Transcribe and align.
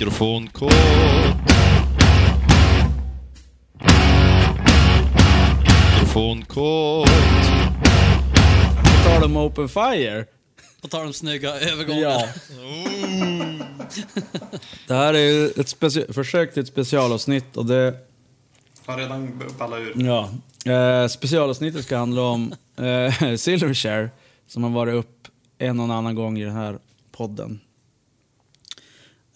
Mikrofonkort. 0.00 0.72
Mikrofonkort. 5.94 7.08
På 8.82 9.08
tal 9.08 9.24
om 9.24 9.36
Open 9.36 9.68
Fire. 9.68 10.24
På 10.82 10.88
tal 10.88 11.06
om 11.06 11.12
snygga 11.12 11.48
övergångar. 11.48 12.00
Ja. 12.00 12.28
Det 14.86 14.94
här 14.94 15.14
är 15.14 15.60
ett 15.60 16.14
försök 16.14 16.54
till 16.54 16.62
ett 16.62 16.68
specialavsnitt 16.68 17.56
och 17.56 17.66
det... 17.66 17.94
Har 18.86 18.96
redan 18.96 19.42
ballat 19.58 19.80
ur. 19.80 19.94
Ja. 19.96 20.30
Eh, 20.72 21.08
specialavsnittet 21.08 21.84
ska 21.84 21.96
handla 21.96 22.22
om 22.22 22.54
eh, 22.76 23.34
Silvershare 23.36 24.10
som 24.46 24.62
har 24.62 24.70
varit 24.70 24.94
upp 24.94 25.28
en 25.58 25.80
och 25.80 25.84
en 25.84 25.90
annan 25.90 26.14
gång 26.14 26.38
i 26.38 26.44
den 26.44 26.54
här 26.56 26.78
podden. 27.12 27.60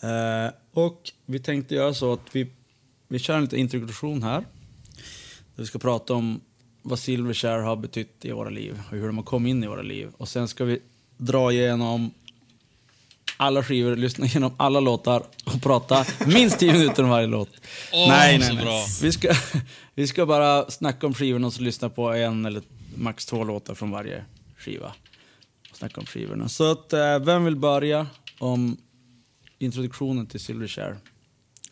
Eh, 0.05 0.53
och 0.73 1.11
vi 1.27 1.39
tänkte 1.39 1.75
göra 1.75 1.95
så 1.95 2.13
att 2.13 2.21
vi, 2.33 2.51
vi 3.09 3.19
kör 3.19 3.37
en 3.37 3.43
liten 3.43 3.59
introduktion 3.59 4.23
här. 4.23 4.41
Där 5.55 5.63
vi 5.63 5.67
ska 5.67 5.79
prata 5.79 6.15
om 6.15 6.41
vad 6.83 6.99
Silvershare 6.99 7.63
har 7.63 7.77
betytt 7.77 8.25
i 8.25 8.33
våra 8.33 8.51
liv 8.51 8.83
och 8.91 8.97
hur 8.97 9.07
de 9.07 9.17
har 9.17 9.25
kommit 9.25 9.51
in 9.51 9.65
i 9.65 9.67
våra 9.67 9.83
liv. 9.83 10.09
Och 10.17 10.29
sen 10.29 10.49
ska 10.49 10.65
vi 10.65 10.79
dra 11.17 11.53
igenom 11.53 12.11
alla 13.37 13.63
skivor, 13.63 13.97
lyssna 13.97 14.27
igenom 14.27 14.55
alla 14.57 14.81
låtar 14.81 15.23
och 15.45 15.63
prata 15.63 16.05
minst 16.27 16.59
10 16.59 16.73
minuter 16.73 17.03
om 17.03 17.09
varje 17.09 17.27
låt. 17.27 17.51
Åh, 17.93 18.09
nej, 18.09 18.39
nej, 18.39 18.55
nej. 18.55 18.65
bra. 18.65 18.85
Vi 19.03 19.13
ska, 19.13 19.35
vi 19.95 20.07
ska 20.07 20.27
bara 20.27 20.71
snacka 20.71 21.07
om 21.07 21.15
skivorna 21.15 21.47
och 21.47 21.53
så 21.53 21.63
lyssna 21.63 21.89
på 21.89 22.13
en 22.13 22.45
eller 22.45 22.63
max 22.95 23.27
två 23.27 23.45
låtar 23.45 23.75
från 23.75 23.91
varje 23.91 24.25
skiva. 24.57 24.93
Och 25.71 25.77
snacka 25.77 26.01
om 26.01 26.07
skivorna. 26.07 26.49
Så 26.49 26.71
att, 26.73 26.93
eh, 26.93 27.19
vem 27.19 27.45
vill 27.45 27.57
börja 27.57 28.07
om 28.39 28.77
introduktionen 29.59 30.27
till 30.27 30.41
Silvershare? 30.41 30.97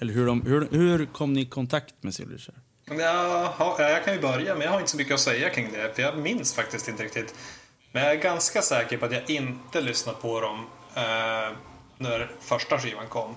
Eller 0.00 0.12
hur, 0.12 0.26
de, 0.26 0.42
hur, 0.42 0.68
hur 0.70 1.06
kom 1.06 1.32
ni 1.32 1.40
i 1.40 1.46
kontakt 1.46 1.94
med 2.00 2.14
Silvershare? 2.14 2.56
Ja, 2.84 3.76
jag 3.78 4.04
kan 4.04 4.14
ju 4.14 4.20
börja, 4.20 4.54
men 4.54 4.62
jag 4.64 4.70
har 4.70 4.78
inte 4.78 4.90
så 4.90 4.96
mycket 4.96 5.14
att 5.14 5.20
säga 5.20 5.50
kring 5.50 5.72
det. 5.72 5.94
För 5.94 6.02
jag 6.02 6.18
minns 6.18 6.54
faktiskt 6.54 6.88
inte 6.88 7.04
riktigt. 7.04 7.34
Men 7.92 8.02
jag 8.02 8.12
är 8.12 8.16
ganska 8.20 8.62
säker 8.62 8.98
på 8.98 9.06
att 9.06 9.12
jag 9.12 9.30
inte 9.30 9.80
lyssnade 9.80 10.18
på 10.20 10.40
dem 10.40 10.66
eh, 10.94 11.56
när 11.98 12.30
första 12.40 12.78
skivan 12.78 13.06
kom. 13.08 13.30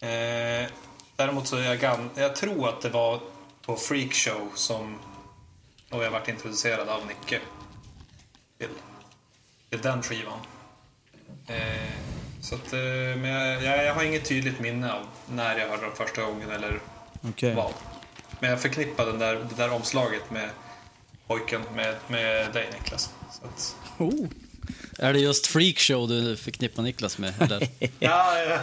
Eh, 0.00 0.68
däremot 1.16 1.46
så 1.46 1.56
är 1.56 1.62
jag 1.64 1.78
gan- 1.78 2.08
Jag 2.16 2.36
tror 2.36 2.68
att 2.68 2.80
det 2.80 2.88
var 2.88 3.20
på 3.62 3.76
Freakshow 3.76 4.50
som 4.54 4.98
och 5.90 6.04
jag 6.04 6.10
varit 6.10 6.28
introducerad 6.28 6.88
av 6.88 7.06
Nicke 7.06 7.40
till, 8.58 8.68
till 9.70 9.80
den 9.80 10.02
skivan. 10.02 10.38
Eh, 11.46 11.92
så 12.52 12.56
att, 12.56 12.72
eh, 12.72 12.80
men 13.20 13.24
jag, 13.24 13.62
jag, 13.62 13.84
jag 13.84 13.94
har 13.94 14.02
inget 14.02 14.24
tydligt 14.24 14.60
minne 14.60 14.92
av 14.92 15.06
när 15.30 15.58
jag 15.58 15.68
hörde 15.68 15.82
dem 15.82 15.96
första 15.96 16.22
gången 16.22 16.50
eller 16.50 16.80
Okej. 17.20 17.54
vad. 17.54 17.72
Men 18.40 18.50
jag 18.50 18.62
förknippar 18.62 19.06
den 19.06 19.18
där, 19.18 19.34
det 19.34 19.54
där 19.56 19.72
omslaget 19.72 20.30
med 20.30 20.50
pojken 21.26 21.62
med, 21.74 21.96
med 22.08 22.52
dig 22.52 22.68
Niklas. 22.72 23.10
Så 23.32 23.46
att, 23.46 23.76
Oh. 23.98 24.28
Är 24.98 25.12
det 25.12 25.18
just 25.18 25.46
Freakshow 25.46 26.08
du 26.08 26.36
förknippar 26.36 26.82
Niklas 26.82 27.18
med? 27.18 27.42
Eller? 27.42 27.60
ja, 27.98 28.38
ja. 28.38 28.60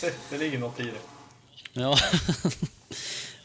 Det, 0.00 0.14
det 0.30 0.38
ligger 0.38 0.58
något 0.58 0.80
i 0.80 0.82
det. 0.82 1.00
Ja. 1.72 1.98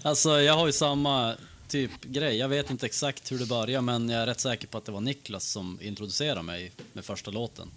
Alltså, 0.01 0.41
jag 0.41 0.53
har 0.53 0.65
ju 0.65 0.73
samma 0.73 1.35
typ 1.67 2.03
grej. 2.03 2.37
Jag 2.37 2.49
vet 2.49 2.69
inte 2.69 2.85
exakt 2.85 3.31
hur 3.31 3.39
det 3.39 3.45
började, 3.45 3.81
men 3.81 4.09
jag 4.09 4.21
är 4.21 4.25
rätt 4.25 4.39
säker 4.39 4.67
på 4.67 4.77
att 4.77 4.85
det 4.85 4.91
var 4.91 5.01
Niklas 5.01 5.45
som 5.45 5.79
introducerade 5.81 6.41
mig 6.41 6.71
med 6.93 7.05
första 7.05 7.31
låten. 7.31 7.71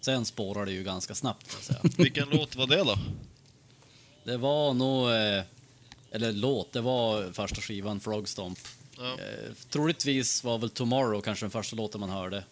Sen 0.00 0.24
spårade 0.24 0.70
det 0.70 0.72
ju 0.72 0.82
ganska 0.82 1.14
snabbt, 1.14 1.50
så 1.50 1.58
att 1.58 1.64
säga. 1.64 1.80
Vilken 1.96 2.28
låt 2.30 2.56
var 2.56 2.66
det 2.66 2.76
då? 2.84 2.98
Det 4.24 4.36
var 4.36 4.74
nog, 4.74 5.10
eh, 5.10 5.42
eller 6.10 6.32
låt, 6.32 6.72
det 6.72 6.80
var 6.80 7.32
första 7.32 7.60
skivan, 7.60 8.00
Frogstomp. 8.00 8.58
Ja. 8.98 9.12
Eh, 9.12 9.54
troligtvis 9.70 10.44
var 10.44 10.58
väl 10.58 10.70
Tomorrow 10.70 11.20
kanske 11.20 11.44
den 11.44 11.50
första 11.50 11.76
låten 11.76 12.00
man 12.00 12.10
hörde. 12.10 12.44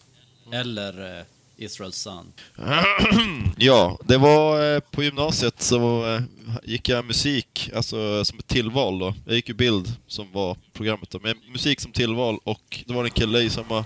Eller 0.52 1.18
eh, 1.18 1.24
Israel's 1.56 1.90
Sun. 1.90 2.32
Ja, 3.58 3.98
det 4.04 4.16
var 4.16 4.74
eh, 4.74 4.80
på 4.80 5.02
gymnasiet 5.02 5.62
så 5.62 6.14
eh, 6.14 6.22
gick 6.64 6.88
jag 6.88 7.04
musik, 7.04 7.70
alltså 7.74 8.24
som 8.24 8.38
ett 8.38 8.46
tillval 8.46 8.98
då. 8.98 9.14
Jag 9.26 9.34
gick 9.34 9.48
ju 9.48 9.54
bild 9.54 9.92
som 10.06 10.32
var 10.32 10.56
programmet 10.72 11.10
då, 11.10 11.18
men 11.22 11.36
musik 11.52 11.80
som 11.80 11.92
tillval 11.92 12.38
och 12.44 12.84
det 12.86 12.94
var 12.94 13.04
en 13.04 13.10
kille 13.10 13.40
i 13.40 13.50
samma 13.50 13.84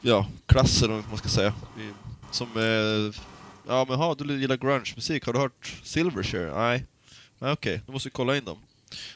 ja, 0.00 0.26
klass 0.46 0.82
eller 0.82 0.94
vad 0.94 1.08
man 1.08 1.18
ska 1.18 1.28
säga. 1.28 1.54
Som, 2.34 2.56
eh, 2.56 3.22
ja 3.68 3.86
men 3.88 3.98
ha, 3.98 4.14
du 4.14 4.40
gillar 4.40 4.56
grunge-musik, 4.56 5.26
har 5.26 5.32
du 5.32 5.38
hört 5.38 5.74
Silverchair? 5.82 6.52
Nej. 6.54 6.84
Nej 7.38 7.52
okej, 7.52 7.80
då 7.86 7.92
måste 7.92 8.08
vi 8.08 8.10
kolla 8.10 8.36
in 8.36 8.44
dem. 8.44 8.58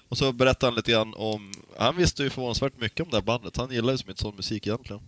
Och 0.08 0.18
så 0.18 0.32
berättade 0.32 0.66
han 0.66 0.76
lite 0.76 0.90
grann 0.90 1.14
om, 1.14 1.52
han 1.78 1.96
visste 1.96 2.22
ju 2.22 2.30
förvånansvärt 2.30 2.80
mycket 2.80 3.00
om 3.00 3.10
det 3.10 3.16
här 3.16 3.22
bandet, 3.22 3.56
han 3.56 3.70
gillar 3.70 3.92
ju 3.92 3.98
som 3.98 4.10
inte 4.10 4.22
sån 4.22 4.36
musik 4.36 4.66
egentligen. 4.66 5.02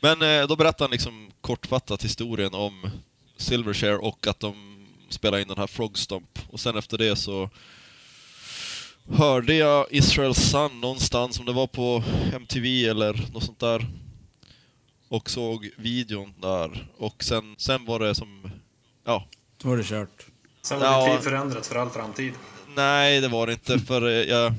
Men 0.00 0.22
eh, 0.22 0.46
då 0.46 0.56
berättade 0.56 0.84
han 0.84 0.90
liksom 0.90 1.30
kortfattat 1.40 2.04
historien 2.04 2.54
om 2.54 2.90
Silverchair 3.36 3.96
och 3.96 4.26
att 4.26 4.40
de 4.40 4.86
spelade 5.08 5.42
in 5.42 5.48
den 5.48 5.58
här 5.58 5.66
Frogstomp. 5.66 6.38
Och 6.48 6.60
sen 6.60 6.76
efter 6.76 6.98
det 6.98 7.16
så 7.16 7.50
hörde 9.12 9.54
jag 9.54 9.86
Israel 9.90 10.34
Sun 10.34 10.80
någonstans, 10.80 11.38
om 11.38 11.46
det 11.46 11.52
var 11.52 11.66
på 11.66 12.02
MTV 12.34 12.84
eller 12.86 13.32
något 13.32 13.44
sånt 13.44 13.60
där. 13.60 13.86
Och 15.14 15.30
såg 15.30 15.70
videon 15.76 16.34
där. 16.42 16.86
Och 16.98 17.24
sen, 17.24 17.54
sen 17.58 17.84
var 17.84 17.98
det 17.98 18.14
som... 18.14 18.50
Ja. 19.06 19.26
Då 19.62 19.68
var 19.68 19.76
det 19.76 19.84
kört. 19.84 20.26
Sen 20.62 20.80
var 20.80 20.86
Ja. 20.86 21.04
ditt 21.04 21.14
liv 21.14 21.30
förändrat 21.30 21.66
för 21.66 21.76
all 21.76 21.90
framtid. 21.90 22.32
Nej, 22.76 23.20
det 23.20 23.28
var 23.28 23.46
det 23.46 23.52
inte. 23.52 23.78
För 23.78 24.06
eh, 24.08 24.12
jag... 24.12 24.52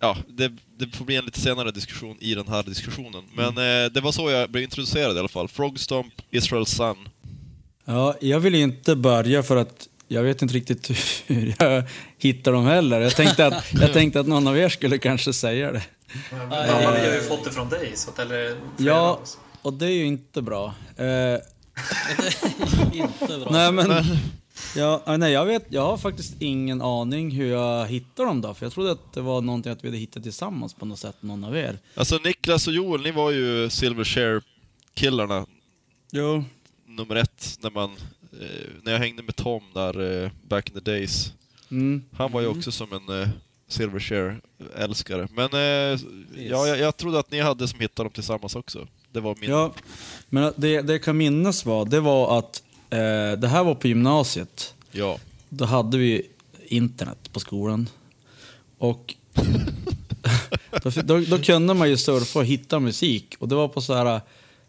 Ja, 0.00 0.16
det, 0.28 0.52
det 0.78 0.96
får 0.96 1.04
bli 1.04 1.16
en 1.16 1.24
lite 1.24 1.40
senare 1.40 1.70
diskussion 1.70 2.16
i 2.20 2.34
den 2.34 2.48
här 2.48 2.62
diskussionen. 2.62 3.24
Men 3.34 3.48
eh, 3.48 3.90
det 3.92 4.00
var 4.00 4.12
så 4.12 4.30
jag 4.30 4.50
blev 4.50 4.64
introducerad 4.64 5.16
i 5.16 5.18
alla 5.18 5.28
fall. 5.28 5.48
Frogstomp, 5.48 6.14
Israel 6.30 6.66
Sun. 6.66 7.08
Ja, 7.84 8.14
jag 8.20 8.40
vill 8.40 8.54
inte 8.54 8.96
börja 8.96 9.42
för 9.42 9.56
att 9.56 9.88
jag 10.08 10.22
vet 10.22 10.42
inte 10.42 10.54
riktigt 10.54 10.90
hur 11.26 11.54
jag 11.58 11.82
hittar 12.18 12.52
dem 12.52 12.64
heller. 12.66 13.00
Jag 13.00 13.16
tänkte 13.16 13.46
att, 13.46 13.64
jag 13.72 13.92
tänkte 13.92 14.20
att 14.20 14.26
någon 14.26 14.48
av 14.48 14.58
er 14.58 14.68
skulle 14.68 14.98
kanske 14.98 15.32
säga 15.32 15.72
det. 15.72 15.82
Ja, 16.30 16.46
vi 17.02 17.06
har 17.08 17.14
ju 17.14 17.20
fått 17.20 17.44
det 17.44 17.50
från 17.50 17.68
dig, 17.68 17.92
så 17.94 18.10
att, 18.10 18.18
eller 18.18 18.56
Ja, 18.76 19.12
oss. 19.22 19.38
Och 19.66 19.72
det 19.72 19.86
är 19.86 19.90
ju 19.90 20.06
inte 20.06 20.42
bra. 20.42 20.74
Eh, 20.96 21.04
Inte 22.92 23.38
bra. 23.38 23.48
nej, 23.50 23.72
men... 23.72 24.04
Ja, 24.76 25.02
ah, 25.06 25.16
nej, 25.16 25.32
jag, 25.32 25.46
vet, 25.46 25.66
jag 25.68 25.82
har 25.82 25.96
faktiskt 25.96 26.42
ingen 26.42 26.82
aning 26.82 27.30
hur 27.30 27.46
jag 27.46 27.86
hittar 27.86 28.24
dem 28.24 28.40
då. 28.40 28.54
För 28.54 28.66
jag 28.66 28.72
trodde 28.72 28.92
att 28.92 29.12
det 29.12 29.20
var 29.20 29.40
någonting 29.40 29.72
att 29.72 29.84
vi 29.84 29.88
hade 29.88 29.98
hittat 29.98 30.22
tillsammans 30.22 30.74
på 30.74 30.86
något 30.86 30.98
sätt, 30.98 31.16
någon 31.20 31.44
av 31.44 31.56
er. 31.56 31.78
Alltså 31.94 32.18
Niklas 32.24 32.66
och 32.66 32.72
Joel, 32.72 33.02
ni 33.02 33.10
var 33.10 33.30
ju 33.30 33.70
Silvershare-killarna 33.70 35.46
Jo. 36.12 36.44
nummer 36.86 37.16
ett 37.16 37.58
när 37.60 37.70
man... 37.70 37.90
Eh, 38.40 38.66
när 38.82 38.92
jag 38.92 38.98
hängde 38.98 39.22
med 39.22 39.36
Tom 39.36 39.62
där 39.74 40.22
eh, 40.24 40.30
back 40.48 40.68
in 40.68 40.74
the 40.74 40.90
days. 40.90 41.32
Mm. 41.70 42.04
Han 42.12 42.32
var 42.32 42.40
ju 42.40 42.46
också 42.46 42.72
som 42.72 42.92
en 42.92 43.22
eh, 43.22 43.28
Silvershare-älskare. 43.68 45.28
Men 45.30 45.52
eh, 45.52 46.00
ja, 46.48 46.66
jag, 46.66 46.78
jag 46.78 46.96
trodde 46.96 47.18
att 47.18 47.30
ni 47.30 47.40
hade 47.40 47.68
som 47.68 47.80
hittade 47.80 48.06
dem 48.06 48.12
tillsammans 48.12 48.56
också. 48.56 48.86
Det 49.16 49.20
var 49.22 49.36
min... 49.40 49.50
Ja, 49.50 49.72
men 50.28 50.52
det, 50.56 50.80
det 50.80 50.92
jag 50.92 51.02
kan 51.02 51.16
minnas 51.16 51.64
var, 51.66 51.84
det 51.84 52.00
var 52.00 52.38
att 52.38 52.62
eh, 52.90 53.38
det 53.38 53.48
här 53.48 53.64
var 53.64 53.74
på 53.74 53.88
gymnasiet. 53.88 54.74
ja. 54.92 55.18
Då 55.48 55.64
hade 55.64 55.98
vi 55.98 56.22
internet 56.66 57.32
på 57.32 57.40
skolan. 57.40 57.88
Och 58.78 59.14
då, 60.82 60.90
då, 60.90 61.20
då 61.20 61.38
kunde 61.38 61.74
man 61.74 61.88
ju 61.88 61.96
surfa 61.96 62.38
och 62.38 62.44
hitta 62.44 62.80
musik. 62.80 63.36
Och 63.38 63.48
det 63.48 63.54
var 63.54 63.68
på 63.68 63.80
så 63.80 63.94
här 63.94 64.20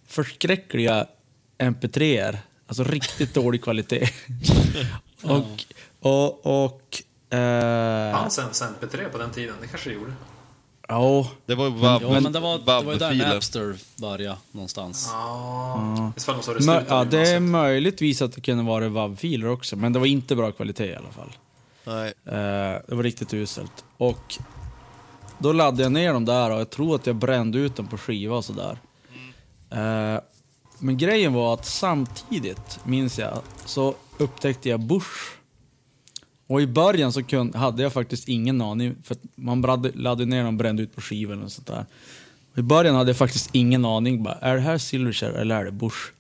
förskräckliga 0.08 1.08
mp3er. 1.58 2.38
Alltså 2.68 2.84
riktigt 2.84 3.34
dålig 3.34 3.64
kvalitet. 3.64 4.10
och, 5.22 5.64
och, 6.00 6.66
och 6.66 7.04
eh, 7.38 8.12
Fanns 8.12 8.40
ens 8.40 8.62
MP3 8.62 9.10
på 9.10 9.18
den 9.18 9.32
tiden? 9.32 9.56
Det 9.62 9.68
kanske 9.68 9.90
det 9.90 9.96
gjorde. 9.96 10.14
Ja, 10.88 11.28
Det 11.46 11.56
var 11.56 11.70
vav, 11.70 12.00
Jo, 12.04 12.10
men 12.10 12.32
det 12.32 12.40
var, 12.40 12.58
det 12.58 12.86
var 12.86 12.94
ju 12.94 13.00
där. 13.00 13.34
Napster 13.34 13.76
började 14.02 14.38
någonstans. 14.52 15.10
Ja. 15.12 16.12
I 16.18 16.20
så 16.20 16.26
fall 16.26 16.36
måste 16.36 16.54
det 16.54 16.66
mö, 16.66 16.80
sluta 16.80 16.96
ja, 16.96 17.04
det 17.04 17.18
är 17.18 17.34
gymnasiet. 17.34 17.42
möjligtvis 17.52 18.22
att 18.22 18.32
det 18.34 18.42
kunde 18.42 18.64
vara 18.64 18.90
WAV-filer 18.90 19.48
också. 19.50 19.76
Men 19.76 19.94
det 19.94 20.00
var 20.00 20.06
inte 20.06 20.36
bra 20.36 20.52
kvalitet 20.52 20.86
i 20.86 20.96
alla 20.96 21.12
fall. 21.12 21.32
Nej. 21.84 22.14
Eh, 22.26 22.82
det 22.88 22.96
var 22.96 23.04
riktigt 23.04 23.34
uselt. 23.34 23.86
Och 23.98 24.38
då 25.38 25.52
laddade 25.54 25.84
jag 25.84 25.92
ner 25.92 26.14
dem 26.14 26.26
där 26.26 26.52
och 26.52 26.60
jag 26.60 26.70
tror 26.70 26.96
att 26.96 27.08
jag 27.08 27.16
brände 27.16 27.58
ut 27.58 27.76
dem 27.76 27.88
på 27.88 27.98
skiva 27.98 28.36
och 28.36 28.46
sådär. 28.46 28.78
Eh, 29.72 30.22
men 30.80 30.98
grejen 30.98 31.34
var 31.34 31.54
att 31.54 31.66
samtidigt, 31.66 32.80
minns 32.84 33.20
jag, 33.20 33.42
så 33.66 33.96
upptäckte 34.18 34.70
jag 34.70 34.80
Bush. 34.80 35.37
Och 36.48 36.62
i 36.62 36.68
början 36.68 37.14
så 37.14 37.24
kun, 37.24 37.54
hade 37.54 37.84
jag 37.84 37.94
faktiskt 37.94 38.28
ingen 38.28 38.62
aning, 38.62 38.96
för 39.04 39.16
att 39.16 39.22
man 39.36 39.62
laddade, 39.62 39.98
laddade 39.98 40.26
ner 40.26 40.38
dem 40.38 40.48
och 40.48 40.54
brände 40.54 40.84
ut 40.84 40.96
på 40.96 41.02
skivan 41.02 41.44
och 41.44 41.52
sånt 41.52 41.68
där. 41.68 41.86
Och 42.52 42.58
I 42.58 42.62
början 42.62 42.96
hade 42.96 43.10
jag 43.10 43.18
faktiskt 43.18 43.50
ingen 43.52 43.86
aning, 43.86 44.24
bara, 44.24 44.34
är 44.34 44.56
det 44.56 44.62
här 44.62 44.78
Silverchair 44.78 45.32
eller 45.32 45.56
är 45.56 45.66
det 45.66 45.72
Bush? 45.72 46.12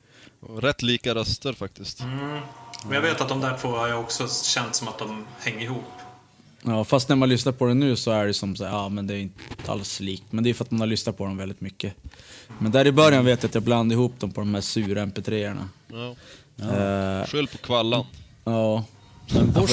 Rätt 0.59 0.81
lika 0.81 1.15
röster 1.15 1.53
faktiskt. 1.53 2.01
Mm. 2.01 2.39
Men 2.85 2.93
jag 2.93 3.01
vet 3.01 3.21
att 3.21 3.29
de 3.29 3.41
där 3.41 3.57
två 3.61 3.67
har 3.67 3.87
jag 3.87 3.99
också 3.99 4.27
känt 4.43 4.75
som 4.75 4.87
att 4.87 4.99
de 4.99 5.25
hänger 5.39 5.61
ihop. 5.61 5.83
Ja, 6.63 6.83
fast 6.83 7.09
när 7.09 7.15
man 7.15 7.29
lyssnar 7.29 7.51
på 7.51 7.65
det 7.65 7.73
nu 7.73 7.95
så 7.95 8.11
är 8.11 8.27
det 8.27 8.33
som 8.33 8.55
så 8.55 8.65
här, 8.65 8.71
ja 8.71 8.89
men 8.89 9.07
det 9.07 9.13
är 9.13 9.19
inte 9.19 9.43
alls 9.65 9.99
likt. 9.99 10.23
Men 10.29 10.43
det 10.43 10.49
är 10.49 10.53
för 10.53 10.63
att 10.63 10.71
man 10.71 10.79
har 10.79 10.87
lyssnat 10.87 11.17
på 11.17 11.25
dem 11.25 11.37
väldigt 11.37 11.61
mycket. 11.61 11.93
Men 12.59 12.71
där 12.71 12.87
i 12.87 12.91
början 12.91 13.25
vet 13.25 13.43
jag 13.43 13.49
att 13.49 13.55
jag 13.55 13.63
blandade 13.63 13.93
ihop 13.93 14.19
dem 14.19 14.31
på 14.31 14.41
de 14.41 14.53
här 14.53 14.61
sura 14.61 15.05
mp3-erna. 15.05 15.69
Ja. 15.87 16.15
Eh, 16.65 17.27
Skyll 17.27 17.47
på 17.47 17.57
kvallan. 17.57 18.05
ja. 18.43 18.83
Men 19.33 19.53
Jag 19.55 19.69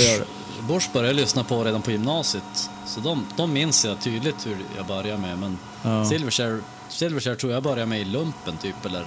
Bush 0.69 0.93
började 0.93 1.09
jag 1.09 1.17
lyssna 1.17 1.45
på 1.45 1.65
redan 1.65 1.83
på 1.83 1.91
gymnasiet. 1.91 2.71
Så 2.87 3.01
de, 3.01 3.27
de 3.37 3.53
minns 3.53 3.85
jag 3.85 4.01
tydligt 4.01 4.47
hur 4.47 4.57
jag 4.77 4.87
började 4.87 5.19
med. 5.21 5.39
Men 5.39 5.59
Ja. 5.83 6.05
Silverchair, 6.05 6.61
Silverchair 6.89 7.35
tror 7.35 7.53
jag 7.53 7.63
började 7.63 7.87
med 7.87 8.01
i 8.01 8.05
lumpen 8.05 8.57
typ, 8.57 8.85
eller 8.87 9.05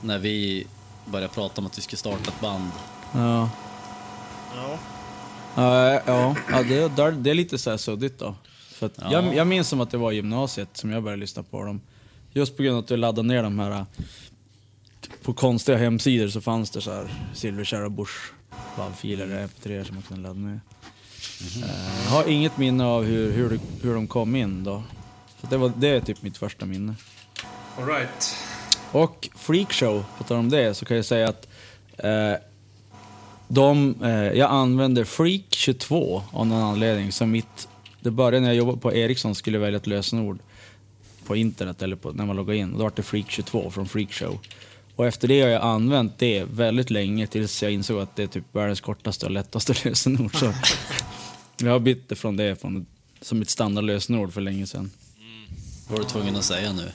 när 0.00 0.18
vi 0.18 0.66
började 1.04 1.32
prata 1.34 1.60
om 1.60 1.66
att 1.66 1.78
vi 1.78 1.82
skulle 1.82 1.98
starta 1.98 2.30
ett 2.30 2.40
band. 2.40 2.70
Ja. 3.14 3.50
Ja. 4.56 4.78
Ja, 5.54 6.00
ja, 6.06 6.36
ja 6.50 6.62
det, 6.62 6.88
där, 6.96 7.12
det 7.12 7.30
är 7.30 7.34
lite 7.34 7.58
så 7.58 7.70
här 7.70 7.76
suddigt 7.76 8.18
då. 8.18 8.34
För 8.74 8.86
att 8.86 8.92
Ja. 9.00 9.12
jag, 9.12 9.34
jag 9.36 9.46
minns 9.46 9.68
som 9.68 9.80
att 9.80 9.90
det 9.90 9.96
var 9.98 10.12
i 10.12 10.14
gymnasiet 10.14 10.68
som 10.72 10.90
jag 10.90 11.02
började 11.02 11.20
lyssna 11.20 11.42
på 11.42 11.64
dem. 11.64 11.80
Just 12.32 12.56
på 12.56 12.62
grund 12.62 12.76
av 12.76 12.82
att 12.82 12.88
du 12.88 12.96
laddade 12.96 13.28
ner 13.28 13.42
de 13.42 13.58
här 13.58 13.86
på 15.22 15.32
konstiga 15.32 15.78
hemsidor 15.78 16.28
så 16.28 16.40
fanns 16.40 16.70
det 16.70 16.80
så 16.80 16.90
här 16.92 17.14
Silverchair 17.34 17.84
och 17.84 17.92
Bush 17.92 18.14
WAV-filer 18.78 19.24
eller 19.24 19.46
mp3 19.46 19.84
som 19.84 19.94
man 19.94 20.02
kunde 20.02 20.22
ladda 20.28 20.40
ner. 20.40 20.60
Eh, 21.62 22.04
Jag 22.04 22.10
har 22.10 22.28
inget 22.28 22.58
minne 22.58 22.84
av 22.84 23.04
hur, 23.04 23.32
hur, 23.32 23.60
hur 23.82 23.94
de 23.94 24.06
kom 24.06 24.36
in 24.36 24.64
då. 24.64 24.82
Så 25.40 25.46
det, 25.46 25.56
var, 25.56 25.72
det 25.76 25.88
är 25.88 26.00
typ 26.00 26.22
mitt 26.22 26.36
första 26.38 26.66
minne. 26.66 26.94
All 27.78 27.86
right. 27.86 28.36
Och 28.92 29.28
Freakshow, 29.36 30.04
på 30.18 30.24
tal 30.24 30.38
om 30.38 30.48
det, 30.50 30.74
så 30.74 30.84
kan 30.84 30.96
jag 30.96 31.06
säga 31.06 31.28
att 31.28 31.48
eh, 31.98 32.32
de, 33.48 33.94
eh, 34.04 34.10
jag 34.38 34.50
använder 34.50 35.04
Freak 35.04 35.44
22 35.50 36.22
av 36.32 36.46
någon 36.46 36.62
anledning. 36.62 37.12
Så 37.12 37.26
mitt, 37.26 37.68
det 38.00 38.10
började 38.10 38.40
när 38.40 38.48
jag 38.48 38.56
jobbade 38.56 38.78
på 38.78 38.92
Ericsson 38.94 39.34
skulle 39.34 39.58
välja 39.58 39.76
ett 39.76 39.86
lösenord 39.86 40.38
på 41.26 41.36
internet 41.36 41.82
eller 41.82 41.96
på, 41.96 42.12
när 42.12 42.26
man 42.26 42.36
loggar 42.36 42.54
in. 42.54 42.72
Då 42.72 42.82
var 42.82 42.92
det 42.96 43.02
Freak 43.02 43.30
22 43.30 43.70
från 43.70 43.88
Freakshow. 43.88 44.38
Och 45.02 45.08
efter 45.08 45.28
det 45.28 45.40
har 45.42 45.48
jag 45.48 45.62
använt 45.62 46.18
det 46.18 46.44
väldigt 46.44 46.90
länge 46.90 47.26
tills 47.26 47.62
jag 47.62 47.72
insåg 47.72 48.00
att 48.00 48.16
det 48.16 48.22
är 48.22 48.26
typ 48.26 48.44
världens 48.52 48.80
kortaste 48.80 49.26
och 49.26 49.32
lättaste 49.32 49.74
lösenord. 49.88 50.36
Så 50.36 50.52
jag 51.60 51.70
har 51.72 51.78
bytt 51.78 52.08
det 52.08 52.14
från 52.14 52.36
det 52.36 52.60
från, 52.60 52.86
som 53.20 53.38
mitt 53.38 53.50
standardlösenord 53.50 54.32
för 54.32 54.40
länge 54.40 54.66
sedan. 54.66 54.90
var 55.88 55.98
du 55.98 56.04
tvungen 56.04 56.36
att 56.36 56.44
säga 56.44 56.72
nu. 56.72 56.88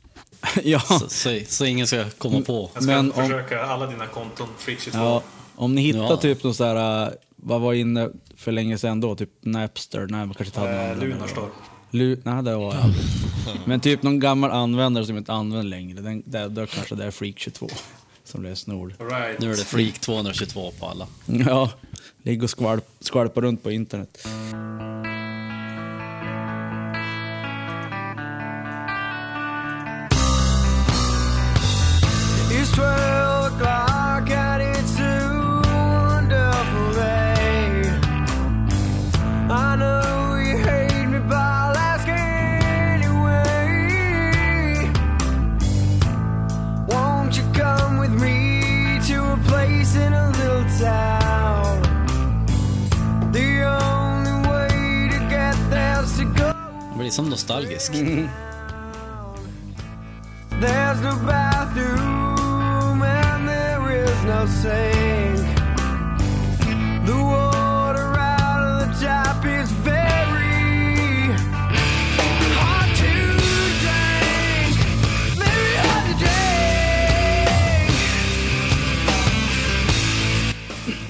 ja. 0.64 0.80
Så, 0.80 1.08
så, 1.08 1.40
så 1.48 1.64
ingen 1.64 1.86
ska 1.86 2.10
komma 2.18 2.40
på. 2.40 2.70
Jag 2.74 2.82
ska 2.82 2.92
Men 2.92 3.12
om- 3.12 3.22
försöka 3.22 3.62
alla 3.64 3.86
dina 3.86 4.06
konton, 4.06 4.48
Freak22. 4.58 4.90
Ja, 4.92 5.22
om 5.54 5.74
ni 5.74 5.82
hittar 5.82 5.98
Ja. 6.00 6.16
typ 6.16 6.44
någon 6.44 6.54
sån 6.54 6.66
här, 6.66 7.06
äh, 7.06 7.12
vad 7.36 7.60
var 7.60 7.72
inne 7.74 8.10
för 8.36 8.52
länge 8.52 8.78
sedan 8.78 9.00
då? 9.00 9.16
Typ 9.16 9.30
Napster? 9.40 10.00
Nej, 10.00 10.26
man 10.26 10.34
kanske 10.34 10.44
inte 10.44 10.60
hade 10.60 10.88
någon. 10.94 11.00
Lunarstorm. 11.08 11.50
Lu 11.90 12.18
nej, 12.24 12.42
det 12.42 12.56
var 12.56 12.74
jag. 12.74 12.84
Men 13.66 13.80
typ 13.80 14.02
någon 14.02 14.20
gammal 14.20 14.50
användare 14.50 15.04
som 15.04 15.16
inte 15.16 15.32
använder 15.32 15.70
längre. 15.70 16.00
Den, 16.00 16.22
där, 16.26 16.48
då 16.48 16.66
kanske 16.66 16.94
det 16.94 17.04
är 17.04 17.10
Freak22 17.10 17.72
som 18.24 18.42
lösenord. 18.42 18.94
All 19.00 19.06
right. 19.06 19.40
Nu 19.40 19.52
är 19.52 19.56
det 19.56 19.64
Freak 19.64 19.98
222 19.98 20.70
på 20.80 20.86
alla. 20.86 21.06
Ja, 21.26 21.70
ligger 22.22 22.44
och 22.44 22.50
skvalp, 22.50 22.84
skvalpar 23.00 23.42
runt 23.42 23.62
på 23.62 23.70
internet. 23.70 24.26
It's 32.52 32.76
12 32.76 33.19
Blir 57.10 57.14
som 57.14 57.28
nostalgisk. 57.28 57.92
There's 60.60 61.00
no 61.02 61.16
bathroom 61.26 63.02
and 63.02 63.48
there 63.48 64.04
is 64.04 64.24
no 64.24 64.46
sink. 64.46 65.58
The 67.06 67.12
water 67.12 68.16
out 68.16 68.62
of 68.62 68.78
the 68.80 68.94
tap 69.04 69.44
is 69.44 69.70
very 69.72 71.32
hard 72.54 72.96
to 72.96 73.12
drink. 73.82 74.76
Very 75.36 75.76
hard 75.76 76.04
to 76.06 76.14
drink. 76.18 76.34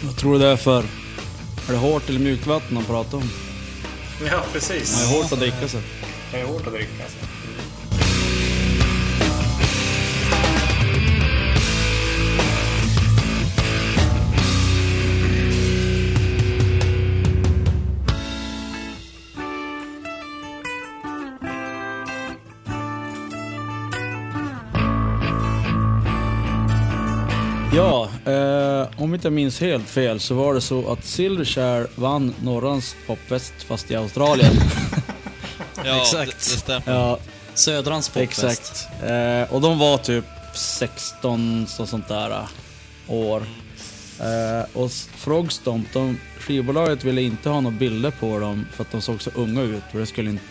Vad 0.02 0.16
tror 0.16 0.32
du 0.32 0.38
det 0.38 0.48
är 0.48 0.56
för? 0.56 0.82
Är 1.68 1.72
det 1.72 1.78
hårt 1.78 2.08
eller 2.08 2.20
mjukt 2.20 2.46
vatten 2.46 2.76
han 2.76 2.84
pratar 2.84 3.18
om? 3.18 3.49
Ja, 4.26 4.42
precis. 4.52 4.98
Det 4.98 5.14
är 5.14 5.22
hårt 5.22 5.32
att 5.32 5.38
dricka 5.38 5.68
så. 5.68 5.78
Det 6.32 6.40
är 6.40 6.46
hårt 6.46 6.66
att 6.66 6.72
dricka. 6.72 7.02
Alltså. 7.02 7.26
Ja, 27.72 27.99
om 29.00 29.14
inte 29.14 29.26
jag 29.26 29.32
minns 29.32 29.60
helt 29.60 29.88
fel 29.88 30.20
så 30.20 30.34
var 30.34 30.54
det 30.54 30.60
så 30.60 30.92
att 30.92 31.04
Silverchair 31.04 31.86
vann 31.94 32.34
Norrans 32.42 32.96
popfest 33.06 33.52
fast 33.62 33.90
i 33.90 33.96
Australien. 33.96 34.52
Ja, 35.84 36.00
Exakt. 36.00 36.30
Det, 36.30 36.54
det 36.54 36.60
stämmer. 36.60 36.82
ja, 36.98 37.18
Södrans 37.54 38.08
popfest. 38.08 38.44
exakt. 38.44 38.88
Eh, 39.02 39.54
och 39.54 39.60
de 39.60 39.78
var 39.78 39.98
typ 39.98 40.24
16 40.54 41.66
och 41.78 41.88
sånt 41.88 42.08
där 42.08 42.30
eh, 42.30 42.44
år. 43.06 43.42
Eh, 44.20 44.64
och 44.76 44.90
Frogstomp, 45.16 45.92
de, 45.92 46.18
skivbolaget 46.38 47.04
ville 47.04 47.22
inte 47.22 47.48
ha 47.48 47.60
några 47.60 47.76
bilder 47.76 48.10
på 48.10 48.38
dem 48.38 48.66
för 48.72 48.82
att 48.84 48.92
de 48.92 49.00
såg 49.02 49.22
så 49.22 49.30
unga 49.34 49.62
ut 49.62 49.82
och 49.92 49.98
det 49.98 50.06
skulle 50.06 50.30
inte 50.30 50.44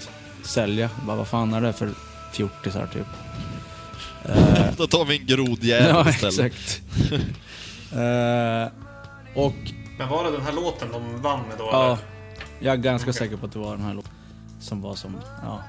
sälja. 0.44 0.89
Bara, 1.08 1.18
vad 1.18 1.27
fan 1.27 1.53
är 1.53 1.62
det 1.62 1.74
för 1.74 1.89
fjortisar 2.34 2.88
typ? 2.94 3.08
Eh, 4.25 4.65
Då 4.77 4.88
tar 4.88 5.06
vi 5.06 5.18
en 5.20 5.25
grodjävel 5.25 5.89
ja, 5.89 6.10
istället. 6.10 6.39
exakt. 6.39 6.82
eh, 7.91 8.72
och 9.36 9.53
Men 9.98 10.10
var 10.10 10.24
det 10.24 10.31
den 10.31 10.41
här 10.41 10.53
låten 10.53 10.88
de 10.91 11.22
vann 11.22 11.39
med 11.48 11.58
då? 11.58 11.69
Ja, 11.72 11.86
eller? 11.86 11.98
jag 12.60 12.74
är 12.74 12.77
ganska 12.77 13.10
Okej. 13.10 13.19
säker 13.19 13.38
på 13.38 13.46
att 13.46 13.51
det 13.51 13.60
var 13.60 13.72
den 13.72 13.86
här 13.86 13.93
låten 13.93 14.12
som 14.60 14.81
var 14.81 14.96
som, 14.96 15.17
ja. 15.43 15.63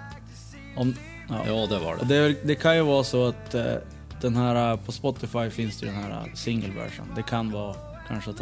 Om, 0.76 0.94
ja. 1.28 1.42
Ja, 1.46 1.66
det 1.66 1.78
var 1.78 1.96
det. 1.96 2.04
det, 2.04 2.46
det 2.46 2.54
kan 2.54 2.76
ju 2.76 2.82
vara 2.82 3.04
så 3.04 3.28
att 3.28 3.54
eh, 3.54 3.74
den 4.20 4.36
här, 4.36 4.70
eh, 4.72 4.76
på 4.76 4.92
Spotify 4.92 5.50
finns 5.50 5.80
det 5.80 5.86
ju 5.86 5.92
den 5.92 6.02
här 6.02 6.10
eh, 6.10 6.34
single 6.34 6.74
version. 6.74 7.06
Det 7.16 7.22
kan 7.22 7.50
vara 7.50 7.74
kanske 8.08 8.30
att 8.30 8.40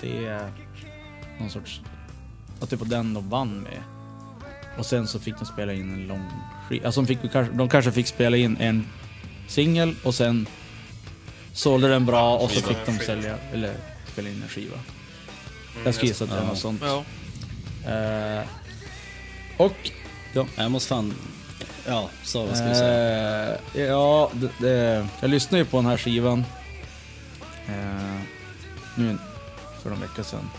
det 0.00 0.26
är 0.26 0.50
någon 1.40 1.50
sorts, 1.50 1.80
att 2.60 2.70
det 2.70 2.76
var 2.76 2.86
den 2.86 3.14
de 3.14 3.28
vann 3.28 3.60
med. 3.60 3.82
Och 4.78 4.86
sen 4.86 5.06
så 5.06 5.18
fick 5.18 5.38
de 5.38 5.44
spela 5.44 5.72
in 5.72 5.94
en 5.94 6.06
lång 6.06 6.24
skiva. 6.68 6.86
Alltså 6.86 7.02
de, 7.02 7.06
fick, 7.06 7.32
de 7.52 7.68
kanske 7.68 7.92
fick 7.92 8.06
spela 8.06 8.36
in 8.36 8.56
en 8.60 8.86
singel 9.48 9.94
och 10.04 10.14
sen 10.14 10.46
sålde 11.52 11.88
den 11.88 12.06
bra 12.06 12.36
och 12.36 12.50
så 12.50 12.60
fick 12.62 12.86
de 12.86 12.98
sälja, 12.98 13.36
eller 13.52 13.74
spela 14.12 14.28
in 14.28 14.42
en 14.42 14.48
skiva. 14.48 14.74
Mm, 14.74 15.84
Jag 15.84 15.94
skulle 15.94 16.08
gissa 16.08 16.24
att 16.24 16.30
det 16.30 16.36
är 16.36 16.44
något 16.46 16.58
sånt. 16.58 16.82
Ja. 16.84 17.04
Eh, 17.92 18.44
och... 19.56 19.90
Ja. 20.32 20.46
Jag 20.56 20.70
måste 20.70 20.88
fan... 20.88 21.14
Ja, 21.86 22.10
så 22.24 22.46
vad 22.46 22.56
ska 22.56 22.66
vi 22.68 22.74
säga? 22.74 23.56
Eh, 23.74 23.80
ja, 23.82 24.30
det, 24.32 24.48
det, 24.58 25.06
jag 25.20 25.30
lyssnade 25.30 25.58
ju 25.58 25.64
på 25.64 25.76
den 25.76 25.86
här 25.86 25.96
skivan 25.96 26.44
eh, 27.68 28.20
nu 28.96 29.18
för 29.82 29.90
en 29.90 30.00
vecka 30.00 30.24
sedan. 30.24 30.50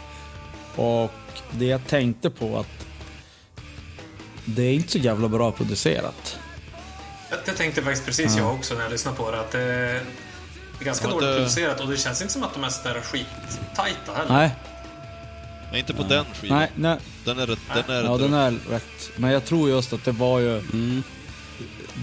Och 0.76 1.12
det 1.52 1.66
jag 1.66 1.88
tänkte 1.88 2.30
på 2.30 2.60
att 2.60 2.86
det 4.46 4.64
är 4.64 4.74
inte 4.74 4.92
så 4.92 4.98
jävla 4.98 5.28
bra 5.28 5.52
producerat. 5.52 6.40
Jag, 7.30 7.40
jag 7.46 7.58
tänkte 7.58 7.82
faktiskt 7.82 8.06
precis 8.06 8.38
jag 8.38 8.54
också 8.54 8.74
när 8.74 8.82
jag 8.82 8.92
lyssnade 8.92 9.18
på 9.18 9.32
det 9.32 9.40
att 9.40 9.52
det 9.52 10.02
är 10.82 10.86
ganska 10.86 11.06
Ja, 11.08 11.12
dåligt 11.12 11.30
det- 11.30 11.36
producerat 11.36 11.80
och 11.80 11.88
det 11.90 11.98
känns 11.98 12.22
inte 12.22 12.34
som 12.34 12.44
att 12.44 12.54
de 12.54 12.64
är 12.64 12.70
sådär 12.70 13.02
skittajta 13.02 14.14
heller. 14.16 14.34
Nej, 14.34 14.52
Nej, 15.72 15.80
inte 15.80 15.94
på 15.94 16.04
den 16.04 16.26
skivan. 16.42 16.58
nej, 16.60 16.70
nej. 16.76 16.98
Den 17.26 17.40
är 17.40 17.48
rätt, 17.48 17.60
den 17.74 17.96
är 17.96 18.04
Ja, 18.04 18.12
rätt 18.12 18.20
den 18.20 18.34
är 18.34 18.52
rätt. 18.70 19.12
Men 19.16 19.32
jag 19.32 19.46
tror 19.46 19.70
just 19.70 19.94
att 19.94 20.06
det 20.06 20.12
var 20.12 20.40
ju... 20.40 20.58
Mm. 20.60 21.04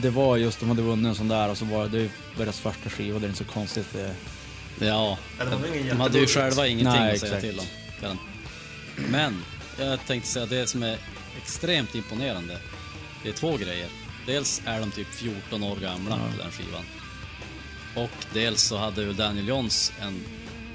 Det 0.03 0.11
var 0.11 0.37
just, 0.37 0.61
de 0.61 0.69
hade 0.69 0.83
vunnit 0.83 1.07
en 1.07 1.15
sån 1.15 1.29
där 1.29 1.51
och 1.51 1.59
så 1.59 1.65
var 1.65 1.89
det, 1.89 1.99
det 1.99 2.11
deras 2.37 2.61
första 2.61 2.91
skiva, 2.91 3.19
det 3.19 3.27
är 3.27 3.29
inte 3.29 3.45
så 3.45 3.53
konstigt 3.53 3.87
det 3.93 4.15
Ja, 4.87 5.19
är 5.41 5.75
ingen 5.77 5.89
de 5.89 6.01
hade 6.01 6.19
ju 6.19 6.27
själva 6.27 6.67
ingenting 6.67 7.01
Nej, 7.03 7.15
att 7.15 7.21
säga 7.21 7.37
exakt. 7.37 7.43
till 8.01 8.09
om. 8.09 8.19
Men, 9.11 9.45
jag 9.79 9.99
tänkte 10.07 10.31
säga 10.31 10.47
det 10.47 10.67
som 10.67 10.83
är 10.83 10.99
extremt 11.43 11.95
imponerande, 11.95 12.59
det 13.23 13.29
är 13.29 13.33
två 13.33 13.57
grejer. 13.57 13.89
Dels 14.27 14.63
är 14.67 14.81
de 14.81 14.91
typ 14.91 15.09
14 15.15 15.63
år 15.63 15.77
gamla 15.77 16.17
på 16.17 16.43
den 16.43 16.51
skivan. 16.51 16.83
Och 17.97 18.11
dels 18.35 18.63
så 18.63 18.77
hade 18.77 19.03
ju 19.03 19.13
Daniel 19.13 19.49
Johns 19.49 19.93
en 20.01 20.25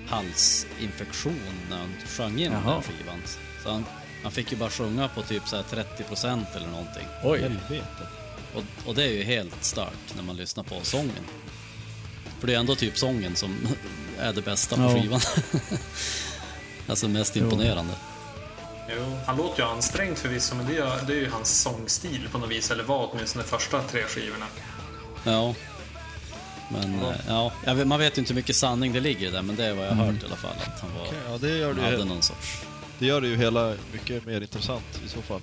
halsinfektion 0.09 1.39
när 1.69 1.77
han 1.77 1.93
sjöng 2.07 2.39
in 2.39 2.51
Jaha. 2.51 2.73
den 2.73 2.81
skivan. 2.83 3.21
Så 3.63 3.71
han, 3.71 3.85
han 4.23 4.31
fick 4.31 4.51
ju 4.51 4.57
bara 4.57 4.69
sjunga 4.69 5.07
på 5.07 5.21
typ 5.21 5.47
så 5.47 5.55
här 5.55 5.63
30% 5.63 6.45
eller 6.55 6.67
någonting. 6.67 7.07
Oj. 7.23 7.51
Och, 8.55 8.63
och 8.85 8.95
det 8.95 9.03
är 9.03 9.11
ju 9.11 9.23
helt 9.23 9.63
stört 9.63 10.15
när 10.15 10.23
man 10.23 10.35
lyssnar 10.37 10.63
på 10.63 10.79
sången. 10.83 11.23
För 12.39 12.47
det 12.47 12.53
är 12.53 12.59
ändå 12.59 12.75
typ 12.75 12.97
sången 12.97 13.35
som 13.35 13.57
är 14.19 14.33
det 14.33 14.41
bästa 14.41 14.75
på 14.75 14.81
Ja. 14.81 15.01
skivan. 15.01 15.21
alltså 16.87 17.07
mest 17.07 17.35
imponerande. 17.35 17.93
Jo, 18.89 19.17
han 19.25 19.37
låter 19.37 19.63
ju 19.63 19.69
ansträngd 19.69 20.17
förvisso, 20.17 20.55
men 20.55 20.65
det 20.65 20.77
är, 20.77 21.05
det 21.07 21.13
är 21.13 21.17
ju 21.17 21.29
hans 21.29 21.61
sångstil 21.61 22.27
på 22.31 22.37
något 22.37 22.49
vis, 22.51 22.71
eller 22.71 22.83
var 22.83 23.09
åtminstone 23.11 23.43
de 23.43 23.49
första 23.49 23.81
tre 23.81 24.03
skivorna. 24.03 24.45
Ja. 25.23 25.55
Men 26.69 26.93
eh, 27.01 27.15
ja, 27.27 27.51
jag 27.65 27.75
vet, 27.75 27.87
man 27.87 27.99
vet 27.99 28.17
ju 28.17 28.19
inte 28.21 28.33
hur 28.33 28.35
mycket 28.35 28.55
sanning 28.55 28.93
det 28.93 28.99
ligger 28.99 29.27
i 29.27 29.31
det, 29.31 29.41
men 29.41 29.55
det 29.55 29.65
är 29.65 29.73
vad 29.73 29.85
jag 29.85 29.91
har 29.91 30.05
hört 30.05 30.23
i 30.23 30.25
alla 30.25 30.35
fall. 30.35 30.51
Att 30.75 30.79
han 30.81 30.89
var, 30.97 31.01
Okej, 31.05 31.17
ja, 31.31 31.37
det 31.37 31.57
gör 31.57 31.73
det, 31.73 31.81
hade 31.81 31.97
ju, 31.97 32.03
någon 32.05 32.21
sorts... 32.21 32.61
det 32.99 33.05
gör 33.05 33.21
det 33.21 33.27
ju 33.27 33.37
hela 33.37 33.73
mycket 33.93 34.25
mer 34.25 34.41
intressant 34.41 35.01
i 35.05 35.09
så 35.09 35.21
fall. 35.21 35.41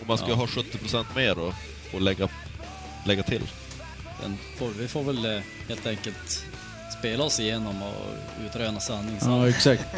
Om 0.00 0.06
man 0.08 0.18
ska 0.18 0.28
Ja. 0.28 0.34
ha 0.34 0.46
70% 0.46 1.04
mer 1.16 1.38
och, 1.38 1.54
och 1.94 2.00
lägga, 2.00 2.28
lägga 3.06 3.22
till. 3.22 3.42
Den 4.22 4.38
får, 4.58 4.68
vi 4.78 4.88
får 4.88 5.02
väl 5.02 5.24
eh, 5.36 5.40
helt 5.68 5.86
enkelt 5.86 6.44
spela 6.98 7.24
oss 7.24 7.40
igenom 7.40 7.82
och 7.82 8.06
utröna 8.46 8.80
sanning 8.80 9.20
sen. 9.20 9.32
Ja, 9.32 9.48
exakt. 9.48 9.84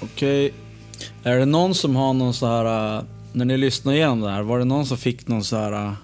Okej. 0.00 0.52
Är 1.22 1.38
det 1.38 1.44
någon 1.44 1.74
som 1.74 1.96
har 1.96 2.12
någon 2.12 2.34
så 2.34 2.46
här... 2.46 2.96
äh, 2.98 3.02
När 3.32 3.44
ni 3.44 3.56
lyssnar 3.56 3.92
igenom 3.92 4.20
det 4.20 4.30
här, 4.30 4.42
var 4.42 4.58
det 4.58 4.64
någon 4.64 4.86
som 4.86 4.98
fick 4.98 5.28
någon 5.28 5.44
så 5.44 5.56
här 5.56 5.94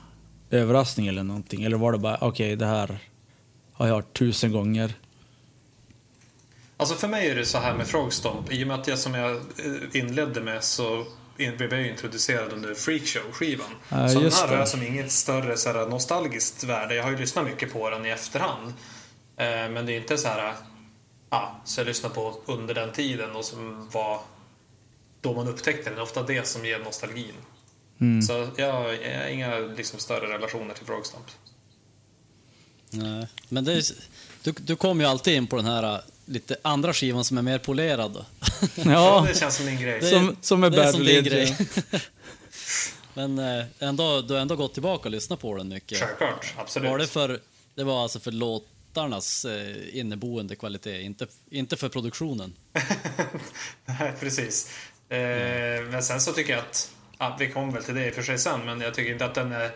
överraskning 0.52 1.06
eller 1.06 1.22
någonting? 1.22 1.64
Eller 1.64 1.76
var 1.76 1.92
det 1.92 1.98
bara, 1.98 2.18
okej, 2.20 2.56
det 2.56 2.66
här 2.66 2.98
har 3.72 3.86
jag 3.86 3.94
hört 3.94 4.18
tusen 4.18 4.52
gånger. 4.52 4.94
Alltså 6.76 6.94
för 6.94 7.08
mig 7.08 7.30
är 7.30 7.34
det 7.34 7.46
så 7.46 7.58
här 7.58 7.74
med 7.74 7.86
Frogstomp. 7.86 8.52
I 8.52 8.64
och 8.64 8.68
med 8.68 8.80
att 8.80 8.88
jag 8.88 8.98
som 8.98 9.14
jag 9.14 9.30
eh, 9.30 9.40
inledde 9.92 10.40
med 10.40 10.64
så 10.64 11.06
blev 11.36 11.74
jag 11.74 11.86
introducerad 11.86 12.52
under 12.52 12.74
Freakshow-skivan. 12.74 13.70
Ja, 13.88 14.08
så 14.08 14.20
den 14.20 14.32
här 14.32 14.48
har 14.48 14.56
jag 14.56 14.68
som 14.68 14.82
inget 14.82 15.12
större 15.12 15.56
så 15.56 15.72
här, 15.72 15.86
nostalgiskt 15.86 16.64
värde. 16.64 16.94
Jag 16.94 17.04
har 17.04 17.10
ju 17.10 17.16
lyssnat 17.16 17.44
mycket 17.44 17.72
på 17.72 17.90
den 17.90 18.06
i 18.06 18.08
efterhand. 18.08 18.74
Eh, 19.36 19.46
men 19.46 19.86
det 19.86 19.92
är 19.92 20.00
inte 20.00 20.18
så 20.18 20.28
här... 20.28 20.52
Ja, 21.30 21.60
så 21.64 21.80
jag 21.80 21.86
lyssnade 21.86 22.14
på 22.14 22.40
under 22.46 22.74
den 22.74 22.92
tiden 22.92 23.30
och 23.30 23.44
som 23.44 23.88
var 23.92 24.20
då 25.20 25.32
man 25.32 25.48
upptäckte 25.48 25.84
den. 25.84 25.94
Det 25.94 26.00
är 26.00 26.02
ofta 26.02 26.22
det 26.22 26.46
som 26.46 26.64
ger 26.64 26.78
nostalgin. 26.78 27.34
Mm. 28.02 28.22
Så 28.22 28.48
jag, 28.56 28.72
har 28.72 29.28
inga 29.28 29.58
liksom, 29.58 29.98
större 29.98 30.34
relationer 30.34 30.74
till 30.74 30.86
Frogstomp. 30.86 31.26
Nej, 32.90 33.26
men 33.48 33.64
det 33.64 33.72
är, 33.72 33.82
du, 34.42 34.52
du 34.52 34.76
kommer 34.76 35.04
ju 35.04 35.10
alltid 35.10 35.34
in 35.34 35.46
på 35.46 35.56
den 35.56 35.64
här 35.64 35.94
äh, 35.94 36.00
lite 36.26 36.56
andra 36.62 36.92
skivan 36.94 37.24
som 37.24 37.38
är 37.38 37.42
mer 37.42 37.58
polerad. 37.58 38.24
Ja, 38.84 39.24
det 39.28 39.38
känns 39.38 39.56
som 39.56 39.66
min 39.66 39.80
grej. 39.80 40.00
Det 40.00 40.06
är- 40.06 40.10
som, 40.10 40.36
som 40.40 40.64
är 40.64 40.70
det 40.70 40.76
är 40.76 40.84
Bad 40.84 40.94
som 40.94 41.04
din 41.04 41.24
Religion. 41.24 41.56
grej. 41.90 42.00
Men 43.14 43.38
eh, 43.38 43.64
ändå, 43.78 44.20
du 44.22 44.34
har 44.34 44.40
ändå 44.40 44.56
gått 44.56 44.72
tillbaka 44.72 45.04
och 45.08 45.10
lyssnat 45.12 45.40
på 45.40 45.56
den 45.56 45.68
mycket. 45.68 45.98
Självklart, 45.98 46.54
absolut. 46.56 46.90
Var 46.90 46.98
det 46.98 47.06
för, 47.06 47.40
det 47.74 47.84
var 47.84 48.02
alltså 48.02 48.20
för 48.20 48.32
låtarnas 48.32 49.44
eh, 49.44 49.98
inneboende 49.98 50.56
kvalitet, 50.56 51.02
inte, 51.02 51.26
inte 51.50 51.76
för 51.76 51.88
produktionen? 51.88 52.52
Nej, 53.86 54.12
precis. 54.20 54.70
Eh, 55.08 55.18
Men 55.90 56.02
sen 56.02 56.20
så 56.20 56.32
tycker 56.32 56.52
jag 56.52 56.60
att, 56.60 56.90
ja, 57.22 57.36
vi 57.38 57.48
kommer 57.50 57.72
väl 57.72 57.84
till 57.84 57.94
det 57.94 58.06
i 58.06 58.10
och 58.10 58.14
för 58.14 58.22
sig 58.22 58.38
sen, 58.38 58.60
men 58.64 58.80
jag 58.80 58.94
tycker 58.94 59.12
inte 59.12 59.24
att 59.24 59.34
den 59.34 59.52
är... 59.52 59.70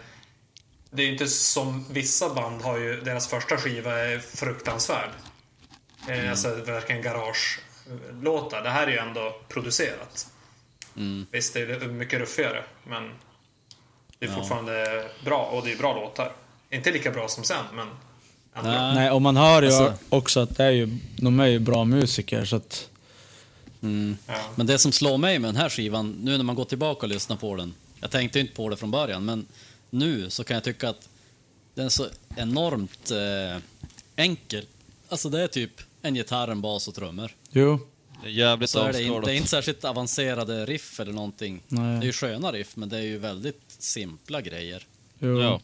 Det 0.90 1.02
är 1.02 1.08
inte 1.08 1.26
som 1.26 1.84
vissa 1.90 2.34
band 2.34 2.62
har 2.62 2.78
ju, 2.78 3.00
deras 3.00 3.28
första 3.28 3.56
skiva 3.56 3.98
är 3.98 4.18
fruktansvärd. 4.18 5.10
Eh, 6.08 6.30
Alltså 6.30 6.54
verkligen 6.54 7.02
garage-låtar. 7.02 8.62
Det 8.62 8.70
här 8.70 8.86
är 8.86 8.90
ju 8.90 8.98
ändå 8.98 9.36
producerat. 9.48 10.26
Visst, 11.30 11.54
det 11.54 11.60
är 11.60 11.88
mycket 11.88 12.20
ruffigare, 12.20 12.62
men 12.84 13.10
det 14.18 14.26
är 14.26 14.30
Ja. 14.30 14.36
fortfarande 14.36 15.04
bra 15.24 15.38
och 15.42 15.64
det 15.64 15.72
är 15.72 15.76
bra 15.76 15.94
låtar. 15.94 16.32
Inte 16.70 16.90
lika 16.92 17.10
bra 17.10 17.28
som 17.28 17.44
sen, 17.44 17.64
men. 17.74 17.88
Nej. 18.62 18.94
Nej, 18.94 19.10
och 19.10 19.22
man 19.22 19.36
hör 19.36 19.62
ju 19.62 19.68
Alltså- 19.68 19.94
också 20.08 20.40
att 20.40 20.56
det 20.56 20.64
är 20.64 20.70
ju, 20.70 20.98
de 21.16 21.40
är 21.40 21.46
ju 21.46 21.58
bra 21.58 21.84
musiker 21.84 22.44
så 22.44 22.56
att... 22.56 22.88
Ja. 24.26 24.50
Men 24.54 24.66
det 24.66 24.78
som 24.78 24.92
slår 24.92 25.18
mig 25.18 25.38
med 25.38 25.48
den 25.48 25.56
här 25.56 25.68
skivan, 25.68 26.10
nu 26.10 26.36
när 26.36 26.44
man 26.44 26.54
går 26.56 26.64
tillbaka 26.64 27.06
och 27.06 27.10
lyssnar 27.12 27.36
på 27.36 27.56
den, 27.56 27.74
jag 28.00 28.10
tänkte 28.10 28.40
inte 28.40 28.54
på 28.54 28.68
det 28.68 28.76
från 28.76 28.90
början, 28.90 29.24
men 29.24 29.46
nu 29.90 30.30
så 30.30 30.44
kan 30.44 30.54
jag 30.54 30.64
tycka 30.64 30.88
att 30.88 31.08
den 31.74 31.84
är 31.86 31.90
så 31.90 32.06
enormt 32.36 33.10
eh, 33.10 33.62
enkel. 34.16 34.66
Alltså 35.08 35.28
det 35.28 35.42
är 35.42 35.46
typ 35.48 35.80
en 36.02 36.16
gitarr, 36.16 36.48
en 36.48 36.60
bas 36.60 36.88
och 36.88 36.94
trummor. 36.94 37.34
Jo. 37.50 37.78
Det 38.22 38.28
är 38.28 38.32
jävligt 38.32 38.70
Så 38.70 38.80
är 38.80 38.92
det, 38.92 39.02
in, 39.02 39.20
det 39.20 39.32
är 39.32 39.36
inte 39.36 39.48
särskilt 39.48 39.84
avancerade 39.84 40.66
riff 40.66 41.00
eller 41.00 41.12
någonting. 41.12 41.62
Nej. 41.68 41.98
Det 41.98 42.04
är 42.04 42.06
ju 42.06 42.12
sköna 42.12 42.52
riff, 42.52 42.76
men 42.76 42.88
det 42.88 42.96
är 42.96 43.02
ju 43.02 43.18
väldigt 43.18 43.62
simpla 43.68 44.40
grejer. 44.40 44.86
Jo. 45.18 45.40
Ja, 45.40 45.60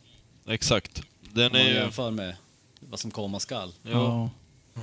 exakt. 0.46 1.02
Den 1.20 1.46
Om 1.46 1.52
man 1.52 1.60
är 1.60 1.68
ju... 1.68 1.74
jämför 1.74 2.10
med 2.10 2.36
vad 2.80 3.00
som 3.00 3.10
komma 3.10 3.40
skall. 3.40 3.72
Ja. 3.82 4.30
Eh, 4.76 4.82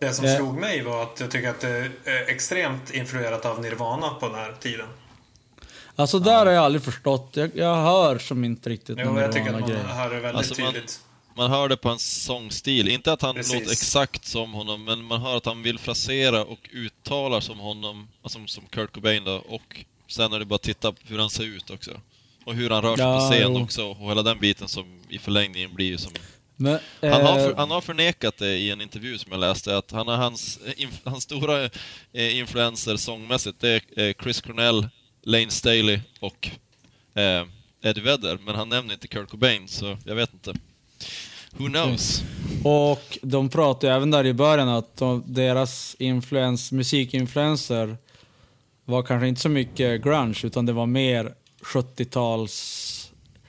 Det 0.00 0.12
som 0.14 0.24
eh, 0.24 0.36
slog 0.36 0.58
mig 0.58 0.82
var 0.82 1.02
att 1.02 1.20
jag 1.20 1.30
tycker 1.30 1.48
att 1.50 1.60
det 1.60 1.90
är 2.04 2.28
extremt 2.28 2.90
influerat 2.94 3.44
av 3.44 3.60
Nirvana 3.60 4.08
på 4.10 4.26
den 4.28 4.34
här 4.36 4.52
tiden. 4.60 4.86
Alltså 5.96 6.18
där 6.18 6.46
har 6.46 6.52
jag 6.52 6.64
aldrig 6.64 6.82
förstått. 6.82 7.30
Jag, 7.32 7.50
jag 7.56 7.74
hör 7.76 8.18
som 8.18 8.44
inte 8.44 8.70
riktigt 8.70 8.98
Jo, 9.04 9.20
jag 9.20 9.32
tycker 9.32 9.54
att 9.54 9.60
man 9.60 9.70
hör 9.86 10.10
det 10.10 10.20
väldigt 10.20 10.36
Alltså, 10.38 10.62
man- 10.62 10.72
tydligt. 10.72 11.00
Man 11.36 11.50
hör 11.50 11.68
det 11.68 11.76
på 11.76 11.88
hans 11.88 12.24
sångstil. 12.24 12.88
Inte 12.88 13.12
att 13.12 13.22
han 13.22 13.34
Precis. 13.34 13.54
låter 13.54 13.72
exakt 13.72 14.24
som 14.24 14.52
honom, 14.52 14.84
men 14.84 15.04
man 15.04 15.20
hör 15.20 15.36
att 15.36 15.46
han 15.46 15.62
vill 15.62 15.78
frasera 15.78 16.44
och 16.44 16.68
uttalar 16.72 17.40
som 17.40 17.58
honom, 17.58 18.08
alltså 18.22 18.38
som 18.46 18.64
Kurt 18.70 18.92
Cobain 18.92 19.24
då, 19.24 19.34
och 19.48 19.84
sen 20.08 20.32
är 20.32 20.38
det 20.38 20.44
bara 20.44 20.54
att 20.54 20.62
titta 20.62 20.92
på 20.92 20.98
hur 21.04 21.18
han 21.18 21.30
ser 21.30 21.44
ut 21.44 21.70
också. 21.70 21.90
Och 22.44 22.54
hur 22.54 22.70
han 22.70 22.82
rör 22.82 22.96
sig 22.96 23.04
Ja, 23.04 23.18
på 23.18 23.32
scen 23.34 23.54
jo. 23.54 23.62
också, 23.62 23.86
och 23.86 23.96
hela 24.10 24.22
den 24.22 24.40
biten 24.40 24.68
som 24.68 25.00
i 25.08 25.18
förlängningen 25.18 25.74
blir 25.74 25.86
ju 25.86 25.98
som... 25.98 26.12
Men, 26.56 26.78
Han 27.00 27.12
har, 27.12 27.38
eh, 27.38 27.44
för, 27.44 27.54
han 27.54 27.70
har 27.70 27.80
förnekat 27.80 28.38
det 28.38 28.56
i 28.56 28.70
en 28.70 28.80
intervju 28.80 29.18
som 29.18 29.32
jag 29.32 29.40
läste, 29.40 29.76
att 29.76 29.90
han 29.90 30.08
är 30.08 30.16
hans, 30.16 30.58
eh, 30.66 30.82
inf, 30.82 31.00
hans 31.04 31.24
stora 31.24 31.64
eh, 32.12 32.38
influenser 32.38 32.96
sångmässigt, 32.96 33.60
det 33.60 33.68
är 33.68 34.08
eh, 34.08 34.14
Chris 34.22 34.40
Cornell, 34.40 34.88
Lane 35.22 35.50
Staley 35.50 36.00
och 36.20 36.50
eh, 37.14 37.44
Eddie 37.82 38.00
Vedder, 38.00 38.38
men 38.44 38.54
han 38.54 38.68
nämner 38.68 38.94
inte 38.94 39.08
Kurt 39.08 39.30
Cobain, 39.30 39.68
så 39.68 39.98
jag 40.04 40.14
vet 40.14 40.32
inte. 40.32 40.54
Who 41.50 41.68
knows? 41.68 42.22
Och 42.64 43.18
de 43.22 43.48
pratade 43.48 43.92
även 43.92 44.10
där 44.10 44.26
i 44.26 44.32
början 44.32 44.68
att 44.68 44.96
de, 44.96 45.22
deras 45.26 45.96
influens, 45.98 46.72
musikinfluenser 46.72 47.96
var 48.84 49.02
kanske 49.02 49.28
inte 49.28 49.40
så 49.40 49.48
mycket 49.48 50.04
grunge 50.04 50.40
utan 50.42 50.66
det 50.66 50.72
var 50.72 50.86
mer 50.86 51.34
70-tals... 51.62 52.92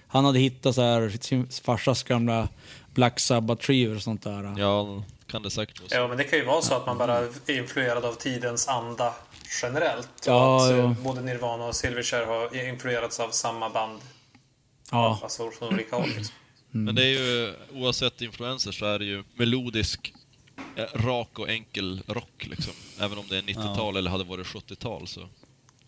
Han 0.07 0.25
hade 0.25 0.39
hittat 0.39 0.75
så 0.75 0.81
här 0.81 1.17
sin 1.21 1.47
farsas 1.63 2.03
gamla 2.03 2.49
Black 2.97 3.19
Sabbath-skivor 3.19 3.95
och 3.95 4.01
sånt 4.01 4.23
där. 4.23 4.55
Ja, 4.57 5.03
kan 5.27 5.41
det 5.41 5.49
säkert 5.49 5.79
vara 5.79 5.89
så. 5.89 5.95
Ja, 5.95 6.07
men 6.07 6.17
det 6.17 6.23
kan 6.23 6.39
ju 6.39 6.45
vara 6.45 6.61
så 6.61 6.73
att 6.73 6.85
man 6.85 6.97
bara 6.97 7.17
är 7.17 7.57
influerad 7.57 8.05
av 8.05 8.13
tidens 8.13 8.67
anda 8.67 9.13
generellt. 9.61 10.09
Ja, 10.25 10.65
att 10.65 10.71
eh, 10.71 10.77
ja. 10.77 10.95
både 11.03 11.21
Nirvana 11.21 11.65
och 11.65 11.75
Silverchair 11.75 12.25
har 12.25 12.67
influerats 12.69 13.19
av 13.19 13.29
samma 13.29 13.69
band. 13.69 13.99
Ja. 14.91 15.19
Alltså 15.23 15.51
från 15.51 15.73
olika 15.73 15.95
håll. 15.95 16.09
Liksom. 16.17 16.35
Men 16.71 16.95
det 16.95 17.03
är 17.03 17.09
ju, 17.09 17.53
oavsett 17.73 18.21
influenser 18.21 18.71
så 18.71 18.85
är 18.85 18.99
det 18.99 19.05
ju 19.05 19.23
melodisk, 19.35 20.13
eh, 20.75 20.83
rak 20.93 21.39
och 21.39 21.49
enkel 21.49 22.01
rock 22.07 22.47
liksom. 22.49 22.73
Även 22.99 23.17
om 23.17 23.25
det 23.29 23.37
är 23.37 23.41
90-tal 23.41 23.97
eller 23.97 24.11
hade 24.11 24.23
varit 24.23 24.47
70-tal 24.47 25.07
så. 25.07 25.21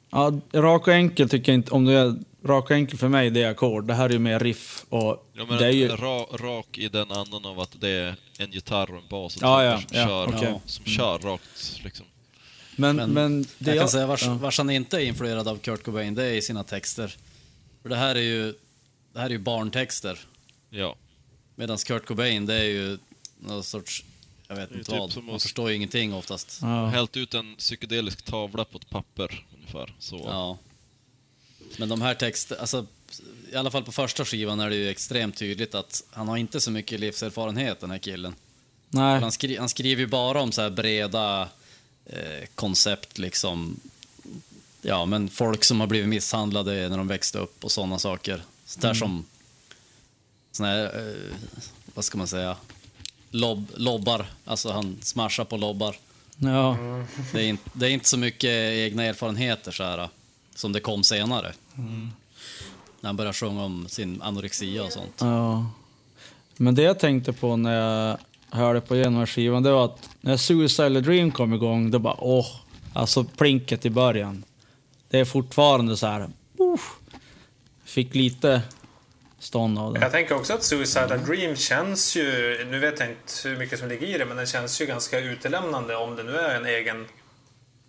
ja, 0.10 0.40
rak 0.54 0.88
och 0.88 0.94
enkel 0.94 1.30
tycker 1.30 1.52
jag 1.52 1.60
inte, 1.60 1.72
om 1.72 1.86
det 1.86 1.94
är 1.94 2.16
rak 2.44 2.64
och 2.66 2.72
enkel 2.72 2.98
för 2.98 3.08
mig 3.08 3.30
det 3.30 3.44
är 3.44 3.50
ackord. 3.52 3.86
Det 3.88 3.94
här 3.94 4.06
är 4.10 4.14
ju 4.14 4.20
mer 4.20 4.40
riff 4.40 4.86
och 4.90 5.30
Ja, 5.34 5.46
men 5.46 5.58
det 5.58 5.66
är 5.66 5.72
ju... 5.72 5.88
ra, 5.88 6.20
rak 6.20 6.78
i 6.78 6.88
den 6.90 7.12
andan 7.12 7.46
av 7.46 7.60
att 7.60 7.82
det 7.82 7.90
är 7.90 8.16
en 8.40 8.52
gitarr 8.52 8.92
och 8.92 8.98
en 9.02 9.08
bas 9.10 9.36
och 9.36 9.44
Ja, 9.44 9.64
ja, 9.64 9.78
som, 9.78 9.88
ja, 9.92 10.06
kör, 10.06 10.28
okej. 10.38 10.60
som 10.66 10.86
kör 10.86 11.20
rakt 11.20 11.82
liksom. 11.84 12.06
Men, 12.76 12.96
Men 12.96 13.14
men, 13.14 13.46
det 13.58 13.76
jag 13.76 13.80
kan 13.80 13.90
säga 13.90 14.08
vars, 14.08 14.26
vars 14.28 14.58
han 14.58 14.70
inte 14.70 14.98
är 14.98 15.06
influerad 15.06 15.48
av 15.48 15.58
Kurt 15.58 15.84
Cobain, 15.84 16.16
det 16.16 16.24
är 16.26 16.34
i 16.34 16.42
sina 16.42 16.64
texter. 16.64 17.16
För 17.82 17.90
det 17.90 17.96
här 17.96 18.16
är 18.16 18.20
ju, 18.22 18.54
det 19.14 19.20
här 19.20 19.26
är 19.26 19.30
ju 19.30 19.38
barntexter. 19.38 20.20
Ja. 20.70 20.96
Medan 21.56 21.78
Kurt 21.78 22.06
Cobain, 22.06 22.46
det 22.46 22.56
är 22.56 22.64
ju 22.64 22.98
någon 23.40 23.64
sorts, 23.64 24.04
jag 24.48 24.56
vet 24.56 24.72
inte 24.72 24.84
typ 24.84 25.00
vad, 25.00 25.24
man 25.24 25.36
att- 25.36 25.42
förstår 25.42 25.70
ju 25.70 25.76
ingenting 25.76 26.14
oftast. 26.14 26.60
Ja. 26.62 26.86
Hällt 26.86 27.18
ut 27.18 27.34
en 27.34 27.56
psykedelisk 27.56 28.22
tavla 28.22 28.66
på 28.66 28.78
ett 28.78 28.90
papper 28.90 29.46
ungefär. 29.58 29.94
Så. 30.00 30.22
Ja. 30.26 30.58
Men 31.78 31.90
de 31.90 32.02
här 32.02 32.14
texterna, 32.14 32.62
alltså 32.62 32.86
i 33.52 33.56
alla 33.56 33.72
fall 33.72 33.84
på 33.84 33.92
första 33.92 34.26
skivan 34.26 34.60
är 34.60 34.70
det 34.70 34.76
ju 34.76 34.90
extremt 34.90 35.38
tydligt 35.38 35.76
att 35.76 36.04
han 36.12 36.28
har 36.28 36.38
inte 36.38 36.62
så 36.62 36.72
mycket 36.72 37.00
livserfarenhet 37.00 37.80
den 37.80 37.92
här 37.92 37.98
killen. 37.98 38.36
Nej, 38.90 39.20
Han, 39.22 39.32
skri 39.32 39.58
han 39.58 39.70
skriver 39.70 40.02
ju 40.02 40.08
bara 40.08 40.42
om 40.42 40.52
så 40.52 40.62
här 40.62 40.70
breda 40.70 41.50
eh, 42.06 42.48
koncept 42.56 43.18
liksom. 43.18 43.80
Ja, 44.82 45.06
men 45.06 45.30
folk 45.30 45.64
som 45.64 45.80
har 45.80 45.88
blivit 45.88 46.10
misshandlade 46.10 46.90
när 46.90 46.98
de 46.98 47.08
växte 47.08 47.38
upp 47.40 47.64
och 47.64 47.72
sådana 47.72 48.00
saker. 48.00 48.44
Så 48.66 48.80
där 48.80 48.94
som 48.94 49.26
såna 50.52 50.70
här, 50.70 50.84
eh, 50.86 51.36
vad 51.94 52.06
ska 52.06 52.18
man 52.18 52.28
säga, 52.28 52.58
Lob, 53.32 53.72
lobbar. 53.76 54.26
Alltså 54.46 54.72
han 54.72 54.98
smashar 55.02 55.46
på 55.46 55.58
lobbar. 55.58 55.96
ja. 56.38 56.78
Det 57.34 57.40
är, 57.42 57.48
inte, 57.48 57.70
det 57.74 57.86
är 57.86 57.90
inte 57.90 58.10
så 58.10 58.18
mycket 58.18 58.50
egna 58.74 59.04
erfarenheter 59.04 59.72
så 59.72 59.84
här, 59.84 60.10
som 60.60 60.72
det 60.72 60.80
kom 60.80 61.04
senare. 61.04 61.54
När 63.02 63.08
han 63.08 63.16
började 63.16 63.34
sjunga 63.34 63.64
om 63.64 63.88
sin 63.90 64.22
anorexia 64.22 64.84
och 64.84 64.92
sånt. 64.92 65.16
Ja. 65.20 65.66
Men 66.58 66.76
det 66.76 66.82
jag 66.82 67.00
tänkte 67.00 67.34
på 67.34 67.56
när 67.56 67.74
jag 67.74 68.18
hörde 68.50 68.82
på 68.82 68.94
den 68.94 69.16
här 69.16 69.26
skivan, 69.26 69.64
det 69.64 69.72
var 69.72 69.86
att 69.86 70.10
när 70.22 70.38
Suicide 70.38 71.02
Dream 71.02 71.32
kom 71.32 71.54
igång, 71.54 71.92
då 71.92 72.00
bara 72.00 72.16
åh, 72.20 72.48
alltså 72.94 73.24
plinket 73.24 73.86
i 73.86 73.90
början. 73.90 74.44
Det 75.10 75.20
är 75.20 75.26
fortfarande 75.26 75.98
så 75.98 76.08
här, 76.08 76.30
uff. 76.58 76.96
Fick 77.84 78.16
lite 78.16 78.62
stånd 79.40 79.80
av 79.80 79.94
det. 79.94 80.00
Jag 80.00 80.12
tänker 80.12 80.36
också 80.36 80.54
att 80.54 80.64
Suicidal 80.64 81.26
Dream 81.26 81.56
känns 81.56 82.16
ju, 82.16 82.68
nu 82.72 82.80
vet 82.80 83.00
jag 83.00 83.10
inte 83.10 83.34
hur 83.44 83.58
mycket 83.58 83.80
som 83.80 83.90
ligger 83.90 84.08
i 84.08 84.18
det, 84.18 84.26
men 84.26 84.38
den 84.38 84.46
känns 84.46 84.82
ju 84.82 84.86
ganska 84.86 85.20
utelämnande 85.20 85.96
om 85.96 86.16
det 86.16 86.24
nu 86.24 86.38
är 86.38 86.56
en 86.56 86.66
egen, 86.66 87.06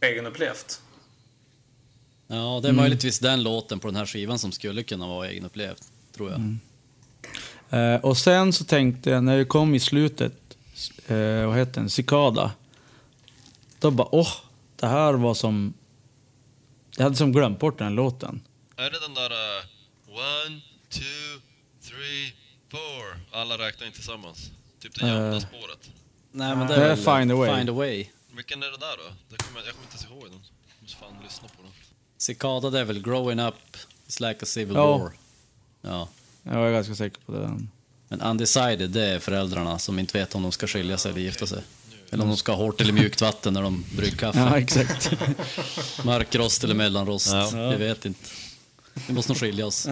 egenupplevt. 0.01 0.81
Ja, 2.33 2.61
det 2.63 2.69
är 2.69 2.73
möjligtvis 2.73 3.19
den 3.19 3.43
låten 3.43 3.81
på 3.81 3.89
den 3.89 3.97
här 3.97 4.07
skivan 4.07 4.39
som 4.39 4.53
skulle 4.53 4.83
kunna 4.83 5.07
vara 5.07 5.29
egenupplevd, 5.29 5.81
tror 6.17 6.31
jag. 6.31 6.41
Eh, 7.81 8.01
och 8.01 8.17
sen 8.19 8.53
så 8.53 8.65
tänkte 8.65 9.11
jag, 9.11 9.25
när 9.25 9.37
vi 9.39 9.45
kom 9.45 9.75
i 9.75 9.81
slutet, 9.81 10.33
eh, 11.07 11.47
vad 11.47 11.57
heter 11.59 11.73
den, 11.81 11.91
Cicada. 11.91 12.53
Då 13.79 13.91
bara, 13.91 14.09
åh, 14.15 14.33
det 14.77 14.87
här 14.87 15.13
var 15.13 15.35
som... 15.35 15.75
Jag 16.97 17.05
hade 17.05 17.17
som 17.17 17.33
glömt 17.33 17.59
bort 17.59 17.79
den 17.79 17.87
här 17.87 17.95
låten. 17.95 18.41
Är 18.77 18.91
det 18.91 19.01
den 19.01 19.15
där 19.15 19.31
uh, 19.31 19.65
one, 20.15 20.61
two, 20.89 21.41
three, 21.83 22.33
four? 22.71 23.21
Alla 23.41 23.59
räknar 23.59 23.87
in 23.87 23.93
tillsammans. 23.93 24.51
Typ 24.81 25.01
det 25.01 25.07
gömda 25.09 25.37
Eh. 25.37 25.41
spåret. 25.41 25.91
Nej, 26.33 26.57
men 26.57 26.67
det 26.67 26.75
Det 26.75 26.81
är 26.81 26.85
är 26.91 26.97
väl 26.97 27.19
Find 27.19 27.33
a 27.33 27.35
Way. 27.35 27.57
Find 27.57 27.71
a 27.71 27.73
way. 27.73 28.07
Vilken 28.37 28.63
är 28.63 28.67
det 28.67 28.77
där 28.77 28.97
då? 28.97 29.15
Det 29.29 29.37
kommer, 29.43 29.61
jag 29.67 29.75
kommer 29.75 29.87
inte 29.87 29.97
ens 29.97 30.05
ihåg 30.11 30.23
den. 30.31 30.41
Jag 30.77 30.83
måste 30.83 30.97
fan 30.97 31.13
lyssna 31.25 31.49
på 31.49 31.63
den. 31.63 31.73
Cicada, 32.21 32.71
det 32.71 32.81
är 32.81 32.85
väl 32.85 33.03
Growing 33.03 33.41
Up, 33.41 33.55
It's 34.09 34.29
like 34.29 34.43
a 34.43 34.47
civil 34.47 34.77
Ja. 34.77 34.99
war. 34.99 35.13
Ja. 35.83 36.09
Jag 36.43 36.69
är 36.69 36.73
ganska 36.73 36.95
säker 36.95 37.21
på 37.27 37.33
det. 37.33 37.61
Men 38.09 38.21
undecided, 38.21 38.91
det 38.91 39.05
är 39.07 39.19
föräldrarna 39.19 39.79
som 39.79 39.99
inte 39.99 40.19
vet 40.19 40.35
om 40.35 40.43
de 40.43 40.53
ska 40.53 40.67
skilja 40.67 40.99
sig 40.99 41.11
eller 41.11 41.21
gifta 41.21 41.47
sig. 41.47 41.63
Eller 42.11 42.23
om 42.23 42.29
de 42.29 42.37
ska 42.37 42.53
ha 42.53 42.65
hårt 42.65 42.81
eller 42.81 42.93
mjukt 42.93 43.21
vatten 43.21 43.55
när 43.55 43.63
de 43.63 43.85
brygger 43.97 44.17
kaffe. 44.17 44.39
Ja, 44.39 44.59
exakt. 44.59 45.11
Mörkrost 46.05 46.65
eller 46.65 46.75
mellanrost, 46.75 47.33
Ja. 47.33 47.51
vi 47.71 47.77
vet 47.77 48.05
inte. 48.05 48.31
Vi 49.09 49.15
måste 49.15 49.33
nog 49.33 49.39
skilja 49.39 49.67
oss. 49.67 49.87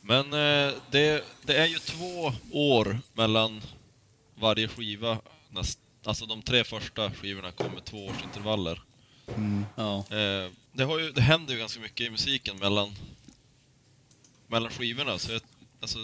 Men 0.00 0.24
eh, 0.32 0.72
det, 0.90 1.24
det 1.42 1.56
är 1.56 1.66
ju 1.66 1.78
två 1.78 2.32
år 2.52 3.00
mellan 3.14 3.62
varje 4.40 4.68
skiva. 4.68 5.18
Näst, 5.50 5.78
alltså 6.04 6.26
de 6.26 6.42
tre 6.42 6.64
första 6.64 7.10
skivorna 7.10 7.50
kom 7.52 7.72
med 7.74 7.84
två 7.84 8.06
års 8.06 8.22
intervaller. 8.24 8.80
Ja. 9.76 9.96
Eh, 9.98 10.50
det, 10.74 10.84
har 10.84 10.98
ju, 10.98 11.12
det 11.12 11.20
händer 11.20 11.52
ju 11.54 11.58
ganska 11.60 11.80
mycket 11.80 12.06
i 12.06 12.10
musiken 12.10 12.56
mellan, 12.56 12.94
mellan 14.46 14.70
skivorna. 14.70 15.18
Så 15.18 15.32
jag, 15.32 15.40
alltså, 15.80 15.98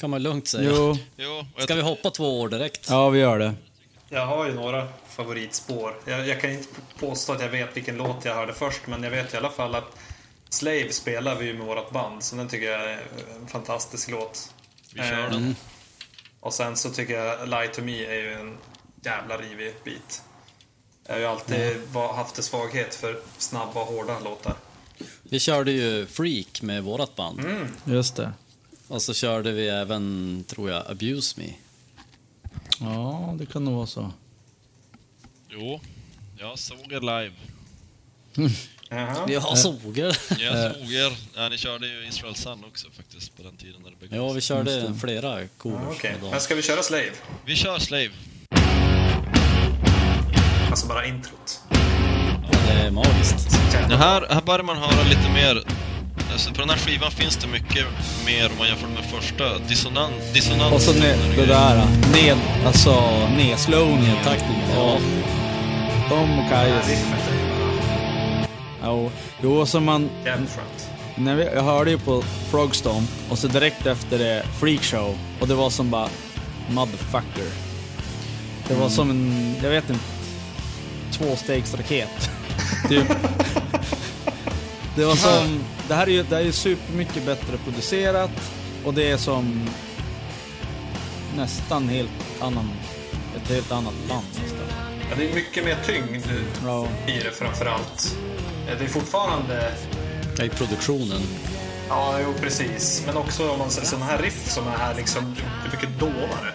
Kan 0.00 0.10
man 0.10 0.22
lugnt 0.22 0.48
säga. 0.48 0.70
Jo, 0.74 0.98
jo, 1.16 1.46
jag, 1.56 1.62
Ska 1.64 1.74
vi 1.74 1.82
hoppa 1.82 2.10
två 2.10 2.40
år 2.40 2.48
direkt? 2.48 2.86
ja 2.90 3.08
vi 3.10 3.18
gör 3.18 3.38
det. 3.38 3.54
Jag 4.08 4.26
har 4.26 4.46
ju 4.46 4.54
några 4.54 4.88
favoritspår. 5.08 5.94
Jag, 6.06 6.28
jag 6.28 6.40
kan 6.40 6.50
inte 6.50 6.68
påstå 6.98 7.32
att 7.32 7.40
jag 7.40 7.48
vet 7.48 7.76
vilken 7.76 7.96
låt 7.96 8.24
jag 8.24 8.34
hörde 8.34 8.54
först, 8.54 8.86
men 8.86 9.02
jag 9.02 9.10
vet 9.10 9.34
i 9.34 9.36
alla 9.36 9.50
fall 9.50 9.74
att 9.74 9.96
Slave 10.48 10.92
spelar 10.92 11.36
vi 11.36 11.46
ju 11.46 11.54
med 11.58 11.66
vårt 11.66 11.90
band, 11.90 12.22
så 12.22 12.36
den 12.36 12.48
tycker 12.48 12.70
jag 12.70 12.84
är 12.90 13.02
en 13.40 13.46
fantastisk 13.46 14.10
låt. 14.10 14.54
vi 14.92 14.98
kör 15.00 15.24
Eh, 15.24 15.30
den. 15.30 15.56
Och 16.40 16.52
sen 16.54 16.76
så 16.76 16.90
tycker 16.90 17.14
jag 17.24 17.48
Lie 17.48 17.68
to 17.68 17.82
Me 17.82 18.04
är 18.04 18.14
ju 18.14 18.32
en 18.32 18.56
jävla 19.04 19.36
rivig 19.36 19.74
bit. 19.84 20.22
Jag 21.06 21.14
har 21.14 21.20
ju 21.20 21.26
alltid 21.26 21.76
var, 21.92 22.14
haft 22.14 22.38
en 22.38 22.44
svaghet 22.44 22.94
för 22.94 23.20
snabba 23.38 23.84
hårda 23.84 24.20
låtar. 24.20 24.54
Vi 25.22 25.40
körde 25.40 25.72
ju 25.72 26.06
Freak 26.06 26.62
med 26.62 26.82
vårat 26.82 27.16
band. 27.16 27.40
Just 27.84 28.16
det. 28.16 28.32
Och 28.88 29.02
så 29.02 29.14
körde 29.14 29.52
vi 29.52 29.68
även, 29.68 30.44
tror 30.48 30.70
jag, 30.70 30.90
Abuse 30.90 31.40
Me. 31.40 31.52
Ja, 32.80 33.34
det 33.38 33.46
kan 33.46 33.64
nog 33.64 33.74
vara 33.74 33.86
så. 33.86 34.10
Jo, 35.48 35.80
jag 36.38 36.58
såg 36.58 36.92
er 36.92 37.00
live. 37.00 37.34
Jaha. 38.88 39.26
Ja, 39.28 39.56
såger. 39.56 40.18
Jag 40.38 40.74
såg 40.74 40.92
er. 40.92 41.16
Ja, 41.34 41.48
ni 41.48 41.58
körde 41.58 41.86
ju 41.86 42.08
Israel 42.08 42.34
Sun 42.34 42.64
också 42.64 42.90
faktiskt 42.90 43.36
på 43.36 43.42
den 43.42 43.56
tiden 43.56 43.82
när 43.82 43.90
det 43.90 43.96
begav 43.96 44.26
Ja, 44.26 44.32
vi 44.32 44.40
körde 44.40 44.94
flera 45.00 45.46
covers 45.48 45.96
Okej, 45.96 46.12
med 46.12 46.20
dem. 46.20 46.30
men 46.30 46.40
ska 46.40 46.54
vi 46.54 46.62
köra 46.62 46.82
Slave? 46.82 47.12
Vi 47.44 47.56
kör 47.56 47.78
Slave. 47.78 48.10
Alltså 50.74 50.86
bara 50.86 51.06
introt. 51.06 51.60
Ja, 52.52 52.58
det 52.66 52.86
är 52.86 52.90
magiskt. 52.90 53.58
Det 53.88 53.96
här, 53.96 54.26
här 54.30 54.42
börjar 54.42 54.62
man 54.62 54.76
höra 54.76 55.02
lite 55.08 55.30
mer... 55.34 55.62
Alltså 56.32 56.52
på 56.52 56.60
den 56.60 56.70
här 56.70 56.76
skivan 56.76 57.10
finns 57.10 57.36
det 57.36 57.46
mycket 57.46 57.84
mer 58.26 58.46
om 58.50 58.58
man 58.58 58.68
jämför 58.68 58.88
med 58.88 59.04
första. 59.04 59.58
Dissonan, 59.58 60.10
dissonans. 60.32 60.72
Och 60.74 60.80
så 60.80 60.92
ne- 60.92 61.36
det 61.36 61.46
där, 61.46 61.86
ned, 62.12 62.36
alltså 62.66 63.02
nedslowningen. 63.36 64.16
Taktning. 64.24 64.58
Ja. 64.74 64.98
Och 66.10 66.52
är 66.52 66.66
ju 66.66 66.72
bara 66.72 67.18
Jo, 68.84 69.10
jo, 69.42 69.66
så 69.66 69.80
man... 69.80 70.10
jävligt 70.24 70.50
skönt. 70.50 70.88
När 71.16 71.34
vi, 71.36 71.44
jag 71.44 71.62
hörde 71.62 71.90
ju 71.90 71.98
på 71.98 72.22
Frogstomp 72.50 73.10
och 73.30 73.38
så 73.38 73.48
direkt 73.48 73.86
efter 73.86 74.18
det 74.18 74.46
Freakshow 74.60 75.18
och 75.40 75.48
det 75.48 75.54
var 75.54 75.70
som 75.70 75.90
bara 75.90 76.08
motherfucker. 76.70 77.46
Det 78.68 78.74
var 78.74 78.88
som 78.88 79.10
en, 79.10 79.54
jag 79.62 79.70
vet 79.70 79.90
inte, 79.90 80.13
tvåstegsraket. 81.18 82.30
typ. 82.88 83.06
Det 84.96 85.04
var 85.04 85.14
som, 85.16 85.64
det 85.88 85.94
här 85.94 86.06
är 86.06 86.10
ju 86.10 86.22
det 86.22 86.34
här 86.34 86.42
är 86.42 86.46
ju 86.46 86.52
supermycket 86.52 87.26
bättre 87.26 87.56
producerat 87.64 88.30
och 88.84 88.94
det 88.94 89.10
är 89.10 89.16
som 89.16 89.68
nästan 91.36 91.88
helt 91.88 92.10
annan, 92.40 92.70
ett 93.36 93.50
helt 93.50 93.72
annat 93.72 93.94
band 94.08 94.24
nästan. 94.42 94.66
Ja, 95.10 95.16
det 95.16 95.30
är 95.30 95.34
mycket 95.34 95.64
mer 95.64 95.76
tyngd 95.86 96.24
Ja. 96.64 96.86
i 97.06 97.12
det 97.12 97.30
framför 97.38 97.66
allt. 97.66 98.16
Eh, 98.68 98.78
Det 98.78 98.84
är 98.84 98.88
fortfarande... 98.88 99.72
Ja, 100.38 100.44
I 100.44 100.48
produktionen. 100.48 101.20
Ja, 101.88 102.14
jo 102.24 102.34
precis. 102.40 103.02
Men 103.06 103.16
också 103.16 103.50
om 103.50 103.58
man 103.58 103.70
säger 103.70 103.86
sådana 103.88 104.06
här 104.06 104.18
riff 104.18 104.50
som 104.50 104.66
är 104.68 104.78
här 104.78 104.94
liksom, 104.94 105.34
det 105.34 105.68
är 105.68 105.72
mycket 105.80 106.00
dovare. 106.00 106.52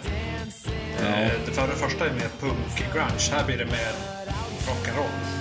Eh, 0.99 1.31
Det 1.45 1.51
för 1.51 1.67
det 1.67 1.75
första 1.75 2.05
är 2.05 2.13
mer 2.13 2.29
punk-grunge, 2.39 3.31
här 3.31 3.45
blir 3.45 3.57
det 3.57 3.65
mer 3.65 3.91
rock'n'roll. 4.69 5.39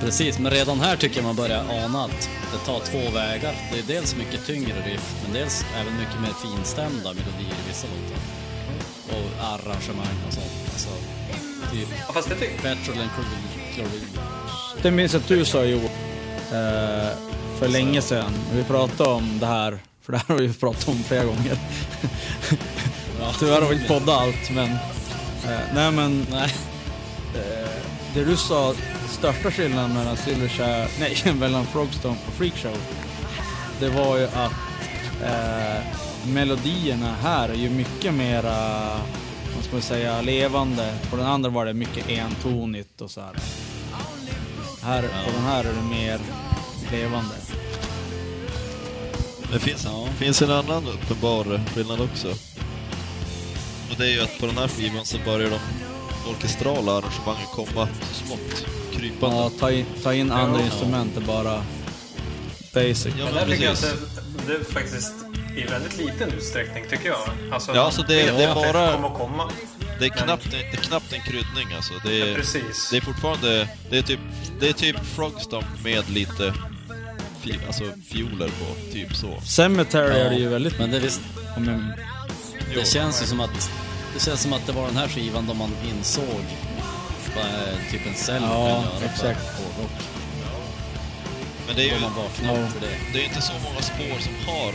Precis, 0.00 0.38
men 0.38 0.52
redan 0.52 0.80
här 0.80 0.96
tycker 0.96 1.16
jag 1.16 1.24
man 1.24 1.36
börjar 1.36 1.64
ana 1.84 2.04
att 2.04 2.30
det 2.52 2.58
tar 2.66 2.80
två 2.80 3.10
vägar. 3.10 3.54
Det 3.72 3.78
är 3.78 3.82
dels 3.82 4.16
mycket 4.16 4.46
tyngre 4.46 4.80
riff, 4.86 5.14
men 5.24 5.32
dels 5.32 5.64
även 5.80 5.96
mycket 5.96 6.20
mer 6.20 6.32
finstämda 6.42 7.08
melodier 7.08 7.56
i 7.64 7.68
vissa 7.68 7.86
låtar. 7.86 8.22
Och 9.08 9.44
arrangemang 9.44 10.16
och 10.28 10.32
sånt. 10.34 10.52
Alltså, 10.72 10.88
typ 11.72 11.88
Ja, 12.06 12.12
fast 12.12 12.28
det 12.28 12.34
tycker 12.34 12.56
Petrol 12.56 12.98
and 12.98 13.10
Chlorine. 13.74 14.06
Det 14.82 14.90
minns 14.90 15.12
jag 15.12 15.20
att 15.20 15.28
du 15.28 15.44
sa 15.44 15.64
Johan, 15.64 15.84
eh, 16.52 17.08
för 17.58 17.68
länge 17.68 18.02
sedan. 18.02 18.32
Vi 18.52 18.64
pratade 18.64 19.10
om 19.10 19.38
det 19.38 19.46
här, 19.46 19.78
för 20.02 20.12
det 20.12 20.18
här 20.18 20.34
har 20.34 20.42
vi 20.42 20.54
pratat 20.54 20.88
om 20.88 21.02
flera 21.02 21.24
gånger. 21.24 21.58
Tyvärr 23.38 23.60
har 23.62 23.68
vi 23.68 23.74
inte 23.74 23.88
poddat 23.88 24.20
allt, 24.20 24.50
men... 24.50 24.70
Eh, 25.44 25.60
nej 25.74 25.92
men, 25.92 26.26
Nej, 26.30 26.54
det 28.16 28.24
du 28.24 28.36
sa, 28.36 28.74
största 29.08 29.50
skillnaden 29.50 29.94
mellan 29.94 30.16
Silverchair, 30.16 30.88
nej, 31.00 31.34
mellan 31.40 31.66
Frogstomp 31.66 32.18
och 32.28 32.32
Freakshow, 32.32 32.76
det 33.80 33.88
var 33.88 34.18
ju 34.18 34.24
att 34.24 34.52
eh, 35.22 35.82
melodierna 36.32 37.14
här 37.22 37.48
är 37.48 37.54
ju 37.54 37.70
mycket 37.70 38.14
mera, 38.14 38.88
vad 39.54 39.64
ska 39.64 39.72
man 39.72 39.82
säga, 39.82 40.22
levande. 40.22 40.94
På 41.10 41.16
den 41.16 41.26
andra 41.26 41.50
var 41.50 41.66
det 41.66 41.74
mycket 41.74 42.08
entonigt 42.08 43.00
och 43.00 43.10
så 43.10 43.20
här. 43.20 43.32
Här, 44.82 45.02
på 45.02 45.30
den 45.32 45.44
här 45.44 45.64
är 45.64 45.72
det 45.72 45.88
mer 45.90 46.18
levande. 46.92 47.34
Det 49.52 49.58
finns, 49.58 49.84
Ja. 49.84 50.06
finns 50.18 50.42
en 50.42 50.50
annan 50.50 50.84
uppenbar 50.88 51.60
skillnad 51.74 52.00
också. 52.00 52.28
Och 53.90 53.96
det 53.98 54.04
är 54.06 54.10
ju 54.10 54.20
att 54.22 54.38
på 54.40 54.46
den 54.46 54.58
här 54.58 54.68
skivan 54.68 55.04
så 55.04 55.16
börjar 55.24 55.50
de 55.50 55.58
orkestrala 56.30 56.92
arrangemangen 56.92 57.46
komma 57.54 57.88
så 58.12 58.26
smått 58.26 58.64
krypande. 58.96 59.36
Ja, 59.36 59.50
ta 59.60 59.70
in, 59.70 59.86
ta 60.02 60.14
in 60.14 60.32
andra 60.32 60.60
instrument 60.60 61.16
är 61.16 61.20
bara 61.20 61.62
basic. 62.74 63.14
Ja, 63.18 63.24
Men 63.34 63.48
tycker 63.50 63.64
jag 63.64 63.74
det, 63.76 63.96
det 64.46 64.52
är 64.60 64.64
faktiskt 64.64 65.12
i 65.56 65.62
väldigt 65.62 65.98
liten 65.98 66.30
utsträckning, 66.32 66.84
tycker 66.90 67.08
jag. 67.08 67.18
Alltså, 67.52 67.74
Ja, 67.74 67.80
alltså 67.80 68.02
det- 68.02 68.14
det 68.36 68.44
är 68.44 68.54
bara- 68.54 68.86
Det 68.86 68.92
kommer 68.96 69.08
komma. 69.18 69.50
Det 69.98 70.04
är 70.04 70.10
Men- 70.10 70.18
knappt, 70.18 70.50
det 70.50 70.56
är 70.56 70.76
knappt 70.76 71.12
en 71.12 71.20
kryddning 71.20 71.76
alltså. 71.76 71.92
Det 72.04 72.14
Ja, 72.18 72.26
är, 72.26 72.34
precis. 72.34 72.88
det 72.90 72.96
är 72.96 73.00
fortfarande, 73.00 73.68
det 73.90 73.98
är 73.98 74.02
typ, 74.02 74.20
det 74.60 74.68
är 74.68 74.72
typ 74.72 74.96
Frogstomp 75.14 75.66
med 75.84 76.10
lite 76.10 76.54
fi, 77.40 77.58
alltså 77.66 77.84
fioler 78.08 78.48
på, 78.48 78.92
typ 78.92 79.16
så. 79.16 79.40
Cemetery 79.46 80.18
är 80.18 80.30
det 80.30 80.36
ju 80.36 80.48
väldigt... 80.48 80.78
Men 80.78 80.90
det, 80.90 80.98
visst, 80.98 81.20
Om 81.56 81.68
jag, 81.68 81.80
Jo. 82.74 82.80
det 82.80 82.86
känns 82.88 83.22
ju 83.22 83.26
som 83.26 83.40
att 83.40 83.70
det 84.16 84.22
känns 84.24 84.40
som 84.42 84.52
att 84.52 84.66
det 84.66 84.72
var 84.72 84.86
den 84.86 84.96
här 84.96 85.08
skivan 85.08 85.46
då 85.46 85.54
man 85.54 85.70
insåg 85.90 86.44
vad 87.36 87.44
eh, 87.44 87.90
typ 87.90 88.06
en 88.06 88.14
cell 88.14 88.42
Ja, 88.42 88.48
kan 88.48 89.00
göra 89.00 89.10
exakt. 89.12 89.40
för 89.56 89.62
hårdrock. 89.64 89.96
Men 91.66 91.76
det 91.76 91.82
är 91.82 91.94
ju, 91.94 92.00
man 92.00 92.14
vaknade 92.14 92.60
Ja. 92.60 92.68
det. 92.80 92.96
det 93.12 93.24
är 93.24 93.28
inte 93.28 93.40
så 93.42 93.52
många 93.52 93.82
spår 93.82 94.18
som 94.20 94.34
har 94.46 94.72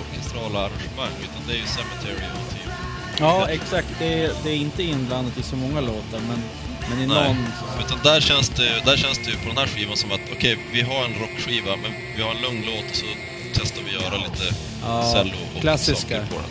orkestrala 0.00 0.58
arrangemang, 0.58 1.14
utan 1.22 1.42
det 1.46 1.52
är 1.52 1.56
ju 1.58 1.66
Cemetery 1.66 2.26
och 2.34 2.54
typ. 2.54 2.72
ja, 3.20 3.48
exakt. 3.48 3.88
Det 3.98 4.24
är, 4.24 4.30
det 4.44 4.50
är 4.50 4.56
inte 4.56 4.82
inblandat 4.82 5.38
i 5.38 5.42
så 5.42 5.56
många 5.56 5.80
låtar, 5.80 6.20
men, 6.28 6.42
men 6.90 7.00
i 7.02 7.06
Nej. 7.06 7.28
någon... 7.28 7.46
Utan 7.86 7.98
där 8.02 8.20
känns 8.20 8.48
det, 8.48 8.82
där 8.84 8.96
känns 8.96 9.18
det 9.18 9.30
ju 9.30 9.36
på 9.36 9.48
den 9.48 9.58
här 9.58 9.66
skivan 9.66 9.96
som 9.96 10.12
att 10.12 10.20
okej, 10.32 10.58
vi 10.72 10.82
har 10.82 11.04
en 11.04 11.14
rockskiva, 11.14 11.76
men 11.76 11.92
vi 12.16 12.22
har 12.22 12.30
en 12.30 12.40
lugn 12.42 12.62
låt 12.66 12.90
och 12.90 12.96
så 12.96 13.06
testar 13.54 13.82
vi 13.86 13.92
göra 13.92 14.16
lite 14.16 14.54
Ja, 14.82 15.12
cello 15.12 15.34
och 15.54 15.60
klassiska. 15.60 16.16
saker 16.20 16.26
på 16.34 16.34
den. 16.34 16.50